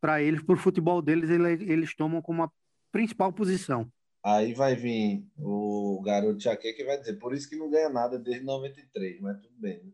para 0.00 0.22
eles, 0.22 0.40
para 0.40 0.54
o 0.54 0.58
futebol 0.58 1.02
deles, 1.02 1.28
eles, 1.30 1.60
eles 1.62 1.96
tomam 1.96 2.22
como 2.22 2.44
a 2.44 2.50
principal 2.90 3.32
posição. 3.32 3.90
Aí 4.22 4.52
vai 4.52 4.76
vir 4.76 5.26
o 5.38 6.02
garoto 6.04 6.42
Chaque 6.42 6.74
que 6.74 6.84
vai 6.84 6.98
dizer, 6.98 7.18
por 7.18 7.32
isso 7.32 7.48
que 7.48 7.56
não 7.56 7.70
ganha 7.70 7.88
nada 7.88 8.18
desde 8.18 8.44
93, 8.44 9.20
mas 9.20 9.40
tudo 9.40 9.54
bem. 9.58 9.82
Né? 9.82 9.92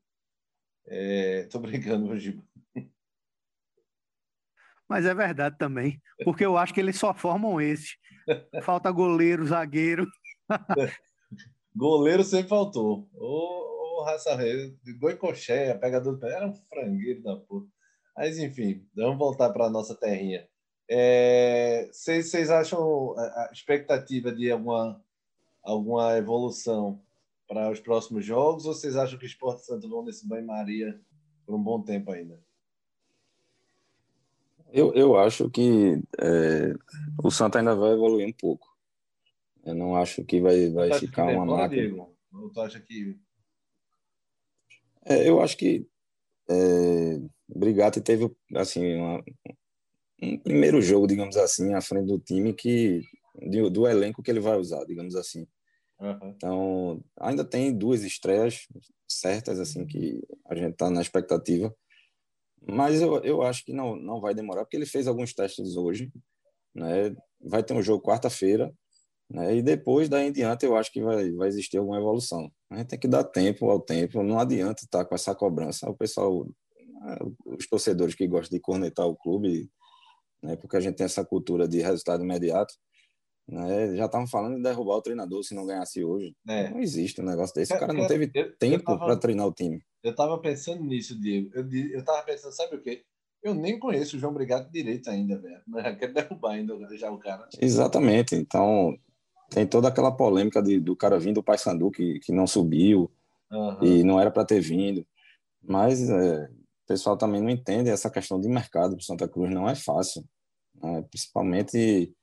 É, 0.89 1.43
tô 1.45 1.61
brincando, 1.61 2.17
Giba. 2.19 2.43
Mas 4.89 5.05
é 5.05 5.15
verdade 5.15 5.57
também, 5.59 6.01
porque 6.25 6.45
eu 6.45 6.57
acho 6.57 6.73
que 6.73 6.81
eles 6.81 6.97
só 6.97 7.13
formam 7.13 7.61
esses. 7.61 7.97
Falta 8.63 8.91
goleiro, 8.91 9.47
zagueiro. 9.47 10.07
goleiro 11.75 12.23
sempre 12.23 12.49
faltou. 12.49 13.09
Ô, 13.15 14.01
ô 14.01 14.05
raça 14.05 14.37
Goicocheia, 14.99 15.79
pegador 15.79 16.15
do 16.15 16.21
pé, 16.21 16.33
era 16.33 16.47
um 16.47 16.55
frangueiro 16.55 17.23
da 17.23 17.37
porra. 17.37 17.67
Mas 18.17 18.39
enfim, 18.39 18.89
vamos 18.95 19.19
voltar 19.19 19.51
para 19.51 19.69
nossa 19.69 19.95
terrinha. 19.95 20.49
Vocês 20.89 22.33
é, 22.35 22.55
acham 22.55 23.15
a 23.19 23.51
expectativa 23.53 24.33
de 24.33 24.51
alguma, 24.51 25.03
alguma 25.63 26.17
evolução 26.17 27.03
para 27.49 27.71
os 27.71 27.81
próximos 27.81 28.25
jogos 28.25 28.67
ou 28.67 28.75
vocês 28.75 28.97
acham 28.97 29.19
que 29.19 29.25
o 29.25 29.27
Esporte 29.27 29.65
Santo 29.65 29.89
vão 29.89 30.05
nesse 30.05 30.27
banho-maria 30.27 31.01
por 31.45 31.55
um 31.55 31.63
bom 31.63 31.83
tempo 31.83 32.11
ainda? 32.13 32.39
Eu, 34.73 34.93
eu 34.95 35.17
acho 35.17 35.49
que 35.51 36.01
é, 36.21 36.75
o 37.23 37.31
Santa 37.31 37.59
ainda 37.59 37.75
vai 37.75 37.93
evoluir 37.93 38.29
um 38.29 38.33
pouco. 38.33 38.67
Eu 39.65 39.75
não 39.75 39.97
acho 39.97 40.25
que 40.25 40.41
vai, 40.41 40.71
vai 40.71 40.93
ficar 40.95 41.25
uma 41.27 41.45
máquina. 41.45 41.83
Diego? 41.83 42.17
Ou 42.33 42.51
tu 42.51 42.61
acha 42.61 42.81
que. 42.81 43.19
É, 45.05 45.29
eu 45.29 45.41
acho 45.41 45.57
que 45.57 45.89
é, 46.49 47.21
Brigatti 47.49 48.01
teve 48.01 48.31
assim, 48.55 48.97
uma, 48.97 49.25
um 50.23 50.39
primeiro 50.39 50.81
jogo, 50.81 51.07
digamos 51.07 51.37
assim, 51.37 51.75
à 51.75 51.81
frente 51.81 52.07
do 52.07 52.19
time 52.19 52.53
que 52.53 53.03
do, 53.35 53.71
do 53.71 53.87
elenco 53.87 54.23
que 54.23 54.31
ele 54.31 54.41
vai 54.41 54.57
usar, 54.57 54.85
digamos 54.85 55.15
assim. 55.15 55.47
Uhum. 56.01 56.35
Então, 56.37 57.05
ainda 57.19 57.45
tem 57.45 57.77
duas 57.77 58.03
estreias 58.03 58.67
certas, 59.09 59.59
assim, 59.59 59.87
que 59.87 60.23
a 60.47 60.55
gente 60.55 60.73
está 60.73 60.91
na 60.91 61.01
expectativa. 61.01 61.75
Mas 62.69 63.01
eu, 63.01 63.23
eu 63.23 63.43
acho 63.43 63.65
que 63.65 63.73
não, 63.73 63.97
não 63.97 64.21
vai 64.21 64.35
demorar, 64.35 64.65
porque 64.65 64.77
ele 64.77 64.87
fez 64.87 65.07
alguns 65.07 65.33
testes 65.33 65.77
hoje. 65.77 66.11
Né? 66.75 67.15
Vai 67.41 67.63
ter 67.63 67.75
um 67.75 67.83
jogo 67.83 68.05
quarta-feira. 68.05 68.75
Né? 69.31 69.57
E 69.57 69.63
depois, 69.63 70.09
daí 70.09 70.29
em 70.29 70.33
diante, 70.33 70.67
eu 70.67 70.77
acho 70.77 70.93
que 70.93 71.01
vai, 71.01 71.31
vai 71.33 71.49
existir 71.49 71.79
alguma 71.79 71.99
evolução. 71.99 72.51
A 72.71 72.79
gente 72.79 72.89
tem 72.89 72.99
que 72.99 73.09
dar 73.09 73.25
tempo 73.25 73.71
ao 73.71 73.81
tempo. 73.81 74.23
Não 74.23 74.39
adianta 74.39 74.83
estar 74.85 75.05
com 75.05 75.15
essa 75.15 75.35
cobrança. 75.35 75.89
O 75.89 75.97
pessoal, 75.97 76.47
os 77.45 77.67
torcedores 77.69 78.15
que 78.15 78.27
gostam 78.27 78.57
de 78.57 78.61
cornetar 78.61 79.07
o 79.07 79.17
clube, 79.17 79.71
né? 80.43 80.57
porque 80.57 80.77
a 80.77 80.81
gente 80.81 80.97
tem 80.97 81.05
essa 81.05 81.25
cultura 81.25 81.67
de 81.69 81.81
resultado 81.81 82.25
imediato. 82.25 82.75
Né? 83.49 83.95
Já 83.97 84.07
estavam 84.07 84.27
falando 84.27 84.57
de 84.57 84.63
derrubar 84.63 84.97
o 84.97 85.03
treinador 85.03 85.43
se 85.45 85.55
não 85.55 85.67
ganhasse 85.67 86.03
hoje. 86.03 86.35
É. 86.49 86.71
Não 86.71 86.81
existe 86.81 87.21
um 87.21 87.25
negócio 87.25 87.55
desse. 87.55 87.73
O 87.73 87.79
cara 87.79 87.93
não 87.93 88.07
teve 88.07 88.31
eu, 88.35 88.57
tempo 88.57 88.99
para 88.99 89.17
treinar 89.17 89.47
o 89.47 89.53
time. 89.53 89.81
Eu 90.03 90.11
estava 90.11 90.39
pensando 90.39 90.83
nisso, 90.83 91.19
Diego. 91.19 91.51
Eu, 91.55 91.69
eu 91.91 92.05
tava 92.05 92.23
pensando, 92.25 92.53
sabe 92.53 92.77
o 92.77 92.83
quê? 92.83 93.05
Eu 93.43 93.55
nem 93.55 93.79
conheço 93.79 94.17
o 94.17 94.19
João 94.19 94.35
Brigado 94.35 94.71
direito 94.71 95.09
ainda, 95.09 95.39
velho. 95.39 95.61
Mas 95.67 95.97
quero 95.99 96.13
derrubar 96.13 96.53
ainda 96.53 96.77
já 96.97 97.11
o 97.11 97.19
cara. 97.19 97.49
Exatamente. 97.61 98.35
Então, 98.35 98.99
tem 99.51 99.67
toda 99.67 99.89
aquela 99.89 100.11
polêmica 100.11 100.61
de, 100.61 100.81
do 100.81 100.97
cara 100.97 101.19
vindo 101.19 101.37
do 101.37 101.43
Paysandu 101.43 101.91
que, 101.91 102.19
que 102.21 102.33
não 102.33 102.47
subiu 102.47 103.11
uhum. 103.51 103.85
e 103.85 104.03
não 104.03 104.21
era 104.21 104.31
para 104.31 104.45
ter 104.45 104.61
vindo. 104.61 105.07
Mas 105.63 106.09
é, 106.09 106.49
o 106.87 106.95
pessoal 106.95 107.19
também 107.19 107.43
não 107.43 107.51
entende 107.51 107.91
essa 107.91 108.09
questão 108.09 108.41
de 108.41 108.49
mercado 108.49 108.95
para 108.95 109.05
Santa 109.05 109.27
Cruz. 109.27 109.51
Não 109.51 109.69
é 109.69 109.75
fácil. 109.75 110.25
Né? 110.81 111.03
Principalmente 111.11 112.15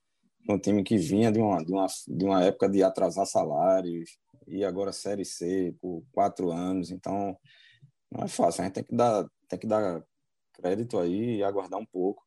um 0.49 0.57
time 0.57 0.83
que 0.83 0.97
vinha 0.97 1.29
de 1.29 1.39
uma, 1.39 1.61
de, 1.61 1.73
uma, 1.73 1.85
de 2.07 2.25
uma 2.25 2.43
época 2.45 2.69
de 2.69 2.81
atrasar 2.81 3.25
salários 3.25 4.17
e 4.47 4.63
agora 4.63 4.93
Série 4.93 5.25
C 5.25 5.75
por 5.81 6.01
quatro 6.13 6.49
anos. 6.49 6.91
Então, 6.91 7.37
não 8.09 8.23
é 8.23 8.27
fácil. 8.29 8.61
A 8.61 8.65
gente 8.65 8.75
tem 8.75 8.83
que 8.85 8.95
dar, 8.95 9.27
tem 9.49 9.59
que 9.59 9.67
dar 9.67 10.01
crédito 10.53 10.97
aí 10.97 11.39
e 11.39 11.43
aguardar 11.43 11.77
um 11.77 11.85
pouco. 11.85 12.23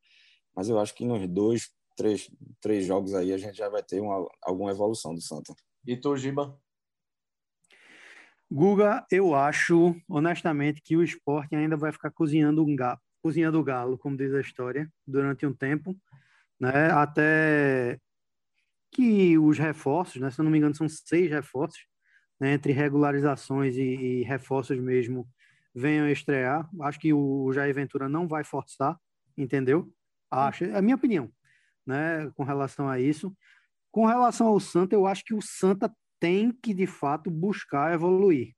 Mas 0.54 0.68
eu 0.68 0.78
acho 0.78 0.94
que 0.94 1.06
nos 1.06 1.26
dois, 1.26 1.70
três, 1.96 2.30
três 2.60 2.84
jogos 2.84 3.14
aí 3.14 3.32
a 3.32 3.38
gente 3.38 3.56
já 3.56 3.70
vai 3.70 3.82
ter 3.82 4.02
uma, 4.02 4.28
alguma 4.42 4.70
evolução 4.70 5.14
do 5.14 5.22
Santa. 5.22 5.54
E 5.86 5.96
tu, 5.96 6.14
Giba? 6.18 6.54
Guga, 8.50 9.04
eu 9.10 9.34
acho, 9.34 9.96
honestamente, 10.08 10.80
que 10.80 10.96
o 10.96 11.02
esporte 11.02 11.56
ainda 11.56 11.76
vai 11.76 11.90
ficar 11.90 12.10
cozinhando 12.10 12.64
um 12.64 12.76
galo, 12.76 13.00
cozinhando 13.20 13.58
o 13.58 13.64
galo, 13.64 13.98
como 13.98 14.16
diz 14.16 14.32
a 14.32 14.40
história, 14.40 14.88
durante 15.06 15.44
um 15.44 15.52
tempo, 15.52 15.96
né? 16.60 16.90
Até 16.92 17.98
que 18.92 19.36
os 19.36 19.58
reforços, 19.58 20.20
né, 20.20 20.30
se 20.30 20.40
eu 20.40 20.44
não 20.44 20.50
me 20.50 20.58
engano, 20.58 20.74
são 20.74 20.88
seis 20.88 21.30
reforços, 21.30 21.86
né, 22.40 22.52
entre 22.52 22.72
regularizações 22.72 23.76
e, 23.76 23.82
e, 23.82 24.22
reforços 24.22 24.78
mesmo, 24.78 25.28
venham 25.74 26.08
estrear. 26.08 26.68
Acho 26.80 26.98
que 27.00 27.12
o 27.12 27.52
Jair 27.52 27.74
Ventura 27.74 28.08
não 28.08 28.26
vai 28.28 28.44
forçar, 28.44 28.96
entendeu? 29.36 29.92
Acho, 30.30 30.64
é 30.64 30.76
a 30.76 30.82
minha 30.82 30.96
opinião, 30.96 31.30
né, 31.84 32.30
com 32.34 32.44
relação 32.44 32.88
a 32.88 32.98
isso. 32.98 33.36
Com 33.90 34.06
relação 34.06 34.46
ao 34.46 34.60
Santa, 34.60 34.94
eu 34.94 35.06
acho 35.06 35.24
que 35.24 35.34
o 35.34 35.42
Santa 35.42 35.92
tem 36.20 36.52
que, 36.52 36.74
de 36.74 36.86
fato, 36.86 37.30
buscar 37.30 37.94
evoluir, 37.94 38.54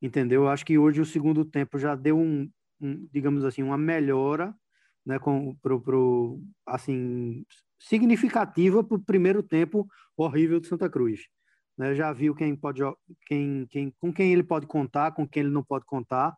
entendeu? 0.00 0.42
Eu 0.42 0.48
acho 0.48 0.64
que 0.64 0.78
hoje 0.78 1.00
o 1.00 1.06
segundo 1.06 1.44
tempo 1.44 1.78
já 1.78 1.94
deu 1.94 2.18
um, 2.18 2.50
um 2.80 3.08
digamos 3.12 3.44
assim, 3.44 3.62
uma 3.62 3.78
melhora, 3.78 4.54
né, 5.04 5.18
com, 5.18 5.54
pro, 5.56 5.80
pro, 5.80 6.40
assim, 6.66 7.44
significativa 7.78 8.82
para 8.82 8.96
o 8.96 9.02
primeiro 9.02 9.42
tempo 9.42 9.86
horrível 10.16 10.60
de 10.60 10.68
Santa 10.68 10.88
Cruz. 10.88 11.20
Né? 11.76 11.94
Já 11.94 12.12
viu 12.12 12.34
quem 12.34 12.56
pode, 12.56 12.80
quem, 13.26 13.66
quem, 13.68 13.90
com 13.98 14.12
quem 14.12 14.32
ele 14.32 14.42
pode 14.42 14.66
contar, 14.66 15.12
com 15.12 15.26
quem 15.26 15.42
ele 15.42 15.52
não 15.52 15.64
pode 15.64 15.84
contar. 15.84 16.34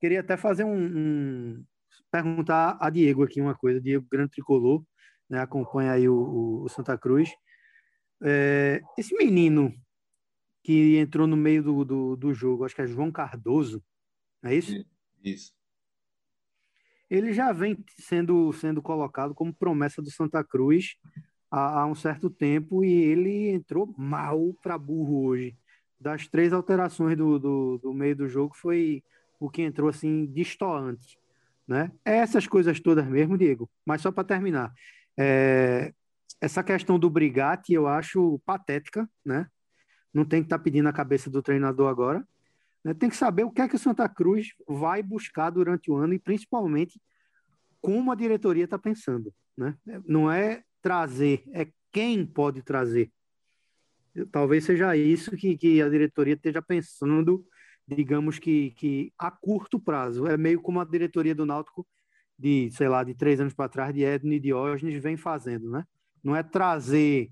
Queria 0.00 0.20
até 0.20 0.36
fazer 0.36 0.64
um, 0.64 0.76
um 0.76 1.64
perguntar 2.10 2.76
a 2.80 2.90
Diego 2.90 3.24
aqui 3.24 3.40
uma 3.40 3.54
coisa, 3.54 3.80
Diego 3.80 4.06
Grande 4.10 4.30
Tricolor, 4.30 4.84
né? 5.28 5.40
acompanha 5.40 5.92
aí 5.92 6.08
o, 6.08 6.62
o 6.64 6.68
Santa 6.68 6.98
Cruz. 6.98 7.30
É, 8.22 8.82
esse 8.96 9.14
menino 9.16 9.74
que 10.62 10.96
entrou 10.96 11.26
no 11.26 11.36
meio 11.36 11.62
do, 11.62 11.84
do, 11.84 12.16
do, 12.16 12.34
jogo, 12.34 12.64
acho 12.64 12.74
que 12.74 12.82
é 12.82 12.86
João 12.86 13.12
Cardoso, 13.12 13.82
é 14.42 14.54
isso? 14.54 14.84
Isso 15.22 15.56
ele 17.08 17.32
já 17.32 17.52
vem 17.52 17.76
sendo, 17.98 18.52
sendo 18.52 18.82
colocado 18.82 19.34
como 19.34 19.54
promessa 19.54 20.02
do 20.02 20.10
Santa 20.10 20.42
Cruz 20.42 20.96
há, 21.50 21.80
há 21.80 21.86
um 21.86 21.94
certo 21.94 22.28
tempo 22.28 22.84
e 22.84 22.90
ele 22.90 23.48
entrou 23.50 23.94
mal 23.96 24.52
para 24.62 24.76
burro 24.76 25.24
hoje. 25.24 25.56
Das 25.98 26.26
três 26.26 26.52
alterações 26.52 27.16
do, 27.16 27.38
do, 27.38 27.78
do, 27.78 27.94
meio 27.94 28.14
do 28.14 28.28
jogo, 28.28 28.54
foi 28.54 29.02
o 29.40 29.48
que 29.48 29.62
entrou 29.62 29.88
assim 29.88 30.26
destoante. 30.26 31.18
Né? 31.66 31.90
Essas 32.04 32.46
coisas 32.46 32.78
todas 32.80 33.06
mesmo, 33.06 33.38
Diego. 33.38 33.70
Mas 33.84 34.02
só 34.02 34.12
para 34.12 34.24
terminar, 34.24 34.74
é, 35.16 35.94
essa 36.40 36.62
questão 36.62 36.98
do 36.98 37.10
Brigatti 37.10 37.72
eu 37.72 37.86
acho 37.86 38.40
patética, 38.44 39.08
né? 39.24 39.46
Não 40.12 40.24
tem 40.24 40.40
que 40.40 40.46
estar 40.46 40.58
tá 40.58 40.64
pedindo 40.64 40.88
a 40.88 40.92
cabeça 40.92 41.28
do 41.28 41.42
treinador 41.42 41.88
agora. 41.88 42.26
Né? 42.82 42.94
Tem 42.94 43.10
que 43.10 43.16
saber 43.16 43.44
o 43.44 43.50
que 43.50 43.60
é 43.60 43.68
que 43.68 43.76
o 43.76 43.78
Santa 43.78 44.08
Cruz 44.08 44.48
vai 44.66 45.02
buscar 45.02 45.50
durante 45.50 45.90
o 45.90 45.96
ano 45.96 46.14
e 46.14 46.18
principalmente 46.18 47.00
como 47.80 48.10
a 48.10 48.14
diretoria 48.14 48.64
está 48.64 48.78
pensando. 48.78 49.32
Né? 49.56 49.76
Não 50.06 50.30
é 50.30 50.62
trazer, 50.80 51.44
é 51.52 51.68
quem 51.92 52.24
pode 52.24 52.62
trazer. 52.62 53.10
Talvez 54.30 54.64
seja 54.64 54.96
isso 54.96 55.36
que, 55.36 55.56
que 55.56 55.82
a 55.82 55.88
diretoria 55.88 56.34
esteja 56.34 56.62
pensando, 56.62 57.44
digamos 57.86 58.38
que, 58.38 58.70
que 58.72 59.12
a 59.18 59.30
curto 59.30 59.78
prazo. 59.78 60.26
É 60.26 60.36
meio 60.36 60.60
como 60.60 60.80
a 60.80 60.84
diretoria 60.84 61.34
do 61.34 61.44
Náutico 61.44 61.86
de, 62.38 62.70
sei 62.70 62.88
lá, 62.88 63.02
de 63.02 63.14
três 63.14 63.40
anos 63.40 63.54
para 63.54 63.68
trás, 63.68 63.94
de 63.94 64.02
Edno 64.02 64.32
e 64.32 64.40
Diógenes, 64.40 65.02
vem 65.02 65.16
fazendo, 65.16 65.70
né? 65.70 65.84
Não 66.26 66.34
é 66.34 66.42
trazer 66.42 67.30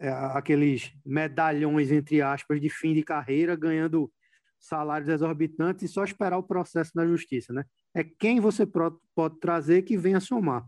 é, 0.00 0.08
aqueles 0.08 0.92
medalhões, 1.06 1.92
entre 1.92 2.20
aspas, 2.20 2.60
de 2.60 2.68
fim 2.68 2.92
de 2.92 3.04
carreira, 3.04 3.54
ganhando 3.54 4.12
salários 4.58 5.08
exorbitantes 5.08 5.84
e 5.84 5.92
só 5.92 6.02
esperar 6.02 6.36
o 6.36 6.42
processo 6.42 6.90
na 6.96 7.06
justiça, 7.06 7.52
né? 7.52 7.64
É 7.94 8.02
quem 8.02 8.40
você 8.40 8.66
pode 8.66 9.38
trazer 9.38 9.82
que 9.82 9.96
venha 9.96 10.18
somar. 10.18 10.66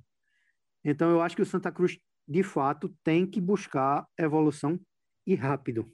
Então, 0.85 1.11
eu 1.11 1.21
acho 1.21 1.35
que 1.35 1.43
o 1.43 1.47
Santa 1.47 1.73
Cruz, 1.73 1.99
de 2.27 2.45
fato, 2.45 2.89
tem 3.03 3.27
que 3.27 3.41
buscar 3.41 4.07
evolução 4.17 4.79
e 5.27 5.35
rápido. 5.35 5.93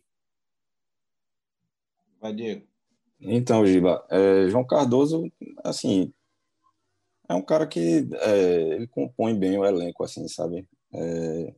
Vai, 2.21 2.35
Diego. 2.35 2.67
Então, 3.19 3.65
Giba, 3.65 4.07
é, 4.11 4.47
João 4.51 4.67
Cardoso, 4.67 5.33
assim, 5.65 6.13
é 7.31 7.35
um 7.35 7.43
cara 7.43 7.67
que 7.67 8.07
é, 8.13 8.75
ele 8.75 8.87
compõe 8.89 9.39
bem 9.39 9.59
o 9.59 9.65
elenco, 9.65 10.05
assim, 10.05 10.29
sabe? 10.29 10.69
É, 10.93 11.55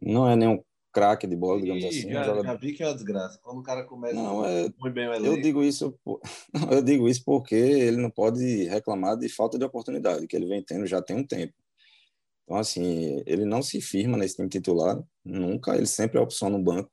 não 0.00 0.28
é 0.28 0.36
nenhum 0.36 0.62
craque 0.92 1.26
de 1.26 1.36
bola, 1.36 1.60
digamos 1.60 1.84
e, 1.84 1.88
assim. 1.88 2.10
Já, 2.10 2.24
joga... 2.24 2.42
já, 2.42 2.54
vi 2.54 2.72
que 2.72 2.82
é 2.82 2.86
uma 2.86 2.94
desgraça. 2.94 3.38
Quando 3.42 3.60
o 3.60 3.62
cara 3.62 3.84
começa 3.84 4.14
não, 4.14 4.44
é... 4.44 4.62
muito 4.78 4.94
bem 4.94 5.08
o 5.08 5.14
elenco... 5.14 5.36
Eu 5.36 5.40
digo 5.40 5.62
isso, 5.62 5.98
eu 6.72 6.82
digo 6.82 7.08
isso 7.08 7.22
porque 7.24 7.54
ele 7.54 7.98
não 7.98 8.10
pode 8.10 8.64
reclamar 8.64 9.16
de 9.16 9.28
falta 9.28 9.58
de 9.58 9.64
oportunidade, 9.64 10.26
que 10.26 10.34
ele 10.34 10.46
vem 10.46 10.62
tendo 10.62 10.86
já 10.86 11.00
tem 11.00 11.16
um 11.16 11.26
tempo. 11.26 11.54
Então, 12.44 12.56
assim, 12.56 13.22
ele 13.26 13.44
não 13.44 13.62
se 13.62 13.80
firma 13.80 14.16
nesse 14.16 14.36
time 14.36 14.48
titular, 14.48 14.98
nunca, 15.22 15.76
ele 15.76 15.86
sempre 15.86 16.18
é 16.18 16.20
opção 16.20 16.48
no 16.48 16.58
banco. 16.58 16.90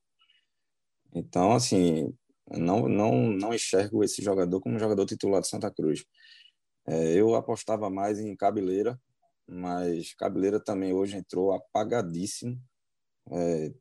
Então, 1.14 1.54
assim, 1.54 2.14
não, 2.52 2.90
não, 2.90 3.30
não 3.30 3.54
enxergo 3.54 4.04
esse 4.04 4.22
jogador 4.22 4.60
como 4.60 4.78
jogador 4.78 5.06
titular 5.06 5.42
de 5.42 5.48
Santa 5.48 5.72
Cruz. 5.72 6.04
É, 6.86 7.14
eu 7.14 7.34
apostava 7.36 7.90
mais 7.90 8.20
em 8.20 8.36
Cabeleira, 8.36 9.00
mas 9.48 10.14
Cabeleira 10.14 10.60
também 10.60 10.94
hoje 10.94 11.18
entrou 11.18 11.54
apagadíssimo. 11.54 12.60
É, 13.32 13.74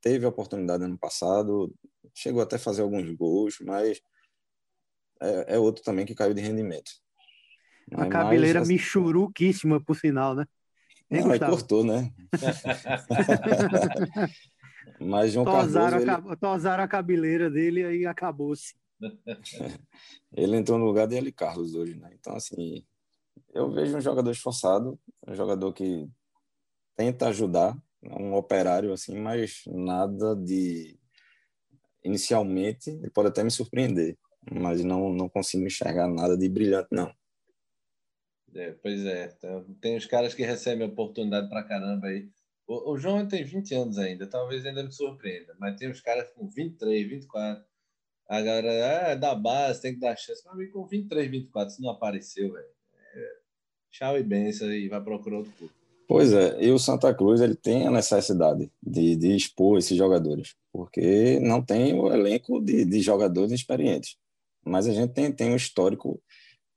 teve 0.00 0.24
a 0.24 0.28
oportunidade 0.28 0.84
ano 0.84 0.98
passado, 0.98 1.74
chegou 2.14 2.42
até 2.42 2.56
a 2.56 2.60
fazer 2.60 2.82
alguns 2.82 3.10
gols, 3.14 3.56
mas 3.60 4.00
é, 5.20 5.54
é 5.54 5.58
outro 5.58 5.82
também 5.82 6.06
que 6.06 6.14
caiu 6.14 6.34
de 6.34 6.40
rendimento. 6.40 6.90
A 7.92 8.06
cabeleira 8.06 8.60
mas, 8.60 8.68
michuruquíssima, 8.68 9.82
por 9.82 9.96
sinal, 9.96 10.34
né? 10.34 10.46
Hein, 11.10 11.24
não, 11.24 11.38
cortou, 11.38 11.82
né? 11.82 12.12
Mas 15.00 15.32
João 15.32 15.44
tosaram 15.44 16.04
Cardoso... 16.04 16.28
A, 16.28 16.32
ele... 16.32 16.40
Tosaram 16.40 16.84
a 16.84 16.88
cabeleira 16.88 17.50
dele 17.50 17.98
e 17.98 18.06
acabou-se. 18.06 18.74
ele 20.36 20.56
entrou 20.56 20.78
no 20.78 20.84
lugar 20.84 21.06
de 21.06 21.14
Eli 21.14 21.32
Carlos 21.32 21.74
hoje, 21.74 21.96
né? 21.96 22.10
Então, 22.18 22.34
assim, 22.34 22.84
eu 23.58 23.70
vejo 23.72 23.96
um 23.96 24.00
jogador 24.00 24.30
esforçado, 24.30 24.98
um 25.26 25.34
jogador 25.34 25.72
que 25.72 26.08
tenta 26.96 27.28
ajudar, 27.28 27.76
um 28.02 28.34
operário, 28.34 28.92
assim, 28.92 29.18
mas 29.18 29.62
nada 29.66 30.36
de... 30.36 30.96
Inicialmente, 32.04 32.90
ele 32.90 33.10
pode 33.10 33.28
até 33.28 33.42
me 33.42 33.50
surpreender, 33.50 34.16
mas 34.50 34.84
não, 34.84 35.12
não 35.12 35.28
consigo 35.28 35.66
enxergar 35.66 36.06
nada 36.06 36.38
de 36.38 36.48
brilhante, 36.48 36.88
não. 36.92 37.12
É, 38.54 38.70
pois 38.80 39.04
é, 39.04 39.34
então, 39.36 39.64
tem 39.80 39.96
os 39.96 40.06
caras 40.06 40.34
que 40.34 40.42
recebem 40.44 40.86
oportunidade 40.86 41.48
pra 41.48 41.64
caramba 41.64 42.06
aí. 42.06 42.30
O, 42.66 42.92
o, 42.92 42.96
João 42.96 43.26
tem 43.26 43.42
20 43.42 43.74
anos 43.74 43.98
ainda, 43.98 44.26
talvez 44.28 44.64
ainda 44.64 44.84
me 44.84 44.92
surpreenda, 44.92 45.56
mas 45.58 45.76
tem 45.76 45.90
uns 45.90 46.00
caras 46.00 46.30
com 46.30 46.48
23, 46.48 47.08
24. 47.08 47.64
A 48.28 48.40
galera 48.40 48.68
é 49.12 49.16
da 49.16 49.34
base, 49.34 49.82
tem 49.82 49.94
que 49.94 50.00
dar 50.00 50.16
chance. 50.16 50.42
Mas 50.46 50.70
com 50.70 50.86
23, 50.86 51.30
24, 51.30 51.74
se 51.74 51.82
não 51.82 51.90
apareceu, 51.90 52.52
velho. 52.52 52.77
Tchau 53.90 54.18
e 54.18 54.22
benção 54.22 54.72
e 54.72 54.88
vai 54.88 55.00
procurar 55.00 55.38
outro 55.38 55.52
clube. 55.52 55.72
Pois 56.08 56.32
é, 56.32 56.64
e 56.64 56.70
o 56.70 56.78
Santa 56.78 57.14
Cruz 57.14 57.40
ele 57.42 57.54
tem 57.54 57.86
a 57.86 57.90
necessidade 57.90 58.72
de, 58.82 59.14
de 59.14 59.36
expor 59.36 59.78
esses 59.78 59.94
jogadores, 59.96 60.54
porque 60.72 61.38
não 61.40 61.62
tem 61.62 61.92
o 61.92 62.10
elenco 62.10 62.60
de, 62.62 62.84
de 62.86 63.00
jogadores 63.02 63.52
experientes. 63.52 64.16
Mas 64.64 64.86
a 64.86 64.92
gente 64.92 65.12
tem, 65.12 65.30
tem 65.30 65.50
um 65.52 65.56
histórico 65.56 66.22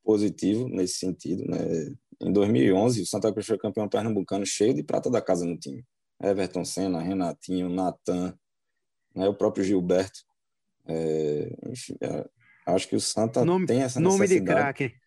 positivo 0.04 0.68
nesse 0.68 0.96
sentido. 0.96 1.46
Né? 1.46 1.96
Em 2.20 2.32
2011, 2.32 3.02
o 3.02 3.06
Santa 3.06 3.32
Cruz 3.32 3.48
foi 3.48 3.58
campeão 3.58 3.88
pernambucano 3.88 4.46
cheio 4.46 4.74
de 4.74 4.84
prata 4.84 5.10
da 5.10 5.22
casa 5.22 5.46
no 5.46 5.58
time. 5.58 5.86
Everton 6.22 6.66
Senna, 6.66 7.02
Renatinho, 7.02 7.70
Natan, 7.70 8.38
né? 9.16 9.30
o 9.30 9.34
próprio 9.34 9.64
Gilberto. 9.64 10.20
É, 10.86 11.56
enfim, 11.68 11.96
é, 12.02 12.28
acho 12.66 12.88
que 12.88 12.98
o 12.98 13.00
Santa 13.00 13.46
nome, 13.46 13.66
tem 13.66 13.82
essa 13.82 14.00
necessidade. 14.00 14.34
Nome 14.34 14.40
de 14.40 14.46
craque. 14.46 15.01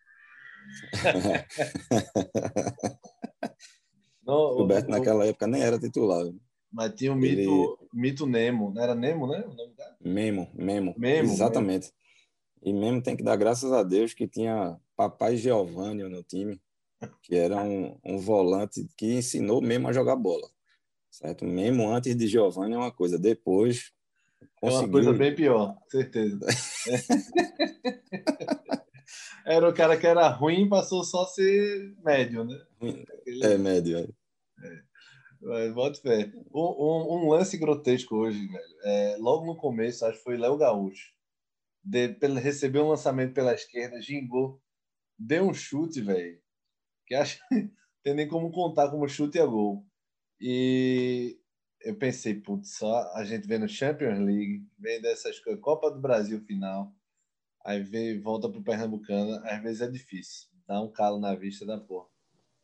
o 4.26 4.58
Gilberto 4.58 4.90
naquela 4.90 5.26
época 5.26 5.46
nem 5.46 5.62
era 5.62 5.78
titular. 5.78 6.26
Mas 6.72 6.94
tinha 6.94 7.12
o 7.12 7.16
mito, 7.16 7.38
Ele... 7.38 7.76
mito 7.92 8.26
Nemo, 8.26 8.72
não 8.72 8.82
era 8.82 8.94
Nemo, 8.94 9.26
né? 9.26 9.44
O 9.46 9.52
nome 9.54 9.74
Memo, 10.00 10.50
Memo, 10.54 10.94
Memo. 10.98 11.30
Exatamente. 11.30 11.92
Memo. 12.62 12.62
E 12.62 12.72
mesmo 12.72 13.02
tem 13.02 13.14
que 13.16 13.22
dar 13.22 13.36
graças 13.36 13.70
a 13.72 13.82
Deus 13.82 14.14
que 14.14 14.26
tinha 14.26 14.78
Papai 14.96 15.36
Giovanni 15.36 16.02
no 16.02 16.22
time, 16.22 16.58
que 17.22 17.36
era 17.36 17.62
um, 17.62 17.98
um 18.04 18.18
volante 18.18 18.88
que 18.96 19.14
ensinou 19.14 19.60
mesmo 19.60 19.88
a 19.88 19.92
jogar 19.92 20.16
bola. 20.16 20.48
Certo? 21.10 21.44
Mesmo 21.44 21.86
antes 21.88 22.16
de 22.16 22.26
Giovanni 22.26 22.74
é 22.74 22.78
uma 22.78 22.90
coisa, 22.90 23.18
depois 23.18 23.92
é 24.62 24.70
uma 24.70 24.88
coisa 24.88 25.12
bem 25.12 25.34
pior, 25.34 25.76
certeza. 25.88 26.38
era 29.46 29.68
o 29.68 29.74
cara 29.74 29.96
que 29.96 30.06
era 30.06 30.28
ruim, 30.28 30.68
passou 30.68 31.04
só 31.04 31.22
a 31.22 31.26
ser 31.26 31.94
médio, 32.04 32.44
né? 32.44 32.60
É, 33.42 33.58
médio. 33.58 33.98
É. 33.98 34.82
É. 35.66 35.70
Bota 35.72 36.00
fé. 36.00 36.32
Um, 36.54 36.60
um, 36.60 37.14
um, 37.16 37.28
lance 37.28 37.58
grotesco 37.58 38.16
hoje, 38.16 38.46
velho. 38.46 38.76
É, 38.84 39.16
logo 39.18 39.46
no 39.46 39.56
começo, 39.56 40.06
acho 40.06 40.18
que 40.18 40.24
foi 40.24 40.36
Léo 40.36 40.56
Gaúcho 40.56 41.14
de, 41.84 42.16
recebeu 42.40 42.84
um 42.84 42.88
lançamento 42.88 43.34
pela 43.34 43.52
esquerda, 43.52 44.00
gingou, 44.00 44.60
deu 45.18 45.44
um 45.44 45.54
chute, 45.54 46.00
velho, 46.00 46.40
que 47.06 47.14
acho 47.14 47.38
que 47.48 47.70
tem 48.02 48.14
nem 48.14 48.26
como 48.26 48.50
contar 48.50 48.90
como 48.90 49.08
chute 49.08 49.38
a 49.38 49.44
gol. 49.46 49.86
E 50.40 51.38
eu 51.82 51.96
pensei, 51.96 52.34
putz, 52.34 52.76
só 52.76 53.12
a 53.14 53.24
gente 53.24 53.46
vendo 53.46 53.68
Champions 53.68 54.18
League, 54.18 54.66
vendo 54.78 55.02
dessas 55.02 55.38
coisas, 55.40 55.60
Copa 55.60 55.90
do 55.90 56.00
Brasil 56.00 56.40
final, 56.40 56.92
aí 57.64 57.82
vem, 57.82 58.20
volta 58.20 58.48
pro 58.48 58.62
Pernambucano, 58.62 59.40
às 59.44 59.62
vezes 59.62 59.80
é 59.80 59.90
difícil, 59.90 60.48
dá 60.68 60.80
um 60.80 60.90
calo 60.90 61.18
na 61.18 61.34
vista 61.34 61.64
da 61.64 61.78
porra. 61.78 62.06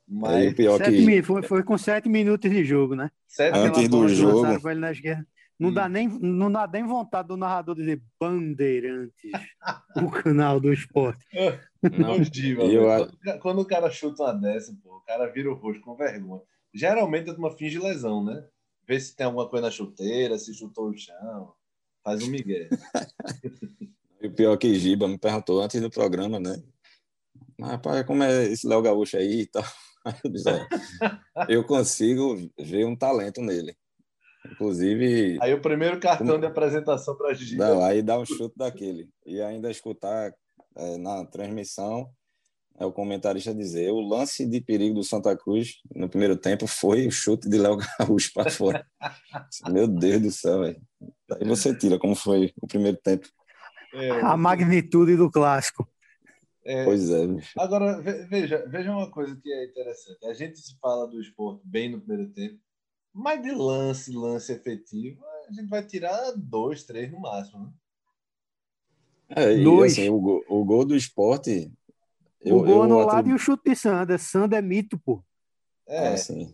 Mas... 0.06 0.52
pior 0.54 0.80
que... 0.82 1.22
foi, 1.22 1.42
foi 1.42 1.62
com 1.62 1.78
sete 1.78 2.08
minutos 2.08 2.50
de 2.50 2.64
jogo, 2.64 2.94
né? 2.94 3.10
Sete 3.28 3.56
Antes 3.56 3.88
do 3.88 4.08
jogo. 4.08 4.46
Não 5.58 5.72
dá, 5.72 5.88
nem, 5.90 6.08
não 6.08 6.50
dá 6.50 6.66
nem 6.66 6.86
vontade 6.86 7.28
do 7.28 7.36
narrador 7.36 7.74
dizer 7.74 8.02
Bandeirantes, 8.18 9.30
o 9.94 10.10
canal 10.10 10.58
do 10.58 10.72
esporte. 10.72 11.22
Não, 11.98 12.18
diva, 12.20 12.62
eu... 12.62 12.86
Quando 13.40 13.60
o 13.60 13.64
cara 13.64 13.90
chuta 13.90 14.22
uma 14.22 14.34
dessa, 14.34 14.74
pô, 14.82 14.96
o 14.96 15.00
cara 15.00 15.26
vira 15.26 15.50
o 15.50 15.54
rosto 15.54 15.82
com 15.82 15.94
vergonha. 15.94 16.42
Geralmente 16.74 17.28
é 17.28 17.32
uma 17.32 17.50
finge 17.50 17.78
lesão, 17.78 18.24
né? 18.24 18.42
Vê 18.86 18.98
se 18.98 19.14
tem 19.14 19.26
alguma 19.26 19.48
coisa 19.48 19.66
na 19.66 19.70
chuteira, 19.70 20.38
se 20.38 20.54
chutou 20.54 20.88
o 20.88 20.96
chão. 20.96 21.52
Faz 22.02 22.22
um 22.22 22.30
migué. 22.30 22.68
e 24.20 24.26
o 24.26 24.34
pior 24.34 24.54
é 24.54 24.56
que 24.56 24.74
Giba 24.74 25.08
me 25.08 25.18
perguntou 25.18 25.60
antes 25.62 25.80
do 25.80 25.90
programa, 25.90 26.38
né? 26.38 26.62
Mas, 27.58 27.70
rapaz, 27.72 28.06
como 28.06 28.22
é 28.22 28.44
esse 28.44 28.66
Léo 28.66 28.82
Gaúcho 28.82 29.16
aí 29.16 29.42
e 29.42 29.46
tal? 29.46 29.64
Eu 31.48 31.64
consigo 31.64 32.36
ver 32.58 32.86
um 32.86 32.96
talento 32.96 33.40
nele. 33.40 33.74
Inclusive. 34.52 35.38
Aí 35.40 35.52
o 35.52 35.60
primeiro 35.60 36.00
cartão 36.00 36.26
como... 36.26 36.40
de 36.40 36.46
apresentação 36.46 37.16
para 37.16 37.30
a 37.30 37.34
Gigi. 37.34 37.56
Não, 37.56 37.84
aí 37.84 38.02
dá 38.02 38.18
um 38.18 38.24
chute 38.24 38.54
daquele. 38.56 39.10
E 39.26 39.40
ainda 39.40 39.70
escutar 39.70 40.32
é, 40.76 40.96
na 40.96 41.24
transmissão 41.26 42.10
é 42.78 42.86
o 42.86 42.92
comentarista 42.92 43.54
dizer: 43.54 43.90
o 43.90 44.00
lance 44.00 44.46
de 44.46 44.60
perigo 44.60 44.94
do 44.94 45.04
Santa 45.04 45.36
Cruz 45.36 45.74
no 45.94 46.08
primeiro 46.08 46.36
tempo 46.36 46.66
foi 46.66 47.06
o 47.06 47.10
chute 47.10 47.48
de 47.48 47.58
Léo 47.58 47.76
Gaúcho 47.98 48.32
para 48.32 48.50
fora. 48.50 48.86
Meu 49.70 49.86
Deus 49.86 50.22
do 50.22 50.30
céu, 50.30 50.60
velho. 50.60 50.80
Aí 51.32 51.46
você 51.46 51.76
tira 51.76 51.98
como 51.98 52.14
foi 52.14 52.52
o 52.60 52.66
primeiro 52.66 52.96
tempo. 52.96 53.28
É, 53.94 54.10
a 54.22 54.36
magnitude 54.36 55.16
do 55.16 55.30
clássico. 55.30 55.88
É, 56.64 56.84
pois 56.84 57.10
é. 57.10 57.26
Agora, 57.58 58.00
veja, 58.00 58.66
veja 58.68 58.92
uma 58.92 59.10
coisa 59.10 59.34
que 59.36 59.50
é 59.50 59.64
interessante. 59.64 60.26
A 60.26 60.34
gente 60.34 60.58
se 60.58 60.78
fala 60.78 61.06
do 61.06 61.20
esporte 61.20 61.62
bem 61.64 61.90
no 61.90 62.00
primeiro 62.00 62.30
tempo, 62.32 62.58
mas 63.12 63.42
de 63.42 63.50
lance, 63.50 64.12
lance 64.12 64.52
efetivo, 64.52 65.24
a 65.48 65.52
gente 65.52 65.68
vai 65.68 65.84
tirar 65.84 66.32
dois, 66.36 66.84
três 66.84 67.10
no 67.10 67.20
máximo, 67.20 67.64
né? 67.64 67.72
É, 69.30 69.52
e 69.52 69.64
dois. 69.64 69.92
assim, 69.92 70.08
o, 70.08 70.20
gol, 70.20 70.44
o 70.48 70.64
gol 70.64 70.84
do 70.84 70.96
esporte. 70.96 71.72
Eu, 72.40 72.58
o 72.58 72.64
gol 72.64 72.82
anulado 72.82 73.10
atribu... 73.10 73.30
e 73.30 73.34
o 73.34 73.38
chute 73.38 73.62
de 73.64 73.76
Sander. 73.76 74.18
Sander 74.18 74.58
é 74.58 74.62
mito, 74.62 74.98
pô. 74.98 75.22
É, 75.86 76.08
assim. 76.08 76.52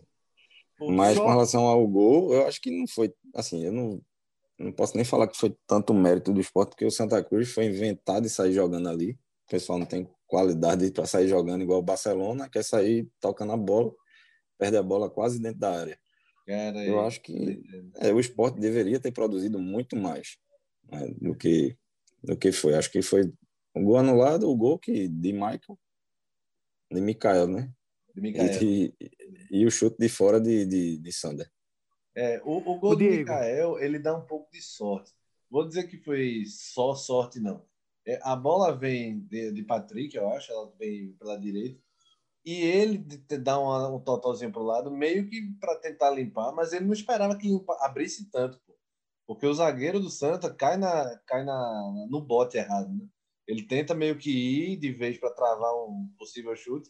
Mas 0.79 1.15
só... 1.15 1.23
com 1.23 1.29
relação 1.29 1.63
ao 1.65 1.87
gol, 1.87 2.33
eu 2.33 2.47
acho 2.47 2.61
que 2.61 2.69
não 2.69 2.87
foi. 2.87 3.11
Assim, 3.33 3.63
eu 3.63 3.71
não, 3.71 4.01
não 4.59 4.71
posso 4.71 4.95
nem 4.95 5.05
falar 5.05 5.27
que 5.27 5.37
foi 5.37 5.55
tanto 5.67 5.93
mérito 5.93 6.33
do 6.33 6.41
esporte, 6.41 6.69
porque 6.69 6.85
o 6.85 6.91
Santa 6.91 7.23
Cruz 7.23 7.51
foi 7.51 7.65
inventado 7.65 8.25
e 8.25 8.29
sair 8.29 8.53
jogando 8.53 8.89
ali. 8.89 9.11
O 9.11 9.49
pessoal 9.49 9.77
não 9.77 9.85
tem 9.85 10.09
qualidade 10.25 10.91
para 10.91 11.05
sair 11.05 11.27
jogando 11.27 11.61
igual 11.61 11.79
o 11.79 11.83
Barcelona, 11.83 12.49
quer 12.49 12.63
sair 12.63 13.07
tocando 13.19 13.53
a 13.53 13.57
bola, 13.57 13.93
perde 14.57 14.77
a 14.77 14.83
bola 14.83 15.09
quase 15.09 15.39
dentro 15.39 15.59
da 15.59 15.79
área. 15.79 15.99
Cara, 16.45 16.85
eu 16.85 16.99
acho 17.01 17.21
que 17.21 17.61
é, 17.97 18.11
o 18.13 18.19
esporte 18.19 18.59
deveria 18.59 18.99
ter 18.99 19.11
produzido 19.11 19.59
muito 19.59 19.95
mais 19.95 20.37
né, 20.89 21.07
do, 21.19 21.35
que, 21.35 21.77
do 22.23 22.37
que 22.37 22.51
foi. 22.51 22.73
Acho 22.73 22.91
que 22.91 23.01
foi 23.01 23.31
o 23.73 23.81
gol 23.81 23.97
anulado, 23.97 24.49
o 24.49 24.55
gol 24.55 24.79
que, 24.79 25.07
de 25.07 25.33
Michael, 25.33 25.77
de 26.91 27.01
Mikael, 27.01 27.47
né? 27.47 27.69
De 28.15 28.21
Mikael. 28.21 28.63
E, 28.63 28.93
e, 28.99 29.59
e, 29.59 29.65
o 29.65 29.71
chute 29.71 29.97
de 29.99 30.09
fora 30.09 30.39
de, 30.39 30.65
de, 30.65 30.97
de 30.97 31.11
Sander. 31.11 31.49
É, 32.17 32.41
o, 32.43 32.57
o 32.57 32.79
gol 32.79 32.93
o 32.93 32.95
de 32.95 33.09
Mikael, 33.09 33.77
ele 33.77 33.99
dá 33.99 34.15
um 34.15 34.25
pouco 34.25 34.51
de 34.51 34.61
sorte. 34.61 35.13
Vou 35.49 35.67
dizer 35.67 35.83
que 35.87 35.97
foi 35.97 36.43
só 36.47 36.95
sorte, 36.95 37.39
não. 37.39 37.63
É, 38.05 38.19
a 38.23 38.35
bola 38.35 38.75
vem 38.75 39.19
de, 39.19 39.51
de 39.51 39.63
Patrick, 39.63 40.15
eu 40.17 40.27
acho, 40.29 40.51
ela 40.51 40.73
vem 40.79 41.13
pela 41.13 41.37
direita 41.39 41.79
e 42.47 42.61
ele 42.61 42.99
dá 43.41 43.59
uma, 43.59 43.89
um 43.89 43.99
totalzinho 43.99 44.53
para 44.53 44.61
o 44.61 44.65
lado, 44.65 44.89
meio 44.89 45.27
que 45.29 45.51
para 45.59 45.75
tentar 45.79 46.11
limpar, 46.11 46.53
mas 46.53 46.71
ele 46.71 46.85
não 46.85 46.93
esperava 46.93 47.37
que 47.37 47.45
limpa, 47.45 47.77
abrisse 47.81 48.31
tanto, 48.31 48.57
pô. 48.65 48.73
porque 49.27 49.45
o 49.45 49.53
zagueiro 49.53 49.99
do 49.99 50.09
Santa 50.09 50.53
cai, 50.53 50.77
na, 50.77 51.17
cai 51.25 51.43
na, 51.43 52.07
no 52.09 52.21
bote 52.21 52.57
errado. 52.57 52.87
Né? 52.87 53.05
Ele 53.45 53.63
tenta 53.63 53.93
meio 53.93 54.17
que 54.17 54.31
ir 54.31 54.77
de 54.77 54.93
vez 54.93 55.17
para 55.17 55.33
travar 55.33 55.73
um 55.75 56.09
possível 56.17 56.55
chute, 56.55 56.89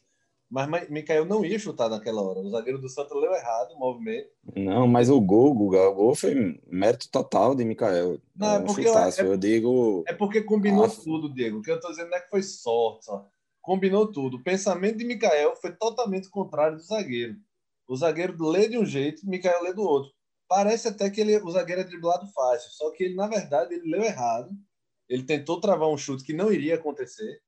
Mas 0.50 0.89
Mikael 0.89 1.26
não 1.26 1.43
ia 1.43 1.60
chutar 1.60 1.89
naquela 1.89 2.22
hora. 2.22 2.39
O 2.39 2.50
zagueiro 2.50 2.80
do 2.80 2.88
Santos 2.88 3.20
leu 3.20 3.34
errado 3.34 3.74
o 3.74 3.80
movimento. 3.80 4.30
Não, 4.56 4.88
mas 4.88 5.10
o 5.10 5.20
gol, 5.20 5.52
o 5.52 5.93
gol 5.93 6.16
foi 6.16 6.58
mérito 6.66 7.10
total 7.12 7.54
de 7.54 7.66
Mikael. 7.66 8.18
Não, 8.34 8.56
é 8.56 8.60
porque 8.62 8.84
chutasse, 8.84 9.22
é, 9.22 9.26
eu, 9.26 9.36
digo. 9.36 10.04
É 10.08 10.14
porque 10.14 10.41
combinou 10.41 10.86
ah, 10.86 10.89
tudo, 10.89 11.34
Diego. 11.34 11.58
O 11.58 11.62
que 11.62 11.70
eu 11.70 11.80
tô 11.80 11.89
dizendo 11.89 12.10
não 12.10 12.18
é 12.18 12.22
que 12.22 12.30
foi 12.30 12.41
sorte, 12.41 13.06
só. 13.06 13.28
Combinou 13.62 14.10
tudo. 14.10 14.38
O 14.38 14.43
pensamento 14.43 14.98
de 14.98 15.06
Mikael 15.06 15.54
foi 15.58 15.74
totalmente 15.74 16.30
contrário 16.30 16.78
do 16.78 16.84
zagueiro. 16.84 17.36
O 17.86 17.95
zagueiro 17.98 18.36
lê 18.48 18.70
de 18.70 18.78
um 18.78 18.86
jeito, 18.86 19.28
Mikael 19.28 19.64
lê 19.64 19.74
do 19.74 19.82
outro. 19.82 20.12
Parece 20.48 20.88
até 20.88 21.10
que 21.10 21.20
ele, 21.20 21.38
o 21.39 21.52
zagueiro 21.52 21.82
é 21.82 21.84
driblado 21.84 22.26
fácil, 22.32 22.70
só 22.72 22.89
que 22.91 23.04
ele, 23.04 23.16
na 23.16 23.28
verdade, 23.28 23.74
ele 23.74 23.91
leu 23.91 24.04
errado. 24.04 24.50
Ele 25.10 25.24
tentou 25.24 25.60
travar 25.60 25.89
um 25.89 25.98
chute 25.98 26.24
que 26.24 26.34
não 26.34 26.52
iria 26.52 26.76
acontecer. 26.76 27.41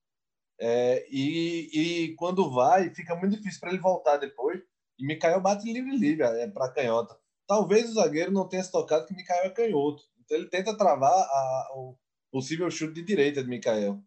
É, 0.60 1.06
e, 1.10 1.70
e 1.74 2.16
quando 2.16 2.52
vai, 2.52 2.94
fica 2.94 3.16
muito 3.16 3.38
difícil 3.38 3.60
para 3.60 3.70
ele 3.70 3.80
voltar 3.80 4.18
depois. 4.18 4.62
E 4.98 5.06
Mikael 5.06 5.40
bate 5.40 5.72
livre-livre 5.72 6.24
é, 6.24 6.48
para 6.48 6.72
canhota. 6.72 7.18
Talvez 7.48 7.90
o 7.90 7.94
zagueiro 7.94 8.32
não 8.32 8.48
tenha 8.48 8.64
se 8.64 8.72
tocado 8.72 9.06
que 9.06 9.16
Mikael 9.16 9.46
é 9.46 9.50
canhoto. 9.50 10.04
Então 10.20 10.38
ele 10.38 10.50
tenta 10.50 10.78
travar 10.78 11.12
a, 11.12 11.70
o 11.76 11.98
possível 12.32 12.70
chute 12.70 12.94
de 12.94 13.04
direita 13.04 13.42
de 13.42 13.50
Mikael. 13.50 14.02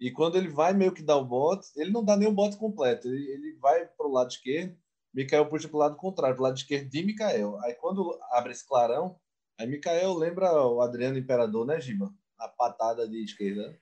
E 0.00 0.10
quando 0.10 0.36
ele 0.36 0.48
vai 0.48 0.74
meio 0.74 0.92
que 0.92 1.02
dar 1.02 1.16
o 1.16 1.24
bote, 1.24 1.68
ele 1.76 1.92
não 1.92 2.04
dá 2.04 2.16
nem 2.16 2.28
o 2.28 2.34
bote 2.34 2.56
completo. 2.56 3.06
Ele, 3.08 3.24
ele 3.30 3.56
vai 3.60 3.86
para 3.86 4.06
o 4.06 4.10
lado 4.10 4.30
esquerdo, 4.30 4.76
Mikael 5.14 5.48
puxa 5.48 5.68
para 5.68 5.76
o 5.76 5.80
lado 5.80 5.96
contrário, 5.96 6.34
para 6.34 6.42
o 6.42 6.44
lado 6.44 6.56
esquerdo 6.56 6.88
de 6.88 7.04
Mikael. 7.04 7.58
Aí 7.60 7.74
quando 7.74 8.18
abre 8.30 8.52
esse 8.52 8.66
clarão, 8.66 9.16
aí 9.58 9.66
Mikael 9.66 10.14
lembra 10.14 10.52
o 10.66 10.80
Adriano 10.80 11.18
Imperador, 11.18 11.66
né, 11.66 11.80
Giba? 11.80 12.12
A 12.38 12.48
patada 12.48 13.08
de 13.08 13.22
esquerda. 13.22 13.78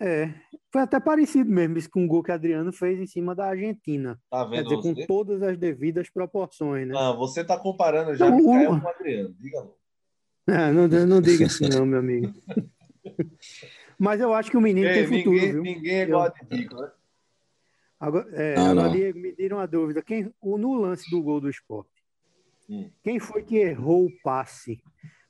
É, 0.00 0.34
foi 0.72 0.82
até 0.82 0.98
parecido 0.98 1.48
mesmo 1.48 1.78
isso 1.78 1.88
com 1.88 2.04
o 2.04 2.08
gol 2.08 2.22
que 2.22 2.32
Adriano 2.32 2.72
fez 2.72 2.98
em 2.98 3.06
cima 3.06 3.34
da 3.34 3.46
Argentina. 3.46 4.20
Tá 4.28 4.44
vendo 4.44 4.68
Quer 4.68 4.76
dizer, 4.76 4.82
com 4.82 5.06
todas 5.06 5.42
as 5.42 5.56
devidas 5.56 6.10
proporções, 6.10 6.88
né? 6.88 6.94
Ah, 6.96 7.12
você 7.12 7.44
tá 7.44 7.58
comparando 7.58 8.14
já 8.16 8.26
então, 8.26 8.38
Mikael 8.38 8.80
com 8.80 8.86
o 8.86 8.88
Adriano, 8.88 9.34
diga 9.38 9.60
logo. 9.60 9.78
Ah, 10.48 10.72
não, 10.72 10.88
não 11.06 11.22
diga 11.22 11.46
assim 11.46 11.68
não, 11.68 11.86
meu 11.86 12.00
amigo. 12.00 12.34
Mas 13.98 14.20
eu 14.20 14.34
acho 14.34 14.50
que 14.50 14.56
o 14.56 14.60
menino 14.60 14.88
Ei, 14.88 14.94
tem 14.94 15.06
futuro, 15.06 15.30
ninguém, 15.30 15.52
viu? 15.52 15.62
Ninguém 15.62 15.94
é 15.94 16.02
igual 16.02 16.22
a 16.24 16.30
Tico, 16.30 16.74
né? 16.74 16.90
Agora, 18.00 18.28
é, 18.32 18.54
ah, 18.58 18.70
agora 18.70 18.90
Diego, 18.90 19.18
me 19.18 19.34
dira 19.34 19.54
uma 19.54 19.66
dúvida. 19.66 20.02
Quem, 20.02 20.34
no 20.42 20.74
lance 20.74 21.08
do 21.08 21.22
gol 21.22 21.40
do 21.40 21.48
esporte, 21.48 22.02
hum. 22.68 22.90
quem 23.02 23.20
foi 23.20 23.44
que 23.44 23.56
errou 23.56 24.06
o 24.06 24.12
passe? 24.22 24.82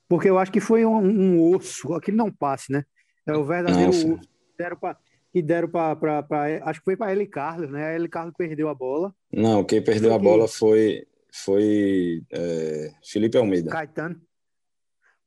Porque 0.09 0.27
eu 0.27 0.39
acho 0.39 0.51
que 0.51 0.59
foi 0.59 0.83
um, 0.85 0.97
um 0.97 1.55
osso, 1.55 1.93
aquele 1.93 2.17
não 2.17 2.31
passe, 2.31 2.71
né? 2.71 2.83
É 3.25 3.33
o 3.33 3.45
verdadeiro 3.45 3.93
Nossa. 3.93 4.13
osso 4.13 4.34
deram 4.57 4.77
pra, 4.77 4.97
que 5.31 5.41
deram 5.41 5.67
para. 5.69 6.25
Acho 6.63 6.79
que 6.79 6.85
foi 6.85 6.95
para 6.95 7.11
ele 7.11 7.25
Carlos, 7.25 7.69
né? 7.69 7.87
A 7.87 7.95
Ele 7.95 8.07
Carlos 8.07 8.33
perdeu 8.37 8.69
a 8.69 8.73
bola. 8.73 9.13
Não, 9.31 9.63
quem 9.63 9.81
perdeu 9.83 10.13
a 10.13 10.19
bola 10.19 10.47
foi, 10.47 11.05
foi 11.31 12.23
é, 12.31 12.91
Felipe 13.03 13.37
Almeida. 13.37 13.69
Caetano. 13.69 14.21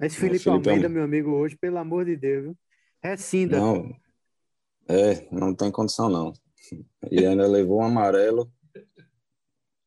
Esse 0.01 0.17
Felipe, 0.17 0.39
Felipe 0.39 0.49
Almeida, 0.49 0.71
Almeida, 0.71 0.89
meu 0.89 1.03
amigo, 1.03 1.31
hoje, 1.33 1.57
pelo 1.57 1.79
amor 1.79 2.05
de 2.05 2.17
Deus, 2.17 2.45
viu? 2.45 2.57
Rescinda. 3.03 3.59
Não, 3.59 3.91
é, 4.89 5.29
não 5.31 5.55
tem 5.55 5.71
condição, 5.71 6.09
não. 6.09 6.33
E 7.11 7.25
ainda 7.25 7.47
levou 7.47 7.81
um 7.81 7.85
amarelo. 7.85 8.51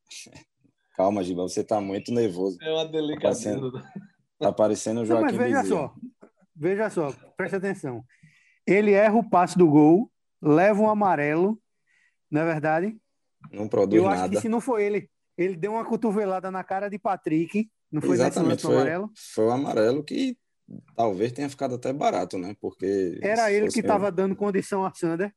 Calma, 0.95 1.23
Giba, 1.23 1.43
você 1.43 1.63
tá 1.63 1.81
muito 1.81 2.11
nervoso. 2.13 2.57
É 2.61 2.71
uma 2.71 2.85
delicadeza. 2.85 3.51
Tá 3.51 3.61
parecendo, 3.61 3.83
tá 4.37 4.51
parecendo 4.51 5.01
o 5.01 5.05
Joaquim 5.05 5.25
não, 5.25 5.31
mas 5.31 5.47
veja 5.47 5.61
Bezerra. 5.61 5.79
só, 5.79 5.95
veja 6.55 6.89
só, 6.89 7.11
preste 7.35 7.55
atenção. 7.55 8.03
Ele 8.71 8.93
erra 8.93 9.15
o 9.15 9.29
passe 9.29 9.57
do 9.57 9.67
gol, 9.67 10.09
leva 10.41 10.81
um 10.81 10.89
amarelo, 10.89 11.61
não 12.29 12.41
é 12.41 12.45
verdade? 12.45 12.97
Não 13.51 13.67
produz 13.67 14.01
Eu 14.01 14.07
nada. 14.07 14.23
acho 14.23 14.31
que 14.31 14.41
se 14.41 14.49
não 14.49 14.61
foi 14.61 14.83
ele, 14.83 15.09
ele 15.37 15.55
deu 15.55 15.73
uma 15.73 15.83
cotovelada 15.83 16.49
na 16.49 16.63
cara 16.63 16.89
de 16.89 16.97
Patrick, 16.97 17.69
não 17.91 18.01
foi 18.01 18.11
Exatamente, 18.11 18.61
foi, 18.61 18.75
amarelo? 18.75 19.11
Foi 19.33 19.45
o 19.45 19.51
amarelo 19.51 20.03
que 20.03 20.37
talvez 20.95 21.33
tenha 21.33 21.49
ficado 21.49 21.75
até 21.75 21.91
barato, 21.91 22.37
né? 22.37 22.55
Porque 22.61 23.19
era 23.21 23.51
ele 23.51 23.67
que 23.67 23.81
estava 23.81 24.09
dando 24.09 24.35
condição 24.35 24.85
a 24.85 24.93
Sander. 24.93 25.33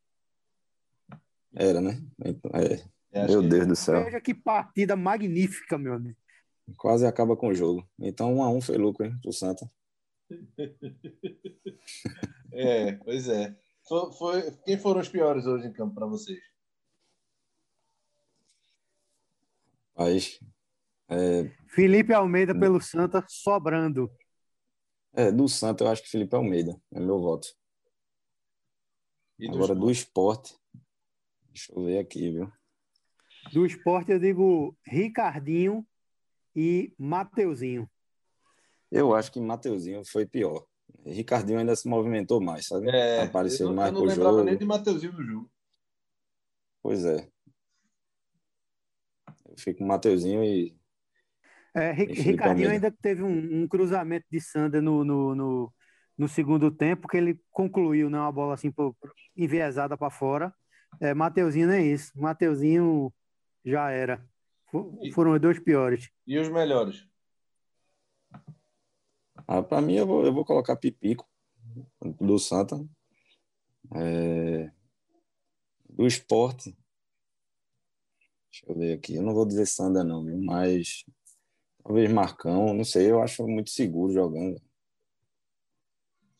Era, 1.53 1.81
né? 1.81 2.01
Então, 2.23 2.51
é. 2.53 3.27
Meu 3.27 3.41
Deus 3.41 3.67
do 3.67 3.75
céu. 3.75 4.03
Veja 4.03 4.21
que 4.21 4.33
partida 4.33 4.95
magnífica, 4.95 5.77
meu 5.77 5.93
amigo. 5.93 6.17
Quase 6.77 7.05
acaba 7.05 7.35
com 7.35 7.49
o 7.49 7.53
jogo. 7.53 7.87
Então, 7.99 8.35
um 8.35 8.43
a 8.43 8.49
um 8.49 8.61
foi 8.61 8.77
lucro, 8.77 9.05
hein, 9.05 9.17
pro 9.21 9.31
Santa. 9.31 9.69
é, 12.55 12.91
pois 13.03 13.27
é. 13.27 13.55
Foi, 13.87 14.11
foi, 14.13 14.51
quem 14.65 14.77
foram 14.77 15.01
os 15.01 15.09
piores 15.09 15.45
hoje 15.45 15.67
em 15.67 15.73
campo 15.73 15.93
para 15.93 16.07
vocês? 16.07 16.39
Mas, 19.95 20.39
é... 21.07 21.49
Felipe 21.67 22.13
Almeida 22.13 22.57
pelo 22.57 22.81
Santa 22.81 23.23
sobrando. 23.27 24.11
É, 25.13 25.31
do 25.31 25.47
Santa 25.47 25.83
eu 25.83 25.87
acho 25.87 26.03
que 26.03 26.09
Felipe 26.09 26.35
Almeida 26.35 26.79
é 26.93 26.99
meu 26.99 27.19
voto. 27.19 27.47
E 29.39 29.47
Agora 29.47 29.75
do 29.75 29.89
esporte. 29.91 30.57
Deixa 31.49 31.71
eu 31.73 31.85
ver 31.85 31.99
aqui, 31.99 32.31
viu? 32.31 32.51
Do 33.53 33.65
esporte 33.65 34.11
eu 34.11 34.19
digo 34.19 34.75
Ricardinho 34.85 35.85
e 36.55 36.93
Mateuzinho. 36.97 37.89
Eu 38.91 39.13
acho 39.13 39.31
que 39.31 39.39
Mateuzinho 39.39 40.03
foi 40.05 40.25
pior. 40.25 40.65
Ricardinho 41.05 41.59
ainda 41.59 41.75
se 41.75 41.87
movimentou 41.87 42.41
mais, 42.41 42.67
sabe? 42.67 42.89
É, 42.89 43.23
Apareceu 43.23 43.67
eu, 43.69 43.73
mais 43.73 43.91
pro 43.91 43.99
jogo. 43.99 44.11
Eu 44.11 44.15
não 44.15 44.25
lembrava 44.25 44.43
nem 44.43 44.57
de 44.57 44.65
Mateuzinho 44.65 45.13
no 45.13 45.23
jogo. 45.23 45.51
Pois 46.81 47.05
é. 47.05 47.27
Eu 49.47 49.55
fico 49.57 49.79
com 49.79 49.85
Mateuzinho 49.85 50.43
e. 50.43 50.75
É, 51.75 51.91
Ricardinho 51.91 52.69
ainda 52.69 52.89
teve 52.89 53.21
um, 53.21 53.63
um, 53.63 53.67
cruzamento 53.67 54.25
de 54.31 54.39
Sander 54.39 54.81
no, 54.81 55.03
no, 55.03 55.35
no, 55.35 55.73
no, 56.17 56.27
segundo 56.27 56.71
tempo, 56.71 57.07
que 57.07 57.17
ele 57.17 57.39
concluiu, 57.51 58.09
né? 58.09 58.17
Uma 58.17 58.31
bola 58.31 58.53
assim 58.53 58.71
pro, 58.71 58.93
pro, 58.93 59.13
enviesada 59.35 59.97
para 59.97 60.09
fora. 60.09 60.53
É, 61.01 61.13
Mateuzinho 61.13 61.67
não 61.67 61.73
é 61.73 61.81
isso. 61.83 62.11
Mateuzinho 62.15 63.13
já 63.63 63.91
era. 63.91 64.25
Foram 65.13 65.33
os 65.33 65.41
dois 65.41 65.59
piores. 65.59 66.09
E 66.25 66.37
os 66.37 66.49
melhores? 66.49 67.07
Ah, 69.47 69.61
para 69.61 69.81
mim, 69.81 69.95
eu 69.95 70.07
vou, 70.07 70.25
eu 70.25 70.33
vou 70.33 70.43
colocar 70.43 70.75
Pipico, 70.75 71.27
do 72.19 72.39
Santa. 72.39 72.83
É... 73.93 74.71
Do 75.89 76.07
esporte. 76.07 76.75
Deixa 78.51 78.65
eu 78.67 78.75
ver 78.75 78.93
aqui. 78.93 79.15
Eu 79.15 79.23
não 79.23 79.33
vou 79.33 79.45
dizer 79.45 79.65
Sanda, 79.65 80.03
não, 80.03 80.23
viu? 80.23 80.41
mas 80.41 81.03
talvez 81.83 82.11
Marcão, 82.11 82.73
não 82.73 82.83
sei, 82.83 83.11
eu 83.11 83.21
acho 83.21 83.45
muito 83.47 83.69
seguro 83.69 84.13
jogando. 84.13 84.61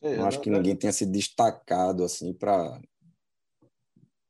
É, 0.01 0.17
não 0.17 0.27
acho 0.27 0.41
que 0.41 0.49
ninguém 0.49 0.75
tenha 0.75 0.93
se 0.93 1.05
destacado 1.05 2.03
assim 2.03 2.33
para 2.33 2.79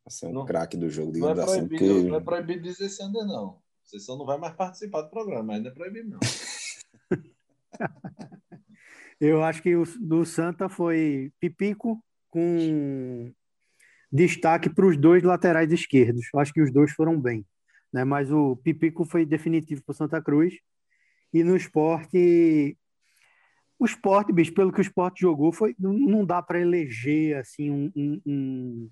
ser 0.09 0.27
um 0.27 0.45
craque 0.45 0.77
do 0.77 0.89
jogo, 0.89 1.11
digamos 1.11 1.37
não 1.37 1.43
é 1.43 1.45
assim. 1.45 1.67
Proibido, 1.67 1.93
porque... 1.93 2.09
Não 2.09 2.17
é 2.17 2.21
proibido 2.21 2.63
dizer 2.63 2.89
Sander, 2.89 3.25
não. 3.25 3.61
Você 3.83 3.99
só 3.99 4.17
não 4.17 4.25
vai 4.25 4.37
mais 4.37 4.55
participar 4.55 5.01
do 5.01 5.09
programa, 5.09 5.43
mas 5.43 5.61
não 5.61 5.69
é 5.69 5.73
proibido, 5.73 6.09
não. 6.09 6.19
Eu 9.19 9.43
acho 9.43 9.61
que 9.61 9.75
o 9.75 9.83
do 9.99 10.25
Santa 10.25 10.67
foi 10.67 11.31
Pipico 11.39 12.03
com 12.29 13.31
destaque 14.11 14.69
para 14.69 14.85
os 14.85 14.97
dois 14.97 15.23
laterais 15.23 15.71
esquerdos. 15.71 16.25
Eu 16.33 16.39
acho 16.39 16.53
que 16.53 16.61
os 16.61 16.71
dois 16.71 16.91
foram 16.91 17.19
bem. 17.19 17.45
Né? 17.93 18.03
Mas 18.03 18.31
o 18.31 18.57
Pipico 18.57 19.05
foi 19.05 19.25
definitivo 19.25 19.81
para 19.83 19.93
o 19.93 19.95
Santa 19.95 20.21
Cruz. 20.21 20.55
E 21.33 21.43
no 21.43 21.55
esporte. 21.55 22.77
O 23.77 23.85
esporte, 23.85 24.31
bicho, 24.31 24.53
pelo 24.53 24.71
que 24.71 24.79
o 24.79 24.81
esporte 24.81 25.21
jogou, 25.21 25.51
foi, 25.51 25.75
não, 25.77 26.25
dá 26.25 26.41
para 26.41 26.61
eleger 26.61 27.35
assim, 27.35 27.69
um, 27.69 27.91
um, 28.25 28.89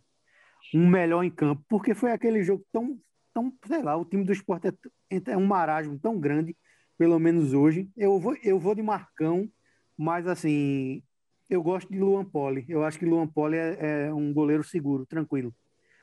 um, 0.74 0.90
melhor 0.90 1.24
em 1.24 1.30
campo, 1.32 1.64
porque 1.70 1.96
foi 1.96 2.12
aquele 2.12 2.44
jogo 2.44 2.66
tão, 2.70 3.00
tão, 3.34 3.54
sei 3.66 3.82
lá, 3.82 3.96
o 3.96 4.04
time 4.04 4.26
do 4.26 4.34
esporte 4.34 4.68
é, 4.68 5.22
é 5.32 5.38
um 5.38 5.46
marasmo 5.46 5.98
tão 5.98 6.20
grande, 6.20 6.54
pelo 6.98 7.18
menos 7.18 7.54
hoje. 7.54 7.90
Eu 7.96 8.20
vou, 8.20 8.36
eu 8.44 8.60
vou 8.60 8.76
de 8.76 8.82
Marcão 8.82 9.50
mas, 9.98 10.28
assim, 10.28 11.02
eu 11.50 11.62
gosto 11.62 11.92
de 11.92 12.00
Luan 12.00 12.26
Poli. 12.26 12.66
Eu 12.68 12.84
acho 12.84 13.00
que 13.00 13.06
Luan 13.06 13.28
Poli 13.28 13.58
é, 13.58 14.06
é 14.08 14.14
um 14.14 14.34
goleiro 14.34 14.64
seguro, 14.64 15.06
tranquilo. 15.06 15.54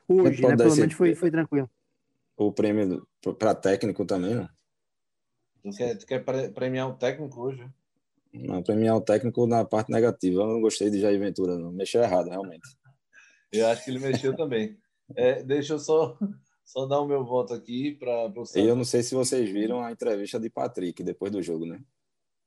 Hoje, 0.06 0.42
né? 0.42 0.56
Pelo 0.56 0.76
menos 0.76 0.94
foi, 0.94 1.14
foi 1.14 1.30
tranquilo. 1.30 1.70
O 2.36 2.52
prêmio 2.52 3.06
para 3.38 3.54
técnico 3.54 4.04
também, 4.04 4.34
não? 4.34 4.48
Tu 5.62 5.76
quer, 5.76 5.98
tu 5.98 6.06
quer 6.06 6.24
premiar 6.52 6.88
o 6.88 6.94
técnico 6.94 7.40
hoje? 7.40 7.68
Não, 8.32 8.62
premiar 8.62 8.96
o 8.96 9.00
técnico 9.00 9.46
na 9.46 9.64
parte 9.64 9.90
negativa. 9.90 10.42
Eu 10.42 10.46
não 10.46 10.60
gostei 10.60 10.90
de 10.90 11.00
Jair 11.00 11.18
Ventura, 11.18 11.58
não. 11.58 11.70
Mexeu 11.70 12.02
errado, 12.02 12.28
realmente. 12.28 12.68
Eu 13.52 13.66
acho 13.66 13.84
que 13.84 13.90
ele 13.90 13.98
mexeu 13.98 14.34
também. 14.34 14.78
É, 15.16 15.42
deixa 15.42 15.74
eu 15.74 15.78
só, 15.78 16.16
só 16.64 16.86
dar 16.86 17.00
o 17.00 17.06
meu 17.06 17.24
voto 17.24 17.52
aqui 17.52 17.96
para 17.96 18.32
E 18.54 18.60
eu 18.60 18.76
não 18.76 18.84
sei 18.84 19.02
se 19.02 19.14
vocês 19.14 19.50
viram 19.50 19.82
a 19.82 19.90
entrevista 19.90 20.38
de 20.38 20.48
Patrick 20.48 21.02
depois 21.02 21.32
do 21.32 21.42
jogo, 21.42 21.66
né? 21.66 21.80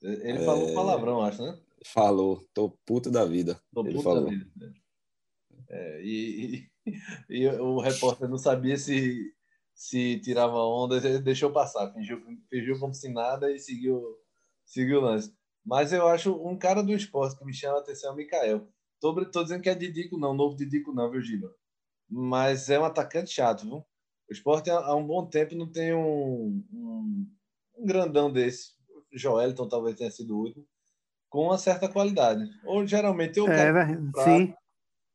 Ele 0.03 0.39
é... 0.39 0.45
falou 0.45 0.73
palavrão, 0.73 1.21
acho, 1.21 1.41
né? 1.41 1.57
Falou, 1.85 2.45
tô 2.53 2.69
puto 2.85 3.09
da 3.09 3.25
vida. 3.25 3.59
Tô 3.73 3.81
ele 3.81 3.91
puto 3.93 4.03
falou. 4.03 4.25
da 4.25 4.29
vida. 4.29 4.73
É, 5.69 6.01
e, 6.03 6.69
e 7.29 7.47
o 7.47 7.79
repórter 7.79 8.29
não 8.29 8.37
sabia 8.37 8.77
se, 8.77 9.33
se 9.73 10.19
tirava 10.19 10.57
onda, 10.57 10.97
ele 10.97 11.19
deixou 11.19 11.51
passar, 11.51 11.91
fingiu, 11.93 12.21
fingiu 12.49 12.79
como 12.79 12.93
se 12.93 13.09
nada 13.09 13.51
e 13.51 13.57
seguiu, 13.57 14.03
seguiu 14.65 14.99
o 14.99 15.03
lance. 15.03 15.33
Mas 15.65 15.93
eu 15.93 16.07
acho 16.07 16.35
um 16.45 16.57
cara 16.57 16.83
do 16.83 16.93
esporte 16.93 17.37
que 17.37 17.45
me 17.45 17.53
chama 17.53 17.77
a 17.77 17.81
atenção 17.81 18.11
é 18.11 18.13
o 18.13 18.15
Mikael. 18.17 18.67
Tô, 18.99 19.13
tô 19.25 19.43
dizendo 19.43 19.61
que 19.61 19.69
é 19.69 19.75
Didico, 19.75 20.17
não, 20.17 20.33
novo 20.33 20.55
Didico, 20.55 20.93
não, 20.93 21.09
viu, 21.09 21.21
Giba? 21.21 21.53
Mas 22.09 22.69
é 22.69 22.77
um 22.79 22.85
atacante 22.85 23.31
chato, 23.31 23.63
viu? 23.63 23.85
O 24.29 24.33
esporte 24.33 24.69
há 24.69 24.95
um 24.95 25.05
bom 25.05 25.25
tempo 25.25 25.55
não 25.55 25.69
tem 25.69 25.93
um, 25.93 26.63
um, 26.71 27.27
um 27.77 27.85
grandão 27.85 28.31
desse. 28.31 28.73
Joelton 29.13 29.67
talvez 29.67 29.95
tenha 29.95 30.11
sido 30.11 30.35
o 30.35 30.41
último, 30.41 30.65
com 31.29 31.45
uma 31.45 31.57
certa 31.57 31.87
qualidade. 31.87 32.43
Ou 32.65 32.85
geralmente 32.85 33.39
eu 33.39 33.47
é, 33.47 33.71
fraco, 33.71 34.23
sim. 34.23 34.53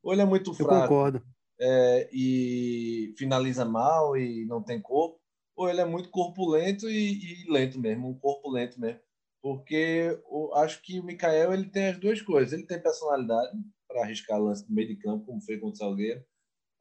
ou 0.03 0.13
ele 0.13 0.23
é 0.23 0.27
muito 0.27 0.55
fraco. 0.55 0.75
Eu 0.75 0.81
concordo. 0.83 1.23
É, 1.61 2.09
e 2.13 3.15
finaliza 3.19 3.65
mal 3.65 4.17
e 4.17 4.47
não 4.47 4.63
tem 4.63 4.81
corpo, 4.81 5.19
ou 5.57 5.69
ele 5.69 5.81
é 5.81 5.85
muito 5.85 6.09
corpulento 6.11 6.89
e, 6.89 7.45
e 7.45 7.53
lento 7.53 7.79
mesmo, 7.81 8.09
um 8.09 8.15
corpo 8.19 8.49
lento 8.51 8.81
mesmo 8.81 9.01
porque 9.41 10.21
eu 10.31 10.55
acho 10.55 10.83
que 10.83 10.99
o 10.99 11.05
Mikael 11.05 11.53
ele 11.53 11.71
tem 11.71 11.89
as 11.89 11.99
duas 11.99 12.21
coisas. 12.21 12.53
Ele 12.53 12.67
tem 12.67 12.81
personalidade 12.81 13.57
para 13.87 14.03
arriscar 14.03 14.41
lance 14.41 14.69
no 14.69 14.75
meio 14.75 14.89
de 14.89 14.97
campo, 14.97 15.25
como 15.25 15.41
foi 15.41 15.59
contra 15.59 15.75
o 15.75 15.77
Salgueiro. 15.77 16.25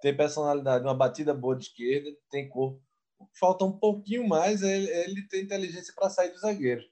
Tem 0.02 0.16
personalidade, 0.16 0.84
uma 0.84 0.94
batida 0.94 1.34
boa 1.34 1.56
de 1.56 1.66
esquerda, 1.66 2.10
tem 2.30 2.50
corpo. 2.50 2.82
Falta 3.40 3.66
um 3.66 3.72
pouquinho 3.72 4.28
mais, 4.28 4.62
ele, 4.62 4.90
ele 4.90 5.28
tem 5.28 5.44
inteligência 5.44 5.94
para 5.96 6.10
sair 6.10 6.32
dos 6.32 6.42
zagueiros. 6.42 6.86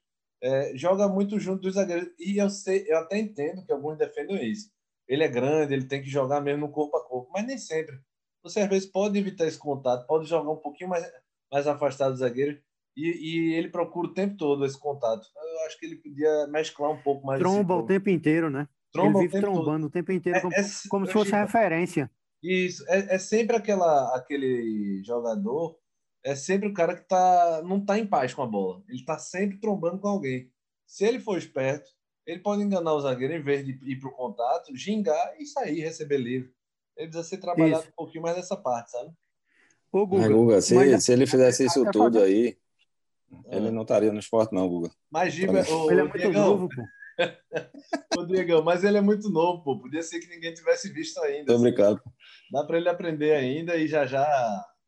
É, 0.46 0.78
joga 0.78 1.08
muito 1.08 1.40
junto 1.40 1.64
dos 1.64 1.74
zagueiros. 1.74 2.08
E 2.20 2.38
eu, 2.38 2.52
sei, 2.52 2.86
eu 2.88 3.00
até 3.00 3.18
entendo 3.18 3.66
que 3.66 3.72
alguns 3.72 3.98
defendem 3.98 4.52
isso. 4.52 4.70
Ele 5.08 5.24
é 5.24 5.28
grande, 5.28 5.74
ele 5.74 5.88
tem 5.88 6.04
que 6.04 6.10
jogar 6.10 6.40
mesmo 6.40 6.68
no 6.68 6.72
corpo 6.72 6.96
a 6.98 7.04
corpo, 7.04 7.32
mas 7.34 7.48
nem 7.48 7.58
sempre. 7.58 7.98
Você 8.44 8.60
às 8.60 8.70
vezes 8.70 8.88
pode 8.88 9.18
evitar 9.18 9.48
esse 9.48 9.58
contato, 9.58 10.06
pode 10.06 10.28
jogar 10.30 10.52
um 10.52 10.58
pouquinho 10.58 10.92
mais, 10.92 11.04
mais 11.52 11.66
afastado 11.66 12.12
dos 12.12 12.20
zagueiros 12.20 12.60
e, 12.96 13.08
e, 13.08 13.54
ele 13.56 13.70
procura 13.70 14.08
o 14.08 14.14
tempo 14.14 14.38
todo 14.38 14.66
esse 14.66 14.80
contato. 14.80 15.28
Eu 15.36 15.66
acho 15.66 15.80
que 15.80 15.86
ele 15.86 15.96
podia 15.98 16.48
mesclar 16.48 16.92
um 16.92 17.02
pouco 17.02 17.26
mais. 17.26 17.40
Tromba 17.40 17.76
o 17.76 17.86
tempo 17.86 18.10
inteiro, 18.10 18.50
né? 18.50 18.68
Tromba 18.92 19.20
ele 19.20 19.28
vive 19.28 19.42
trombando 19.42 19.66
todo. 19.66 19.86
o 19.88 19.90
tempo 19.90 20.12
inteiro, 20.12 20.38
é, 20.38 20.42
como, 20.42 20.54
é, 20.54 20.64
como 20.90 21.06
se 21.08 21.12
fosse 21.12 21.32
referência. 21.32 22.10
Isso, 22.42 22.86
é, 22.88 23.16
é, 23.16 23.18
sempre 23.18 23.56
aquela, 23.56 24.16
aquele 24.16 25.02
jogador, 25.04 25.78
é 26.26 26.34
sempre 26.34 26.68
o 26.68 26.74
cara 26.74 26.96
que 26.96 27.08
tá, 27.08 27.62
não 27.64 27.78
está 27.78 28.00
em 28.00 28.08
paz 28.08 28.34
com 28.34 28.42
a 28.42 28.48
bola. 28.48 28.82
Ele 28.90 28.98
está 28.98 29.20
sempre 29.20 29.60
trombando 29.60 30.00
com 30.00 30.08
alguém. 30.08 30.52
Se 30.84 31.06
ele 31.06 31.20
for 31.20 31.38
esperto, 31.38 31.92
ele 32.26 32.40
pode 32.40 32.64
enganar 32.64 32.94
o 32.94 33.00
zagueiro 33.00 33.36
em 33.36 33.44
vez 33.44 33.64
de 33.64 33.74
ir 33.84 34.00
para 34.00 34.10
o 34.10 34.14
contato, 34.14 34.76
gingar 34.76 35.36
e 35.40 35.46
sair, 35.46 35.82
receber 35.82 36.18
livre. 36.18 36.52
Ele 36.98 37.10
precisa 37.10 37.30
ser 37.30 37.38
trabalhado 37.38 37.84
isso. 37.84 37.92
um 37.92 37.96
pouquinho 37.96 38.24
mais 38.24 38.36
nessa 38.36 38.58
parte, 38.58 38.90
sabe? 38.90 39.12
Ô, 39.92 40.08
Guga, 40.08 40.28
Guga 40.28 40.62
se, 40.62 40.74
mas, 40.74 41.04
se 41.04 41.14
ele 41.14 41.28
fizesse 41.28 41.64
isso 41.64 41.86
tudo 41.92 42.20
aí, 42.20 42.58
ele 43.48 43.70
não 43.70 43.84
estaria 43.84 44.12
no 44.12 44.20
esporte, 44.20 44.54
não, 44.54 44.68
Guga. 44.68 44.90
Mas 45.12 45.32
Giba, 45.32 45.62
o, 45.62 45.92
ele 45.92 46.02
é 46.02 46.04
muito 46.04 46.18
Diegão, 46.18 46.48
novo, 46.48 46.70
pô. 46.70 46.82
Ô, 48.20 48.26
Diegão, 48.26 48.64
mas 48.64 48.84
ele 48.84 48.98
é 48.98 49.02
muito 49.02 49.30
novo, 49.30 49.64
pô. 49.64 49.80
Podia 49.80 50.02
ser 50.02 50.20
que 50.20 50.28
ninguém 50.28 50.56
tivesse 50.56 50.92
visto 50.92 51.22
ainda. 51.22 51.54
Tô 51.54 51.60
brincando. 51.60 52.02
Dá 52.52 52.64
para 52.64 52.78
ele 52.78 52.90
aprender 52.90 53.34
ainda 53.34 53.76
e 53.76 53.88
já 53.88 54.08
já. 54.08 54.26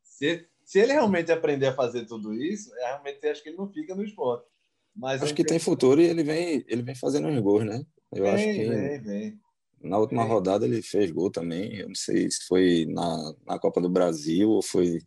Se, 0.02 0.48
se 0.68 0.78
ele 0.78 0.92
realmente 0.92 1.32
aprender 1.32 1.68
a 1.68 1.72
fazer 1.72 2.04
tudo 2.04 2.34
isso, 2.34 2.70
é, 2.76 2.88
realmente 2.88 3.26
acho 3.26 3.42
que 3.42 3.48
ele 3.48 3.56
não 3.56 3.72
fica 3.72 3.94
no 3.94 4.04
esporte. 4.04 4.46
Mas 4.94 5.22
acho 5.22 5.34
que 5.34 5.42
tem 5.42 5.58
futuro 5.58 5.98
e 5.98 6.04
ele 6.04 6.22
vem, 6.22 6.62
ele 6.68 6.82
vem 6.82 6.94
fazendo 6.94 7.26
uns 7.26 7.40
gols, 7.40 7.64
né? 7.64 7.82
Eu 8.12 8.24
vem, 8.24 8.32
acho 8.34 8.44
que. 8.44 8.68
Vem, 8.68 9.00
vem. 9.00 9.40
Na 9.80 9.96
última 9.96 10.24
vem. 10.24 10.32
rodada 10.32 10.66
ele 10.66 10.82
fez 10.82 11.10
gol 11.10 11.30
também. 11.30 11.74
Eu 11.76 11.88
não 11.88 11.94
sei 11.94 12.30
se 12.30 12.46
foi 12.46 12.84
na, 12.86 13.34
na 13.46 13.58
Copa 13.58 13.80
do 13.80 13.88
Brasil 13.88 14.50
ou 14.50 14.60
foi 14.60 14.98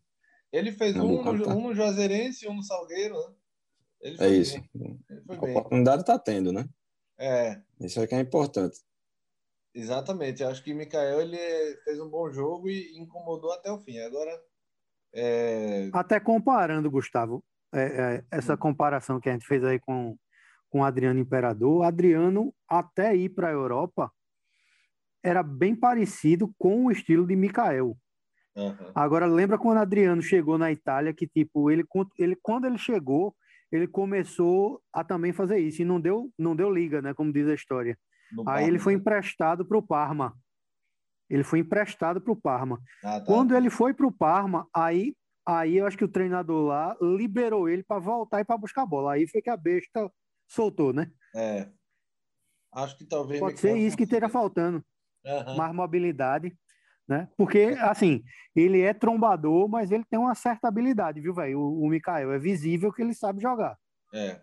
ele 0.52 0.72
fez 0.72 0.96
um 0.96 1.22
no, 1.22 1.48
um 1.48 1.62
no 1.68 1.76
Juazeirense 1.76 2.44
e 2.44 2.50
um 2.50 2.56
no 2.56 2.64
Salgueiro, 2.64 3.16
né? 3.16 4.16
é 4.20 4.30
isso. 4.30 4.58
A 5.30 5.34
oportunidade 5.34 6.02
está 6.02 6.18
tendo, 6.18 6.52
né? 6.52 6.68
É. 7.20 7.62
Isso 7.80 8.00
é 8.00 8.08
que 8.08 8.16
é 8.16 8.20
importante. 8.20 8.80
Exatamente. 9.76 10.44
Acho 10.44 10.64
que 10.64 10.74
o 10.74 10.76
Mikael 10.76 11.22
ele 11.22 11.38
fez 11.84 12.00
um 12.00 12.10
bom 12.10 12.32
jogo 12.32 12.68
e 12.68 12.98
incomodou 12.98 13.52
até 13.52 13.72
o 13.72 13.80
fim. 13.80 14.00
Agora. 14.00 14.51
É... 15.14 15.90
Até 15.94 16.20
comparando, 16.20 16.90
Gustavo, 16.90 17.44
é, 17.74 17.82
é, 17.82 18.24
essa 18.32 18.54
hum. 18.54 18.58
comparação 18.58 19.20
que 19.20 19.30
a 19.30 19.34
gente 19.34 19.46
fez 19.46 19.64
aí 19.64 19.80
com, 19.80 20.16
com 20.70 20.82
o 20.82 20.84
Adriano 20.84 21.20
Imperador, 21.20 21.84
Adriano, 21.84 22.54
até 22.68 23.16
ir 23.16 23.30
para 23.30 23.50
a 23.50 23.52
Europa, 23.52 24.12
era 25.24 25.44
bem 25.44 25.76
parecido 25.76 26.54
com 26.58 26.86
o 26.86 26.92
estilo 26.92 27.28
de 27.28 27.36
Mikael. 27.36 27.96
Uhum. 28.56 28.92
Agora, 28.94 29.26
lembra 29.26 29.58
quando 29.58 29.78
Adriano 29.78 30.22
chegou 30.22 30.58
na 30.58 30.72
Itália, 30.72 31.14
que 31.14 31.28
tipo, 31.28 31.70
ele, 31.72 31.86
ele 32.18 32.36
quando 32.42 32.66
ele 32.66 32.78
chegou, 32.78 33.34
ele 33.72 33.88
começou 33.88 34.82
a 34.92 35.04
também 35.04 35.32
fazer 35.32 35.60
isso, 35.60 35.82
e 35.82 35.86
não 35.86 36.02
deu, 36.02 36.30
não 36.38 36.56
deu 36.56 36.70
liga, 36.70 37.02
né, 37.02 37.14
como 37.14 37.32
diz 37.32 37.48
a 37.48 37.54
história. 37.54 37.98
No 38.32 38.42
aí 38.42 38.46
Parma, 38.46 38.68
ele 38.68 38.80
foi 38.80 38.94
né? 38.94 39.00
emprestado 39.00 39.66
para 39.66 39.78
o 39.78 39.82
Parma. 39.82 40.34
Ele 41.32 41.44
foi 41.44 41.60
emprestado 41.60 42.20
para 42.20 42.34
o 42.34 42.36
Parma. 42.36 42.80
Ah, 43.04 43.20
tá. 43.20 43.26
Quando 43.26 43.56
ele 43.56 43.70
foi 43.70 43.94
para 43.94 44.06
o 44.06 44.12
Parma, 44.12 44.68
aí, 44.74 45.16
aí 45.46 45.78
eu 45.78 45.86
acho 45.86 45.98
que 45.98 46.04
o 46.04 46.12
treinador 46.12 46.66
lá 46.66 46.96
liberou 47.02 47.70
ele 47.70 47.84
para 47.84 48.00
voltar 48.00 48.42
e 48.42 48.46
para 48.46 48.58
buscar 48.58 48.84
a 48.84 48.86
bola. 48.86 49.14
Aí 49.14 49.28
foi 49.28 49.42
que 49.42 49.50
a 49.50 49.58
besta 49.58 50.12
soltou, 50.48 50.92
né? 50.92 51.10
É. 51.36 51.70
Acho 52.74 52.98
que 52.98 53.06
talvez. 53.06 53.40
Pode 53.40 53.60
ser 53.60 53.76
isso 53.78 53.98
que 53.98 54.04
esteja 54.04 54.30
faltando. 54.30 54.84
Uhum. 55.26 55.56
Mais 55.56 55.74
mobilidade 55.74 56.56
né? 57.12 57.28
Porque, 57.36 57.76
assim, 57.82 58.24
ele 58.56 58.80
é 58.82 58.94
trombador, 58.94 59.68
mas 59.68 59.92
ele 59.92 60.06
tem 60.10 60.18
uma 60.18 60.34
certa 60.34 60.70
habilidade, 60.70 61.20
viu, 61.20 61.34
velho? 61.34 61.60
O, 61.60 61.84
o 61.84 61.90
Mikael 61.90 62.32
é 62.32 62.40
visível 62.40 62.92
que 62.92 63.02
ele 63.02 63.14
sabe 63.14 63.42
jogar. 63.42 63.78
É. 64.14 64.40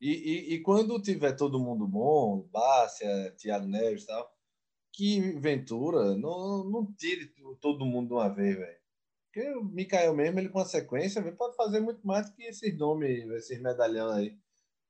E, 0.00 0.10
e, 0.10 0.54
e 0.54 0.62
quando 0.62 1.02
tiver 1.02 1.32
todo 1.32 1.58
mundo 1.58 1.86
bom, 1.88 2.46
Bárcia, 2.52 3.34
Thiago 3.36 3.66
Neves 3.66 4.04
e 4.04 4.06
tal, 4.06 4.30
que 4.96 5.20
Ventura 5.38 6.16
não, 6.16 6.64
não 6.64 6.92
tire 6.94 7.30
todo 7.60 7.84
mundo 7.84 8.08
de 8.08 8.14
uma 8.14 8.28
vez, 8.30 8.56
velho. 8.56 8.78
Porque 9.26 9.50
o 9.50 9.64
Mikael 9.64 10.14
mesmo, 10.16 10.40
ele 10.40 10.48
com 10.48 10.58
a 10.58 10.64
sequência, 10.64 11.20
pode 11.32 11.54
fazer 11.54 11.80
muito 11.80 12.04
mais 12.06 12.30
que 12.30 12.42
esses 12.44 12.76
nomes, 12.78 13.28
esses 13.32 13.60
medalhão 13.60 14.08
aí. 14.10 14.34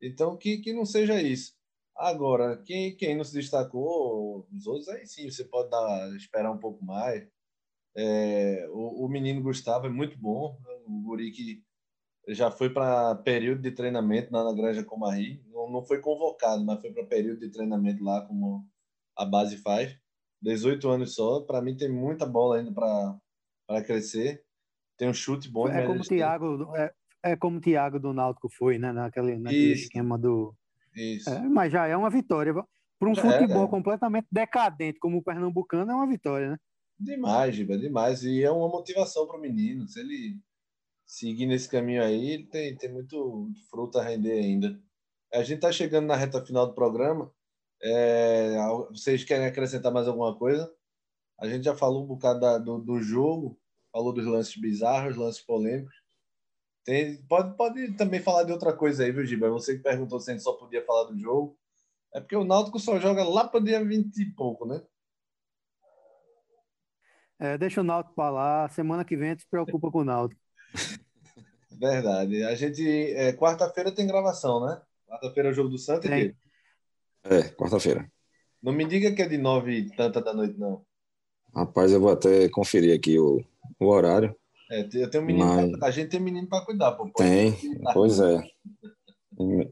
Então, 0.01 0.37
que, 0.37 0.59
que 0.59 0.73
não 0.73 0.87
seja 0.87 1.21
isso. 1.21 1.55
Agora, 1.97 2.57
quem, 2.59 2.97
quem 2.97 3.17
não 3.17 3.25
se 3.25 3.35
destacou, 3.35 4.47
os 4.53 4.67
outros, 4.69 4.89
aí 4.89 5.07
sim, 5.07 5.29
você 5.29 5.45
pode 5.45 5.71
dar, 5.71 6.15
esperar 6.15 6.53
um 6.53 6.59
pouco 6.59 6.85
mais. 6.85 7.27
É, 7.97 8.69
o, 8.71 9.07
o, 9.07 9.09
menino 9.09 9.43
Gustavo 9.43 9.87
é 9.87 9.91
muito 9.91 10.17
bom, 10.19 10.57
o 10.87 11.03
guri 11.03 11.33
que 11.33 11.65
já 12.29 12.51
foi 12.51 12.71
para 12.71 13.15
período 13.17 13.63
de 13.63 13.73
treinamento 13.73 14.33
lá 14.33 14.45
na 14.45 14.53
Granja 14.55 14.85
Comarri. 14.85 15.43
Não, 15.49 15.69
não 15.71 15.83
foi 15.83 16.01
convocado, 16.01 16.65
mas 16.65 16.81
foi 16.81 16.93
para 16.93 17.07
período 17.07 17.41
de 17.41 17.51
treinamento 17.51 18.05
lá, 18.05 18.21
como 18.27 18.69
a 19.17 19.25
base 19.25 19.57
faz. 19.59 19.97
18 20.43 20.89
anos 20.89 21.15
só, 21.15 21.41
para 21.41 21.63
mim 21.63 21.77
tem 21.77 21.91
muita 21.91 22.27
bola 22.27 22.59
ainda 22.59 22.73
para 22.73 23.83
crescer. 23.83 24.43
Tem 24.97 25.09
um 25.09 25.15
chute 25.15 25.51
bom. 25.51 25.69
É 25.69 25.87
como 25.87 26.01
o 26.01 26.03
Thiago, 26.03 26.77
é, 26.77 26.93
é 27.23 27.37
como 27.37 27.59
o 27.59 27.61
Thiago 27.61 27.99
do 27.99 28.13
Náutico 28.13 28.49
foi, 28.49 28.79
né? 28.79 28.93
Naquele, 28.93 29.39
naquele 29.39 29.73
esquema 29.73 30.19
do 30.19 30.55
isso. 30.97 31.29
É, 31.29 31.41
mas 31.49 31.71
já 31.71 31.87
é 31.87 31.97
uma 31.97 32.09
vitória. 32.09 32.55
Para 32.99 33.11
um 33.11 33.15
já 33.15 33.23
futebol 33.23 33.67
é, 33.67 33.69
completamente 33.69 34.27
decadente 34.33 34.99
como 34.99 35.19
o 35.19 35.23
pernambucano, 35.23 35.93
é 35.93 35.95
uma 35.95 36.07
vitória, 36.07 36.51
né? 36.53 36.57
Demais, 36.99 37.55
Giba, 37.55 37.77
demais. 37.77 38.25
E 38.25 38.43
é 38.43 38.51
uma 38.51 38.69
motivação 38.69 39.27
para 39.27 39.37
o 39.37 39.41
menino. 39.41 39.87
Se 39.87 40.01
ele 40.01 40.41
seguir 41.05 41.45
nesse 41.45 41.69
caminho 41.69 42.03
aí, 42.03 42.31
ele 42.31 42.47
tem, 42.47 42.75
tem 42.75 42.91
muito 42.91 43.51
fruto 43.71 43.99
a 43.99 44.03
render 44.03 44.33
ainda. 44.33 44.81
A 45.33 45.43
gente 45.43 45.57
está 45.57 45.71
chegando 45.71 46.07
na 46.07 46.17
reta 46.17 46.45
final 46.45 46.67
do 46.67 46.75
programa. 46.75 47.31
É, 47.83 48.57
vocês 48.91 49.25
querem 49.25 49.47
acrescentar 49.47 49.93
mais 49.93 50.09
alguma 50.09 50.37
coisa? 50.37 50.73
A 51.39 51.47
gente 51.47 51.65
já 51.65 51.77
falou 51.77 52.05
um 52.05 52.07
bocado 52.07 52.41
da, 52.41 52.59
do, 52.59 52.79
do 52.79 53.01
jogo, 53.01 53.59
falou 53.93 54.13
dos 54.13 54.27
lances 54.27 54.57
bizarros, 54.57 55.17
lances 55.17 55.43
polêmicos. 55.43 55.95
Tem, 56.85 57.17
pode, 57.25 57.57
pode 57.57 57.97
também 57.97 58.21
falar 58.21 58.45
de 58.45 58.53
outra 58.53 58.73
coisa 58.73 59.05
aí, 59.05 59.13
viu, 59.13 59.27
Giba? 59.27 59.51
Você 59.51 59.77
que 59.77 59.83
perguntou 59.83 60.21
se 60.21 60.31
a 60.31 60.35
gente 60.35 60.43
só 60.43 60.53
podia 60.53 60.85
falar 60.85 61.05
do 61.05 61.19
jogo. 61.19 61.59
É 62.15 62.21
porque 62.21 62.37
o 62.37 62.45
Náutico 62.45 62.79
só 62.79 62.99
joga 62.99 63.25
lá 63.25 63.47
para 63.47 63.61
o 63.61 63.65
dia 63.65 63.85
20 63.85 64.17
e 64.17 64.31
pouco, 64.33 64.67
né? 64.67 64.81
É, 67.39 67.59
deixa 67.59 67.81
o 67.81 67.85
Náutico 67.85 68.15
para 68.15 68.31
lá. 68.31 68.69
Semana 68.69 69.05
que 69.05 69.17
vem 69.17 69.29
a 69.29 69.31
gente 69.33 69.43
se 69.43 69.51
preocupa 69.51 69.91
com 69.91 69.99
o 69.99 70.05
Náutico. 70.05 70.41
Verdade. 71.79 72.43
A 72.45 72.55
gente. 72.55 73.13
É, 73.13 73.33
quarta-feira 73.33 73.93
tem 73.93 74.07
gravação, 74.07 74.65
né? 74.65 74.81
Quarta-feira 75.07 75.51
é 75.51 75.53
o 75.53 75.55
jogo 75.55 75.69
do 75.69 75.79
Santos 75.79 76.09
e 76.09 76.35
É, 77.31 77.49
quarta-feira. 77.51 78.11
Não 78.63 78.73
me 78.73 78.85
diga 78.85 79.13
que 79.13 79.23
é 79.23 79.29
de 79.29 79.39
nove 79.39 79.73
e 79.73 79.97
tanta 79.97 80.21
da 80.21 80.33
noite, 80.33 80.59
não. 80.59 80.85
Rapaz, 81.55 81.93
eu 81.93 82.01
vou 82.01 82.11
até 82.11 82.49
conferir 82.49 82.95
aqui 82.95 83.19
o, 83.19 83.43
o 83.81 83.87
horário. 83.87 84.35
É, 84.71 84.89
eu 84.95 85.11
tenho 85.11 85.23
um 85.23 85.27
menino, 85.27 85.47
Mas... 85.47 85.79
pra, 85.79 85.89
a 85.89 85.91
gente 85.91 86.11
tem 86.11 86.21
menino 86.21 86.49
para 86.49 86.65
cuidar, 86.65 86.93
pô. 86.93 87.11
Tem, 87.17 87.55
pois 87.95 88.19
é. 88.19 88.43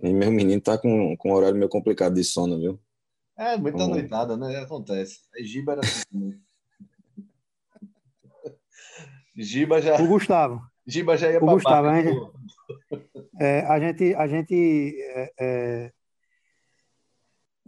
E 0.03 0.13
meu 0.13 0.31
menino 0.31 0.61
tá 0.61 0.79
com, 0.79 1.17
com 1.17 1.31
um 1.31 1.35
horário 1.35 1.57
meio 1.57 1.69
complicado 1.69 2.15
de 2.15 2.23
sono, 2.23 2.59
viu? 2.59 2.79
É, 3.37 3.57
muita 3.57 3.79
Como... 3.79 3.95
noitada, 3.95 4.37
né? 4.37 4.59
Acontece. 4.59 5.21
A 5.35 5.43
Giba 5.43 5.73
era 5.73 5.81
assim 5.81 6.05
Giba 9.37 9.83
já. 9.83 10.01
O 10.01 10.07
Gustavo. 10.07 10.61
Giba 10.87 11.17
já 11.17 11.31
ia 11.31 11.43
o 11.43 11.47
Gustavo, 11.47 11.89
a 11.89 12.01
gente, 12.01 12.21
é, 13.41 13.61
a 13.61 13.81
gente, 13.81 14.15
a 14.15 14.27
gente 14.27 14.95
é, 15.01 15.33
é, 15.41 15.93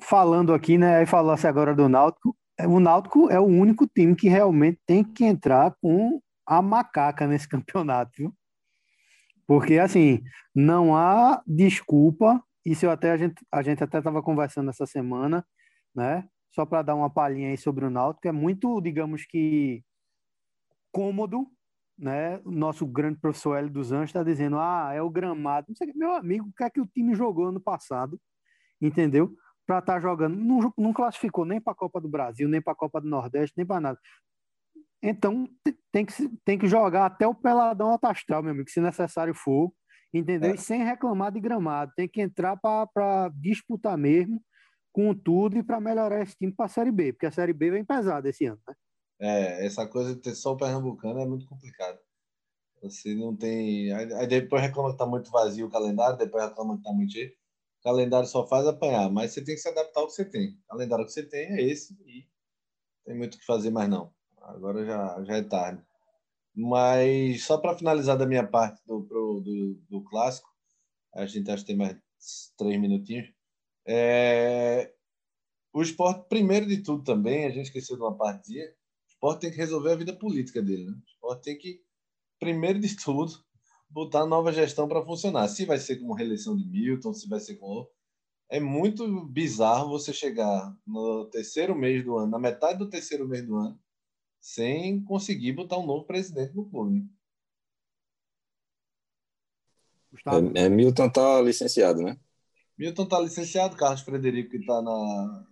falando 0.00 0.52
aqui, 0.52 0.78
né? 0.78 0.98
Aí 0.98 1.06
falasse 1.06 1.46
agora 1.46 1.74
do 1.74 1.88
Náutico. 1.88 2.36
É, 2.58 2.66
o 2.66 2.80
Náutico 2.80 3.30
é 3.30 3.38
o 3.38 3.44
único 3.44 3.86
time 3.86 4.14
que 4.14 4.28
realmente 4.28 4.80
tem 4.86 5.04
que 5.04 5.24
entrar 5.24 5.74
com 5.80 6.20
a 6.46 6.62
macaca 6.62 7.26
nesse 7.26 7.48
campeonato, 7.48 8.12
viu? 8.16 8.34
Porque, 9.46 9.78
assim, 9.78 10.22
não 10.54 10.96
há 10.96 11.42
desculpa, 11.46 12.42
isso 12.64 12.84
eu 12.84 12.90
até, 12.90 13.12
a, 13.12 13.16
gente, 13.16 13.34
a 13.52 13.62
gente 13.62 13.82
até 13.82 13.98
estava 13.98 14.22
conversando 14.22 14.70
essa 14.70 14.86
semana, 14.86 15.46
né? 15.94 16.28
Só 16.52 16.66
para 16.66 16.82
dar 16.82 16.94
uma 16.94 17.10
palhinha 17.10 17.50
aí 17.50 17.56
sobre 17.56 17.84
o 17.84 17.90
Náutico, 17.90 18.26
é 18.26 18.32
muito, 18.32 18.80
digamos 18.80 19.24
que, 19.24 19.84
cômodo, 20.90 21.46
né? 21.98 22.40
O 22.44 22.50
nosso 22.50 22.86
grande 22.86 23.20
professor 23.20 23.56
Hélio 23.56 23.70
dos 23.70 23.92
Anjos 23.92 24.10
está 24.10 24.22
dizendo, 24.22 24.58
ah, 24.58 24.90
é 24.92 25.00
o 25.00 25.10
gramado. 25.10 25.66
Não 25.68 25.76
sei, 25.76 25.92
meu 25.94 26.12
amigo, 26.12 26.48
o 26.48 26.52
que 26.52 26.64
é 26.64 26.70
que 26.70 26.80
o 26.80 26.86
time 26.86 27.14
jogou 27.14 27.46
ano 27.46 27.60
passado, 27.60 28.20
entendeu? 28.80 29.32
Para 29.66 29.80
estar 29.80 29.94
tá 29.94 30.00
jogando, 30.00 30.36
não, 30.36 30.72
não 30.78 30.92
classificou 30.92 31.44
nem 31.44 31.60
para 31.60 31.72
a 31.72 31.76
Copa 31.76 32.00
do 32.00 32.08
Brasil, 32.08 32.48
nem 32.48 32.62
para 32.62 32.72
a 32.72 32.76
Copa 32.76 33.00
do 33.00 33.08
Nordeste, 33.08 33.54
nem 33.56 33.66
para 33.66 33.80
nada. 33.80 33.98
Então 35.02 35.48
tem 35.92 36.06
que, 36.06 36.28
tem 36.44 36.58
que 36.58 36.66
jogar 36.66 37.06
até 37.06 37.26
o 37.26 37.34
peladão 37.34 37.90
alto 37.90 38.06
astral, 38.06 38.42
meu 38.42 38.52
amigo, 38.52 38.70
se 38.70 38.80
necessário 38.80 39.34
for, 39.34 39.72
entendeu? 40.12 40.50
É. 40.50 40.54
E 40.54 40.58
sem 40.58 40.84
reclamar 40.84 41.32
de 41.32 41.40
gramado. 41.40 41.92
Tem 41.96 42.08
que 42.08 42.20
entrar 42.20 42.56
para 42.56 43.30
disputar 43.34 43.98
mesmo 43.98 44.40
com 44.92 45.14
tudo 45.14 45.58
e 45.58 45.62
para 45.62 45.80
melhorar 45.80 46.22
esse 46.22 46.36
time 46.36 46.52
para 46.52 46.66
a 46.66 46.68
Série 46.68 46.90
B, 46.90 47.12
porque 47.12 47.26
a 47.26 47.30
Série 47.30 47.52
B 47.52 47.70
vem 47.70 47.84
pesada 47.84 48.28
esse 48.28 48.46
ano, 48.46 48.60
né? 48.66 48.74
É, 49.18 49.66
essa 49.66 49.86
coisa 49.86 50.14
de 50.14 50.20
ter 50.20 50.34
só 50.34 50.52
o 50.52 50.56
Pernambucano 50.56 51.20
é 51.20 51.26
muito 51.26 51.46
complicado. 51.46 51.98
Você 52.82 53.14
não 53.14 53.34
tem. 53.34 53.92
Aí 53.92 54.26
depois 54.26 54.62
reclama 54.62 54.92
que 54.92 54.98
tá 54.98 55.06
muito 55.06 55.30
vazio 55.30 55.66
o 55.66 55.70
calendário, 55.70 56.18
depois 56.18 56.44
reclama 56.44 56.76
que 56.76 56.82
tá 56.82 56.92
muito 56.92 57.12
cheio. 57.12 57.32
Calendário 57.86 58.28
só 58.28 58.46
faz 58.46 58.66
apanhar, 58.66 59.10
mas 59.10 59.32
você 59.32 59.44
tem 59.44 59.54
que 59.54 59.60
se 59.60 59.68
adaptar 59.68 60.00
ao 60.00 60.06
que 60.06 60.12
você 60.12 60.24
tem. 60.24 60.58
O 60.64 60.68
calendário 60.70 61.04
que 61.04 61.12
você 61.12 61.22
tem 61.22 61.46
é 61.52 61.62
esse 61.62 61.94
e 62.04 62.26
tem 63.04 63.16
muito 63.16 63.34
o 63.34 63.38
que 63.38 63.46
fazer 63.46 63.70
mais 63.70 63.88
não 63.88 64.14
agora 64.46 64.84
já, 64.84 65.24
já 65.24 65.36
é 65.36 65.42
tarde. 65.42 65.82
Mas 66.54 67.44
só 67.44 67.58
para 67.58 67.76
finalizar 67.76 68.16
da 68.16 68.26
minha 68.26 68.46
parte 68.46 68.82
do, 68.86 69.02
pro, 69.02 69.40
do, 69.40 69.74
do, 69.88 70.04
clássico, 70.04 70.48
a 71.14 71.26
gente 71.26 71.50
acha 71.50 71.62
que 71.62 71.68
tem 71.68 71.76
mais 71.76 71.96
três 72.56 72.80
minutinhos. 72.80 73.28
É... 73.86 74.92
O 75.72 75.82
esporte, 75.82 76.26
primeiro 76.28 76.66
de 76.66 76.82
tudo 76.82 77.04
também, 77.04 77.44
a 77.44 77.50
gente 77.50 77.66
esqueceu 77.66 77.96
de 77.96 78.02
uma 78.02 78.16
partia, 78.16 78.64
o 78.64 79.08
esporte 79.10 79.40
tem 79.42 79.50
que 79.50 79.58
resolver 79.58 79.92
a 79.92 79.96
vida 79.96 80.16
política 80.16 80.62
dele. 80.62 80.86
Né? 80.86 80.92
O 80.92 81.10
esporte 81.10 81.42
tem 81.42 81.58
que, 81.58 81.82
primeiro 82.38 82.78
de 82.80 82.96
tudo, 82.96 83.44
botar 83.88 84.22
a 84.22 84.26
nova 84.26 84.52
gestão 84.52 84.88
para 84.88 85.04
funcionar. 85.04 85.48
Se 85.48 85.64
vai 85.64 85.78
ser 85.78 85.96
com 85.96 86.12
reeleição 86.12 86.56
de 86.56 86.64
Milton, 86.64 87.12
se 87.12 87.28
vai 87.28 87.40
ser 87.40 87.56
com 87.56 87.86
é 88.48 88.60
muito 88.60 89.24
bizarro 89.26 89.88
você 89.90 90.12
chegar 90.12 90.76
no 90.86 91.24
terceiro 91.26 91.74
mês 91.74 92.04
do 92.04 92.16
ano, 92.16 92.30
na 92.30 92.38
metade 92.38 92.78
do 92.78 92.88
terceiro 92.88 93.26
mês 93.26 93.44
do 93.44 93.56
ano, 93.56 93.78
sem 94.40 95.02
conseguir 95.02 95.52
botar 95.52 95.78
um 95.78 95.86
novo 95.86 96.04
presidente 96.04 96.54
no 96.54 96.68
clube. 96.68 97.08
É, 100.26 100.64
é, 100.64 100.68
Milton 100.68 101.10
tá 101.10 101.40
licenciado, 101.42 102.02
né? 102.02 102.18
Milton 102.78 103.06
tá 103.06 103.18
licenciado, 103.18 103.76
Carlos 103.76 104.02
Frederico 104.02 104.50
que 104.50 104.64
tá 104.64 104.80
na, 104.80 105.46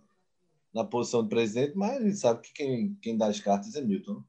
na 0.72 0.85
posição 0.85 1.22
de 1.22 1.28
presidente, 1.28 1.76
mas 1.76 1.97
a 1.97 2.05
gente 2.05 2.16
sabe 2.16 2.43
que 2.43 2.53
quem, 2.53 2.95
quem 3.03 3.16
dá 3.16 3.26
as 3.26 3.41
cartas 3.41 3.74
é 3.74 3.80
Milton. 3.80 4.14
Né? 4.14 4.24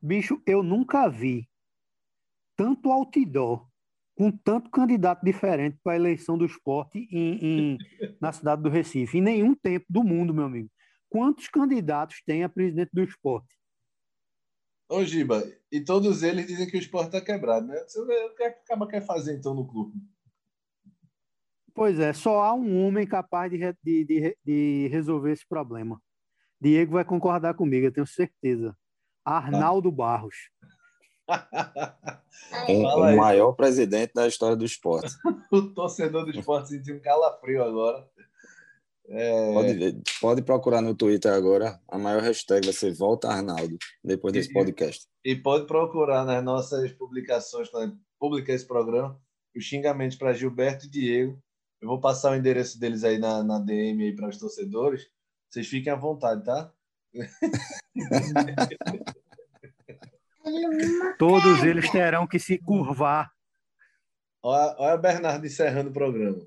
Bicho, 0.00 0.40
eu 0.46 0.62
nunca 0.62 1.08
vi 1.08 1.48
tanto 2.56 2.90
outdoor 2.90 3.66
com 4.14 4.30
tanto 4.30 4.70
candidato 4.70 5.22
diferente 5.24 5.78
para 5.82 5.92
a 5.92 5.96
eleição 5.96 6.38
do 6.38 6.46
esporte 6.46 7.06
em, 7.10 7.38
em, 7.42 7.78
na 8.20 8.32
cidade 8.32 8.62
do 8.62 8.70
Recife. 8.70 9.18
Em 9.18 9.22
nenhum 9.22 9.54
tempo 9.54 9.84
do 9.90 10.02
mundo, 10.02 10.32
meu 10.32 10.44
amigo 10.44 10.70
quantos 11.08 11.48
candidatos 11.48 12.22
tem 12.24 12.44
a 12.44 12.48
presidente 12.48 12.90
do 12.92 13.02
esporte? 13.02 13.56
Ô, 14.88 15.02
Giba, 15.04 15.42
e 15.72 15.80
todos 15.80 16.22
eles 16.22 16.46
dizem 16.46 16.68
que 16.68 16.76
o 16.76 16.80
esporte 16.80 17.06
está 17.06 17.20
quebrado, 17.20 17.66
né? 17.66 17.74
O 17.96 18.34
que 18.34 18.42
é 18.42 18.50
que 18.50 18.60
acaba 18.60 18.86
quer 18.86 19.04
fazer 19.04 19.36
então 19.36 19.54
no 19.54 19.66
clube? 19.66 19.94
Pois 21.74 21.98
é, 21.98 22.12
só 22.12 22.42
há 22.42 22.54
um 22.54 22.84
homem 22.84 23.06
capaz 23.06 23.50
de, 23.50 23.58
de, 23.82 24.04
de, 24.04 24.36
de 24.44 24.88
resolver 24.88 25.32
esse 25.32 25.46
problema. 25.46 26.00
Diego 26.60 26.92
vai 26.92 27.04
concordar 27.04 27.54
comigo, 27.54 27.86
eu 27.86 27.92
tenho 27.92 28.06
certeza. 28.06 28.76
Arnaldo 29.24 29.90
Barros. 29.90 30.50
um, 32.68 32.86
o 32.86 33.16
maior 33.16 33.52
presidente 33.52 34.12
da 34.14 34.26
história 34.26 34.56
do 34.56 34.64
esporte. 34.64 35.14
o 35.52 35.62
torcedor 35.62 36.24
do 36.24 36.30
esporte 36.30 36.70
sentiu 36.70 36.96
um 36.96 37.00
calafrio 37.00 37.62
agora. 37.62 38.08
É... 39.08 39.52
Pode, 39.52 40.02
pode 40.20 40.42
procurar 40.42 40.82
no 40.82 40.94
Twitter 40.94 41.32
agora. 41.32 41.80
A 41.88 41.98
maior 41.98 42.22
hashtag 42.22 42.66
vai 42.66 42.74
ser 42.74 42.92
Volta 42.92 43.28
Arnaldo, 43.28 43.76
depois 44.02 44.32
desse 44.32 44.52
podcast. 44.52 45.06
E, 45.24 45.32
e 45.32 45.36
pode 45.36 45.66
procurar 45.66 46.24
nas 46.24 46.42
nossas 46.42 46.92
publicações, 46.92 47.68
quando 47.68 47.96
publicar 48.18 48.54
esse 48.54 48.66
programa, 48.66 49.20
os 49.54 49.64
xingamentos 49.64 50.16
para 50.16 50.32
Gilberto 50.32 50.86
e 50.86 50.90
Diego. 50.90 51.38
Eu 51.80 51.88
vou 51.88 52.00
passar 52.00 52.32
o 52.32 52.36
endereço 52.36 52.80
deles 52.80 53.04
aí 53.04 53.18
na, 53.18 53.42
na 53.42 53.58
DM 53.58 54.02
aí 54.02 54.14
para 54.14 54.28
os 54.28 54.38
torcedores. 54.38 55.06
Vocês 55.48 55.68
fiquem 55.68 55.92
à 55.92 55.96
vontade, 55.96 56.44
tá? 56.44 56.72
Todos 61.18 61.62
eles 61.64 61.90
terão 61.90 62.26
que 62.26 62.38
se 62.38 62.58
curvar. 62.58 63.30
Olha, 64.42 64.76
olha 64.78 64.94
o 64.94 65.00
Bernardo 65.00 65.46
encerrando 65.46 65.90
o 65.90 65.92
programa. 65.92 66.46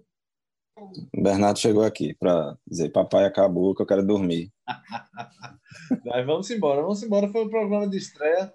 Bernardo 1.14 1.60
chegou 1.60 1.84
aqui 1.84 2.14
para 2.14 2.58
dizer: 2.66 2.90
Papai 2.90 3.26
acabou, 3.26 3.76
que 3.76 3.82
eu 3.82 3.86
quero 3.86 4.06
dormir. 4.06 4.52
Mas 6.06 6.26
vamos 6.26 6.50
embora, 6.50 6.82
vamos 6.82 7.04
embora. 7.04 7.28
Foi 7.28 7.46
um 7.46 7.50
programa 7.50 7.88
de 7.88 7.98
estreia. 7.98 8.54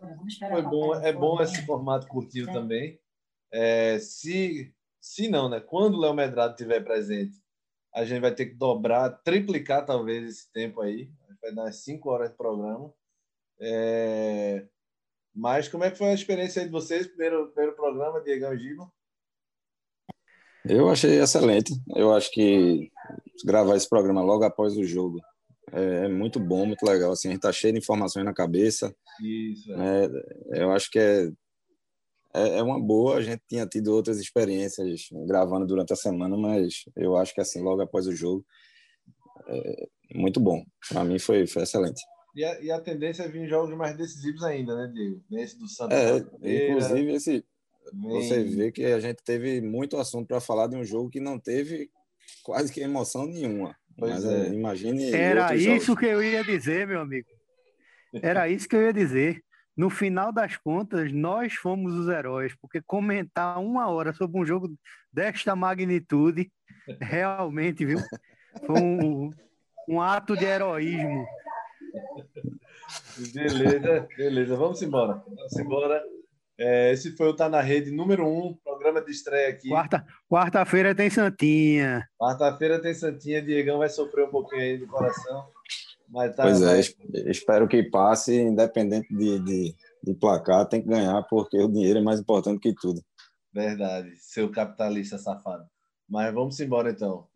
Foi 0.49 0.63
bom, 0.63 0.95
é 0.95 1.13
bom 1.13 1.41
esse 1.43 1.65
formato 1.67 2.07
curtinho 2.07 2.47
também. 2.47 2.99
É, 3.53 3.99
se, 3.99 4.75
se 5.01 5.29
não, 5.29 5.49
né? 5.49 5.61
Quando 5.61 5.97
o 5.97 6.01
Léo 6.01 6.15
Medrado 6.15 6.53
estiver 6.53 6.83
presente, 6.83 7.37
a 7.95 8.05
gente 8.05 8.21
vai 8.21 8.35
ter 8.35 8.47
que 8.47 8.55
dobrar, 8.55 9.11
triplicar 9.23 9.85
talvez 9.85 10.29
esse 10.29 10.53
tempo 10.53 10.81
aí. 10.81 11.11
Vai 11.41 11.55
dar 11.55 11.71
cinco 11.73 12.11
horas 12.11 12.31
de 12.31 12.37
programa. 12.37 12.93
É... 13.61 14.67
Mas 15.35 15.69
como 15.69 15.85
é 15.85 15.91
que 15.91 15.99
foi 15.99 16.09
a 16.09 16.15
experiência 16.15 16.63
aí 16.63 16.67
de 16.67 16.73
vocês? 16.73 17.07
Primeiro, 17.07 17.49
primeiro 17.49 17.75
programa, 17.75 18.21
Diegão 18.21 18.55
e 18.55 18.59
Giba? 18.59 18.91
Eu 20.65 20.89
achei 20.89 21.21
excelente. 21.21 21.75
Eu 21.95 22.15
acho 22.15 22.31
que 22.31 22.91
gravar 23.45 23.77
esse 23.77 23.89
programa 23.89 24.23
logo 24.23 24.45
após 24.45 24.77
o 24.77 24.85
jogo 24.85 25.21
é, 25.73 26.07
é 26.07 26.09
muito 26.09 26.39
bom, 26.39 26.65
muito 26.65 26.85
legal. 26.87 27.13
Assim, 27.13 27.29
a 27.29 27.31
gente 27.33 27.41
está 27.41 27.53
cheio 27.53 27.73
de 27.73 27.81
informações 27.81 28.25
na 28.25 28.33
cabeça. 28.33 28.95
Isso. 29.21 29.73
É. 29.73 30.05
É, 30.53 30.63
eu 30.63 30.73
acho 30.73 30.91
que 30.91 30.99
é, 30.99 31.27
é, 32.33 32.59
é, 32.59 32.63
uma 32.63 32.81
boa. 32.81 33.17
A 33.17 33.23
gente 33.23 33.43
tinha 33.49 33.67
tido 33.67 33.89
outras 33.89 34.19
experiências 34.19 35.09
gravando 35.27 35.67
durante 35.67 35.93
a 35.93 35.97
semana, 35.97 36.37
mas 36.37 36.85
eu 36.97 37.17
acho 37.17 37.35
que 37.35 37.41
assim, 37.41 37.61
logo 37.61 37.83
após 37.83 38.07
o 38.07 38.15
jogo, 38.15 38.45
é 39.49 39.89
muito 40.15 40.41
bom. 40.41 40.65
Para 40.89 41.05
mim 41.05 41.19
foi, 41.19 41.47
foi 41.47 41.65
excelente. 41.65 42.01
E 42.35 42.45
a, 42.45 42.61
e 42.61 42.71
a, 42.71 42.81
tendência 42.81 43.23
é 43.23 43.29
vir 43.29 43.49
jogos 43.49 43.77
mais 43.77 43.97
decisivos 43.97 44.43
ainda, 44.43 44.75
né, 44.77 44.93
Diego? 44.93 45.23
Nesse 45.31 45.59
do 45.59 45.69
Santa 45.69 45.95
É, 45.95 46.17
inclusive 46.43 47.13
esse 47.13 47.45
você 47.93 48.43
vê 48.43 48.73
que 48.73 48.85
a 48.85 48.99
gente 48.99 49.23
teve 49.23 49.61
muito 49.61 49.97
assunto 49.97 50.27
para 50.27 50.41
falar 50.41 50.67
de 50.67 50.77
um 50.77 50.85
jogo 50.85 51.11
que 51.11 51.21
não 51.21 51.39
teve 51.39 51.91
quase 52.43 52.73
que 52.73 52.81
emoção 52.81 53.27
nenhuma. 53.27 53.77
Pois 53.97 54.13
Mas 54.13 54.25
é. 54.25 54.49
imagine. 54.49 55.13
Era 55.13 55.55
isso 55.55 55.87
jogos. 55.87 56.01
que 56.01 56.07
eu 56.07 56.23
ia 56.23 56.43
dizer, 56.43 56.87
meu 56.87 57.01
amigo. 57.01 57.29
Era 58.15 58.49
isso 58.49 58.69
que 58.69 58.75
eu 58.75 58.83
ia 58.83 58.93
dizer. 58.93 59.43
No 59.77 59.91
final 59.91 60.33
das 60.33 60.57
contas, 60.57 61.13
nós 61.13 61.55
fomos 61.55 61.95
os 61.95 62.09
heróis, 62.09 62.55
porque 62.61 62.81
comentar 62.81 63.59
uma 63.59 63.89
hora 63.89 64.13
sobre 64.13 64.41
um 64.41 64.47
jogo 64.47 64.73
desta 65.13 65.57
magnitude, 65.57 66.51
realmente, 67.01 67.85
viu? 67.85 67.99
Foi 68.67 68.81
um, 68.81 69.31
um 69.89 70.01
ato 70.01 70.37
de 70.37 70.45
heroísmo. 70.45 71.27
Beleza, 73.33 74.09
beleza. 74.17 74.57
Vamos 74.57 74.83
embora. 74.83 75.23
Vamos 75.27 75.57
embora. 75.59 76.03
É, 76.59 76.93
esse 76.93 77.17
foi 77.17 77.29
o 77.29 77.35
Tá 77.35 77.49
na 77.49 77.61
Rede 77.61 77.91
número 77.91 78.27
um, 78.27 78.55
programa 78.63 79.01
de 79.01 79.11
estreia 79.11 79.49
aqui. 79.49 79.69
Quarta, 79.69 80.07
quarta-feira 80.31 80.95
tem 80.95 81.11
Santinha. 81.11 82.09
Quarta-feira 82.19 82.81
tem 82.81 82.95
Santinha. 82.95 83.43
Diegão 83.43 83.79
vai 83.79 83.89
sofrer 83.89 84.27
um 84.27 84.31
pouquinho 84.31 84.63
aí 84.63 84.79
do 84.79 84.87
coração. 84.87 85.49
Mas 86.09 86.37
tá, 86.37 86.45
pois 86.45 86.63
é, 86.63 86.81
espero 87.29 87.67
que 87.67 87.83
passe, 87.83 88.37
independente 88.41 89.09
de, 89.09 89.39
de, 89.41 89.75
de, 90.03 90.15
placar, 90.15 90.69
tem 90.69 90.81
que 90.81 90.89
ganhar, 90.89 91.23
porque 91.25 91.59
o 91.59 91.67
dinheiro 91.67 91.99
é 91.99 92.03
mais 92.03 92.21
importante 92.21 92.61
que 92.61 92.75
tudo. 92.75 93.03
Verdade, 93.53 94.13
seu 94.19 94.51
capitalista 94.51 95.19
safado. 95.19 95.65
Mas 96.09 96.33
vamos 96.33 96.61
embora 96.61 96.91
então. 96.91 97.27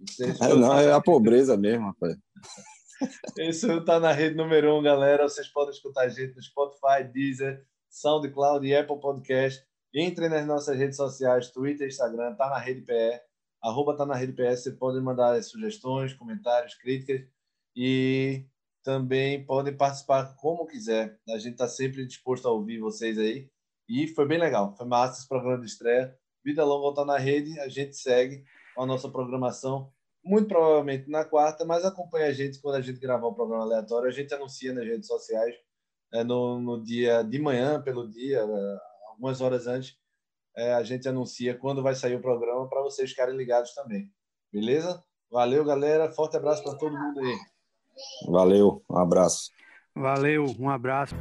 Não, 0.59 0.79
é 0.79 0.93
a 0.93 1.01
pobreza 1.01 1.57
mesmo, 1.57 1.87
rapaz. 1.87 2.17
Esse 3.39 3.81
tá 3.85 4.01
na 4.01 4.13
rede 4.13 4.35
número 4.35 4.77
um, 4.77 4.83
galera. 4.83 5.29
Vocês 5.29 5.49
podem 5.49 5.73
escutar 5.73 6.03
a 6.03 6.09
gente 6.09 6.35
no 6.35 6.43
Spotify, 6.43 7.05
Deezer, 7.13 7.65
SoundCloud 7.89 8.67
e 8.67 8.75
Apple 8.75 9.01
Podcast. 9.01 9.63
Entre 9.95 10.29
nas 10.29 10.47
nossas 10.47 10.77
redes 10.77 10.97
sociais, 10.97 11.51
Twitter, 11.51 11.89
Instagram, 11.89 12.35
tá 12.35 12.51
na 12.51 12.59
Rede 12.59 12.83
PE, 12.83 13.21
arroba 13.63 13.97
tá 13.97 14.05
na 14.05 14.15
Rede 14.15 14.33
PE. 14.33 14.57
Você 14.57 14.73
pode 14.73 15.01
mandar 15.01 15.43
sugestões, 15.43 16.13
comentários, 16.13 16.75
críticas 16.75 17.27
e 17.75 18.45
também 18.83 19.45
podem 19.45 19.77
participar 19.77 20.35
como 20.37 20.67
quiser. 20.67 21.19
A 21.29 21.39
gente 21.39 21.53
está 21.53 21.69
sempre 21.69 22.07
disposto 22.07 22.47
a 22.47 22.51
ouvir 22.51 22.79
vocês 22.79 23.19
aí. 23.19 23.49
E 23.89 24.09
foi 24.09 24.27
bem 24.27 24.39
legal. 24.39 24.75
Foi 24.77 24.87
massa 24.87 25.21
esse 25.21 25.29
programa 25.29 25.61
de 25.61 25.67
estreia. 25.67 26.15
Vida 26.45 26.65
Longa 26.65 26.83
voltar 26.83 27.05
na 27.05 27.17
rede. 27.17 27.59
A 27.61 27.69
gente 27.69 27.97
segue 27.97 28.45
a 28.77 28.85
nossa 28.85 29.09
programação. 29.09 29.93
Muito 30.29 30.47
provavelmente 30.47 31.09
na 31.09 31.25
quarta, 31.25 31.65
mas 31.65 31.87
acompanhe 31.87 32.27
a 32.27 32.33
gente 32.33 32.61
quando 32.61 32.75
a 32.75 32.83
gente 32.83 33.01
gravar 33.01 33.27
o 33.27 33.35
programa 33.35 33.65
aleatório. 33.65 34.07
A 34.07 34.13
gente 34.13 34.35
anuncia 34.35 34.75
nas 34.75 34.85
redes 34.85 35.07
sociais 35.07 35.55
é, 36.13 36.23
no, 36.23 36.61
no 36.61 36.83
dia 36.83 37.23
de 37.23 37.39
manhã, 37.39 37.81
pelo 37.81 38.07
dia, 38.07 38.41
é, 38.41 38.79
algumas 39.09 39.41
horas 39.41 39.67
antes. 39.67 39.97
É, 40.55 40.75
a 40.75 40.83
gente 40.83 41.09
anuncia 41.09 41.57
quando 41.57 41.83
vai 41.83 41.95
sair 41.95 42.15
o 42.15 42.21
programa 42.21 42.69
para 42.69 42.83
vocês 42.83 43.09
ficarem 43.09 43.37
ligados 43.39 43.73
também. 43.73 44.13
Beleza? 44.53 45.03
Valeu, 45.31 45.65
galera. 45.65 46.13
Forte 46.13 46.37
abraço 46.37 46.63
para 46.63 46.77
todo 46.77 46.93
mundo 46.93 47.21
aí. 47.21 47.37
Valeu, 48.29 48.83
um 48.91 48.99
abraço. 48.99 49.51
Valeu, 49.95 50.45
um 50.59 50.69
abraço. 50.69 51.15